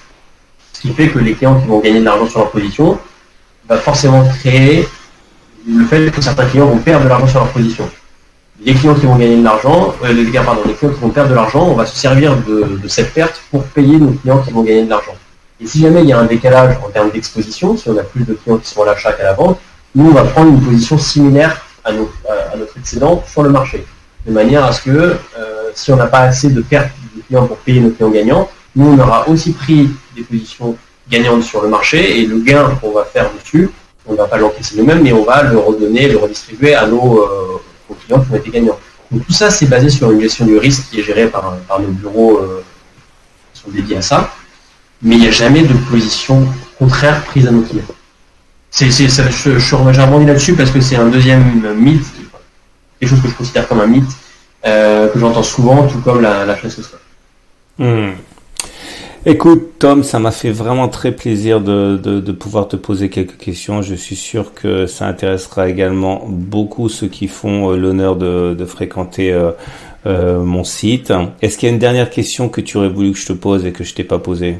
Ce 0.73 0.81
qui 0.81 0.93
fait 0.93 1.09
que 1.09 1.19
les 1.19 1.33
clients 1.33 1.59
qui 1.59 1.67
vont 1.67 1.79
gagner 1.79 1.99
de 1.99 2.05
l'argent 2.05 2.27
sur 2.27 2.39
leur 2.39 2.51
position 2.51 2.97
va 3.67 3.77
forcément 3.77 4.27
créer 4.39 4.87
le 5.67 5.85
fait 5.85 6.11
que 6.11 6.21
certains 6.21 6.45
clients 6.45 6.67
vont 6.67 6.77
perdre 6.77 7.05
de 7.05 7.09
l'argent 7.09 7.27
sur 7.27 7.39
leur 7.39 7.51
position. 7.51 7.89
Les 8.65 8.73
clients 8.73 8.95
qui 8.95 9.05
vont 9.05 9.15
gagner 9.15 9.37
de 9.37 9.43
l'argent, 9.43 9.95
euh, 10.03 10.43
pardon, 10.43 10.61
les 10.65 10.73
clients 10.73 10.91
qui 10.91 10.99
vont 10.99 11.09
perdre 11.09 11.29
de 11.29 11.35
l'argent, 11.35 11.65
on 11.69 11.75
va 11.75 11.85
se 11.85 11.97
servir 11.97 12.35
de, 12.45 12.87
cette 12.87 13.13
perte 13.13 13.41
pour 13.51 13.63
payer 13.63 13.97
nos 13.97 14.11
clients 14.11 14.39
qui 14.39 14.51
vont 14.51 14.63
gagner 14.63 14.83
de 14.83 14.89
l'argent. 14.89 15.15
Et 15.61 15.67
si 15.67 15.79
jamais 15.79 16.01
il 16.01 16.09
y 16.09 16.13
a 16.13 16.19
un 16.19 16.25
décalage 16.25 16.75
en 16.85 16.89
termes 16.89 17.09
d'exposition, 17.09 17.77
si 17.77 17.89
on 17.89 17.97
a 17.97 18.03
plus 18.03 18.25
de 18.25 18.33
clients 18.33 18.57
qui 18.57 18.69
sont 18.69 18.81
à 18.83 18.87
l'achat 18.87 19.13
qu'à 19.13 19.23
la 19.23 19.33
vente, 19.33 19.59
nous, 19.95 20.09
on 20.09 20.13
va 20.13 20.25
prendre 20.25 20.49
une 20.49 20.61
position 20.61 20.97
similaire 20.97 21.65
à, 21.85 21.93
notre 21.93 22.77
excédent 22.77 23.23
sur 23.25 23.43
le 23.43 23.49
marché. 23.49 23.85
De 24.25 24.31
manière 24.33 24.65
à 24.65 24.73
ce 24.73 24.81
que 24.81 24.89
euh, 24.89 25.15
si 25.73 25.91
on 25.93 25.95
n'a 25.95 26.07
pas 26.07 26.21
assez 26.21 26.49
de 26.49 26.61
pertes 26.61 26.91
de 27.15 27.21
clients 27.21 27.47
pour 27.47 27.57
payer 27.57 27.79
nos 27.79 27.91
clients 27.91 28.09
gagnants, 28.09 28.49
nous, 28.75 28.91
on 28.91 28.99
aura 28.99 29.27
aussi 29.29 29.53
pris 29.53 29.89
des 30.15 30.23
positions 30.23 30.75
gagnantes 31.09 31.43
sur 31.43 31.61
le 31.61 31.69
marché 31.69 32.19
et 32.19 32.25
le 32.25 32.39
gain 32.39 32.77
qu'on 32.81 32.91
va 32.91 33.05
faire 33.05 33.31
dessus, 33.33 33.69
on 34.05 34.13
ne 34.13 34.17
va 34.17 34.25
pas 34.25 34.37
l'encaisser 34.37 34.75
nous-mêmes, 34.77 35.01
mais 35.01 35.13
on 35.13 35.23
va 35.23 35.43
le 35.43 35.57
redonner, 35.57 36.07
le 36.07 36.17
redistribuer 36.17 36.75
à 36.75 36.85
nos, 36.85 37.21
euh, 37.21 37.61
clients 37.95 38.21
qui 38.21 38.31
ont 38.31 38.35
été 38.35 38.49
gagnants. 38.49 38.79
Donc 39.11 39.25
tout 39.25 39.33
ça, 39.33 39.49
c'est 39.49 39.65
basé 39.65 39.89
sur 39.89 40.11
une 40.11 40.21
gestion 40.21 40.45
du 40.45 40.57
risque 40.57 40.89
qui 40.89 40.99
est 40.99 41.03
gérée 41.03 41.27
par, 41.27 41.55
par 41.67 41.79
nos 41.79 41.87
bureaux 41.87 42.39
euh, 42.39 42.63
qui 43.53 43.61
sont 43.61 43.69
dédiés 43.69 43.97
à 43.97 44.01
ça 44.01 44.31
mais 45.01 45.15
il 45.15 45.21
n'y 45.21 45.27
a 45.27 45.31
jamais 45.31 45.63
de 45.63 45.73
position 45.89 46.47
contraire 46.77 47.23
prise 47.23 47.47
à 47.47 47.51
nos 47.51 47.61
clients. 47.61 47.83
C'est, 48.71 48.91
c'est, 48.91 49.07
je, 49.07 49.57
je, 49.57 49.75
là-dessus 50.27 50.53
parce 50.53 50.71
que 50.71 50.79
c'est 50.79 50.95
un 50.95 51.07
deuxième 51.07 51.73
mythe, 51.75 52.05
quelque 52.99 53.09
chose 53.09 53.21
que 53.21 53.29
je 53.29 53.33
considère 53.33 53.67
comme 53.67 53.79
un 53.79 53.87
mythe, 53.87 54.11
euh, 54.65 55.07
que 55.07 55.17
j'entends 55.17 55.43
souvent, 55.43 55.87
tout 55.87 55.99
comme 55.99 56.21
la, 56.21 56.45
la 56.45 56.55
chasse 56.57 56.77
au. 56.79 56.97
Hmm. 57.77 58.11
Écoute, 59.25 59.73
Tom, 59.79 60.03
ça 60.03 60.17
m'a 60.17 60.31
fait 60.31 60.51
vraiment 60.51 60.87
très 60.87 61.11
plaisir 61.11 61.59
de, 61.59 62.31
pouvoir 62.31 62.69
te 62.69 62.77
poser 62.77 63.09
quelques 63.09 63.35
questions. 63.35 63.81
Je 63.81 63.93
suis 63.93 64.15
sûr 64.15 64.53
que 64.53 64.85
ça 64.85 65.07
intéressera 65.07 65.67
également 65.67 66.23
beaucoup 66.25 66.87
ceux 66.87 67.07
qui 67.07 67.27
font 67.27 67.71
euh, 67.71 67.77
l'honneur 67.77 68.15
de, 68.15 68.65
fréquenter 68.65 69.33
euh, 69.33 69.51
euh, 70.05 70.41
mon 70.41 70.63
site. 70.63 71.11
Est-ce 71.41 71.57
qu'il 71.57 71.67
y 71.67 71.71
a 71.71 71.73
une 71.73 71.79
dernière 71.79 72.09
question 72.09 72.47
que 72.47 72.61
tu 72.61 72.77
aurais 72.77 72.87
voulu 72.87 73.11
que 73.11 73.19
je 73.19 73.25
te 73.25 73.33
pose 73.33 73.65
et 73.65 73.73
que 73.73 73.83
je 73.83 73.93
t'ai 73.93 74.05
pas 74.05 74.19
posée? 74.19 74.57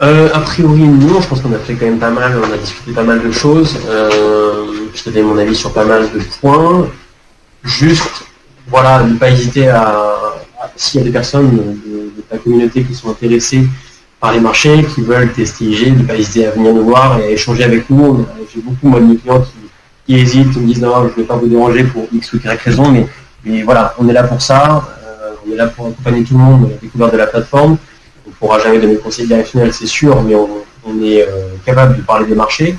A 0.00 0.40
priori, 0.40 0.80
non. 0.80 1.20
Je 1.20 1.28
pense 1.28 1.40
qu'on 1.40 1.52
a 1.52 1.58
fait 1.58 1.74
quand 1.74 1.86
même 1.86 1.98
pas 1.98 2.10
mal. 2.10 2.32
On 2.36 2.52
a 2.52 2.56
discuté 2.56 2.92
pas 2.92 3.04
mal 3.04 3.22
de 3.22 3.30
choses. 3.30 3.76
Je 4.94 5.02
te 5.04 5.10
donne 5.10 5.26
mon 5.26 5.38
avis 5.38 5.54
sur 5.54 5.72
pas 5.72 5.84
mal 5.84 6.02
de 6.02 6.20
points. 6.40 6.88
Juste, 7.62 8.24
voilà, 8.66 9.04
ne 9.04 9.16
pas 9.16 9.30
hésiter 9.30 9.68
à, 9.68 10.27
s'il 10.76 11.00
y 11.00 11.02
a 11.02 11.06
des 11.06 11.12
personnes 11.12 11.56
de, 11.56 12.22
ta 12.28 12.38
communauté 12.38 12.82
qui 12.82 12.94
sont 12.94 13.10
intéressées 13.10 13.66
par 14.20 14.32
les 14.32 14.40
marchés, 14.40 14.84
qui 14.94 15.02
veulent 15.02 15.32
tester 15.32 15.64
ne 15.64 16.02
pas 16.02 16.16
hésiter 16.16 16.46
à 16.46 16.50
venir 16.50 16.74
nous 16.74 16.84
voir 16.84 17.18
et 17.20 17.24
à 17.24 17.30
échanger 17.30 17.64
avec 17.64 17.88
nous. 17.88 18.26
J'ai 18.52 18.60
beaucoup 18.60 18.88
moi 18.88 19.00
de 19.00 19.06
mes 19.06 19.16
clients 19.16 19.44
qui, 20.06 20.14
hésitent, 20.14 20.52
qui 20.52 20.58
me 20.58 20.66
disent 20.66 20.82
non, 20.82 21.04
je 21.04 21.12
ne 21.12 21.14
vais 21.16 21.22
pas 21.22 21.36
vous 21.36 21.46
déranger 21.46 21.84
pour 21.84 22.06
X 22.12 22.32
ou 22.32 22.38
Y 22.38 22.60
raison, 22.60 22.90
mais, 23.44 23.62
voilà, 23.62 23.94
on 23.98 24.08
est 24.08 24.12
là 24.12 24.24
pour 24.24 24.42
ça. 24.42 24.88
Euh, 25.04 25.30
on 25.46 25.52
est 25.52 25.56
là 25.56 25.68
pour 25.68 25.86
accompagner 25.86 26.24
tout 26.24 26.34
le 26.34 26.40
monde 26.40 26.66
à 26.66 26.68
la 26.70 26.76
découverte 26.76 27.12
de 27.12 27.18
la 27.18 27.26
plateforme 27.26 27.78
on 28.28 28.30
ne 28.30 28.34
pourra 28.34 28.58
jamais 28.58 28.78
donner 28.78 28.94
de 28.94 29.00
conseils 29.00 29.26
directionnels, 29.26 29.72
c'est 29.72 29.86
sûr, 29.86 30.22
mais 30.22 30.34
on, 30.34 31.02
est 31.02 31.22
euh, 31.22 31.54
capable 31.64 31.96
de 31.96 32.02
parler 32.02 32.26
des 32.26 32.34
marchés, 32.34 32.76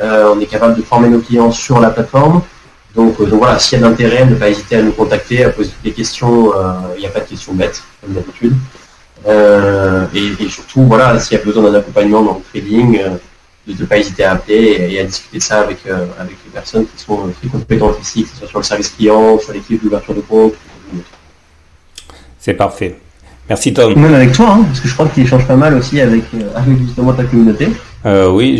euh, 0.00 0.32
on 0.34 0.40
est 0.40 0.46
capable 0.46 0.76
de 0.76 0.82
former 0.82 1.08
nos 1.08 1.20
clients 1.20 1.52
sur 1.52 1.80
la 1.80 1.90
plateforme. 1.90 2.42
Donc, 2.96 3.20
euh, 3.20 3.26
donc 3.26 3.38
voilà, 3.38 3.58
s'il 3.58 3.78
y 3.78 3.84
a 3.84 3.86
d'intérêt, 3.86 4.24
ne 4.24 4.34
pas 4.34 4.48
hésiter 4.48 4.76
à 4.76 4.82
nous 4.82 4.92
contacter, 4.92 5.44
à 5.44 5.50
poser 5.50 5.72
des 5.84 5.92
questions. 5.92 6.52
Il 6.96 7.00
n'y 7.00 7.06
a 7.06 7.10
pas 7.10 7.20
de 7.20 7.28
questions 7.28 7.54
bêtes, 7.54 7.82
comme 8.00 8.14
d'habitude. 8.14 8.54
Et, 10.14 10.48
surtout, 10.48 10.82
voilà, 10.82 11.20
s'il 11.20 11.36
y 11.36 11.40
a 11.40 11.44
besoin 11.44 11.70
d'un 11.70 11.78
accompagnement 11.78 12.22
dans 12.22 12.34
le 12.34 12.60
trading, 12.60 13.00
de 13.66 13.72
ne 13.72 13.86
pas 13.86 13.98
hésiter 13.98 14.24
à 14.24 14.32
appeler 14.32 14.88
et, 14.90 15.00
à 15.00 15.04
discuter 15.04 15.40
ça 15.40 15.60
avec, 15.60 15.78
avec 15.86 16.36
les 16.44 16.52
personnes 16.52 16.86
qui 16.86 17.02
sont 17.02 17.30
très 17.40 17.48
compétentes 17.48 17.98
ici, 18.00 18.24
que 18.24 18.30
ce 18.30 18.36
soit 18.36 18.48
sur 18.48 18.58
le 18.58 18.64
service 18.64 18.90
client, 18.90 19.38
sur 19.38 19.52
l'équipe 19.52 19.82
d'ouverture 19.82 20.14
de 20.14 20.20
compte. 20.20 20.54
C'est 22.38 22.54
parfait. 22.54 22.96
Merci 23.48 23.72
Tom. 23.72 23.94
Même 23.98 24.14
avec 24.14 24.32
toi, 24.32 24.50
hein, 24.50 24.64
parce 24.66 24.80
que 24.80 24.88
je 24.88 24.94
crois 24.94 25.06
que 25.06 25.14
tu 25.14 25.22
échanges 25.22 25.46
pas 25.46 25.56
mal 25.56 25.74
aussi 25.74 26.00
avec, 26.00 26.22
euh, 26.34 26.48
avec 26.54 26.78
justement 26.78 27.12
ta 27.12 27.24
communauté. 27.24 27.68
Euh, 28.06 28.30
oui, 28.30 28.58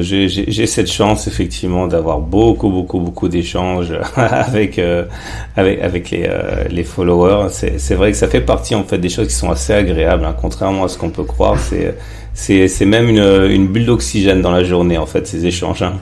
j'ai 0.00 0.66
cette 0.66 0.90
chance 0.90 1.26
effectivement 1.26 1.88
d'avoir 1.88 2.20
beaucoup, 2.20 2.70
beaucoup, 2.70 3.00
beaucoup 3.00 3.28
d'échanges 3.28 3.92
avec, 4.16 4.78
euh, 4.78 5.04
avec 5.56 6.10
les, 6.10 6.28
euh, 6.28 6.84
followers. 6.84 7.48
C'est 7.50 7.94
vrai 7.94 8.12
que 8.12 8.16
ça 8.16 8.28
fait 8.28 8.40
partie 8.40 8.76
en 8.76 8.84
fait 8.84 8.98
des 8.98 9.08
choses 9.08 9.26
qui 9.26 9.34
sont 9.34 9.50
assez 9.50 9.72
agréables, 9.72 10.24
hein, 10.24 10.36
contrairement 10.40 10.84
à 10.84 10.88
ce 10.88 10.98
qu'on 10.98 11.10
peut 11.10 11.24
croire. 11.24 11.56
C'est 12.34 12.84
même 12.84 13.08
une, 13.08 13.66
bulle 13.66 13.86
d'oxygène 13.86 14.40
dans 14.40 14.52
la 14.52 14.62
journée 14.62 14.98
en 14.98 15.06
fait 15.06 15.26
ces 15.26 15.44
échanges. 15.46 15.82
Hein. 15.82 15.94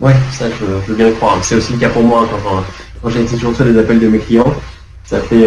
Ouais, 0.00 0.14
ça 0.32 0.46
je, 0.50 0.64
je 0.86 0.90
veux 0.90 0.96
bien 0.96 1.06
le 1.06 1.12
croire. 1.12 1.38
C'est 1.44 1.54
aussi 1.54 1.74
le 1.74 1.78
cas 1.78 1.90
pour 1.90 2.02
moi 2.02 2.28
quand, 2.28 2.64
quand 3.00 3.10
j'ai 3.10 3.24
toujours 3.26 3.52
reçu 3.52 3.62
des 3.62 3.78
appels 3.78 4.00
de 4.00 4.08
mes 4.08 4.18
clients 4.18 4.52
ça 5.04 5.20
fait, 5.20 5.46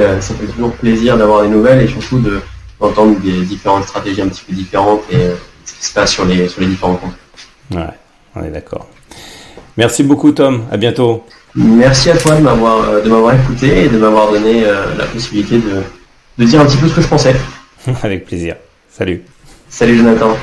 toujours 0.53 0.71
plaisir 0.73 1.17
d'avoir 1.17 1.41
des 1.41 1.49
nouvelles 1.49 1.81
et 1.81 1.87
surtout 1.87 2.19
de, 2.19 2.39
d'entendre 2.79 3.19
des 3.19 3.41
différentes 3.41 3.85
stratégies 3.85 4.21
un 4.21 4.27
petit 4.27 4.43
peu 4.47 4.53
différentes 4.53 5.01
et 5.11 5.31
ce 5.67 5.73
qui 5.79 5.85
se 5.85 5.93
passe 5.93 6.11
sur 6.11 6.25
les, 6.25 6.47
sur 6.47 6.61
les 6.61 6.67
différents 6.67 6.95
comptes. 6.95 7.15
Ouais, 7.73 7.93
on 8.35 8.43
est 8.43 8.49
d'accord. 8.49 8.87
Merci 9.77 10.03
beaucoup 10.03 10.31
Tom, 10.31 10.65
à 10.71 10.77
bientôt. 10.77 11.25
Merci 11.55 12.09
à 12.09 12.17
toi 12.17 12.35
de 12.35 12.41
m'avoir, 12.41 12.89
euh, 12.89 13.01
de 13.01 13.09
m'avoir 13.09 13.35
écouté 13.35 13.85
et 13.85 13.89
de 13.89 13.97
m'avoir 13.97 14.31
donné 14.31 14.63
la 14.63 15.05
possibilité 15.05 15.57
de, 15.57 15.83
de 16.37 16.45
dire 16.45 16.61
un 16.61 16.65
petit 16.65 16.77
peu 16.77 16.87
ce 16.87 16.95
que 16.95 17.01
je 17.01 17.07
pensais. 17.07 17.35
Avec 18.03 18.25
plaisir. 18.25 18.55
Salut. 18.89 19.23
Salut 19.69 19.97
Jonathan. 19.97 20.35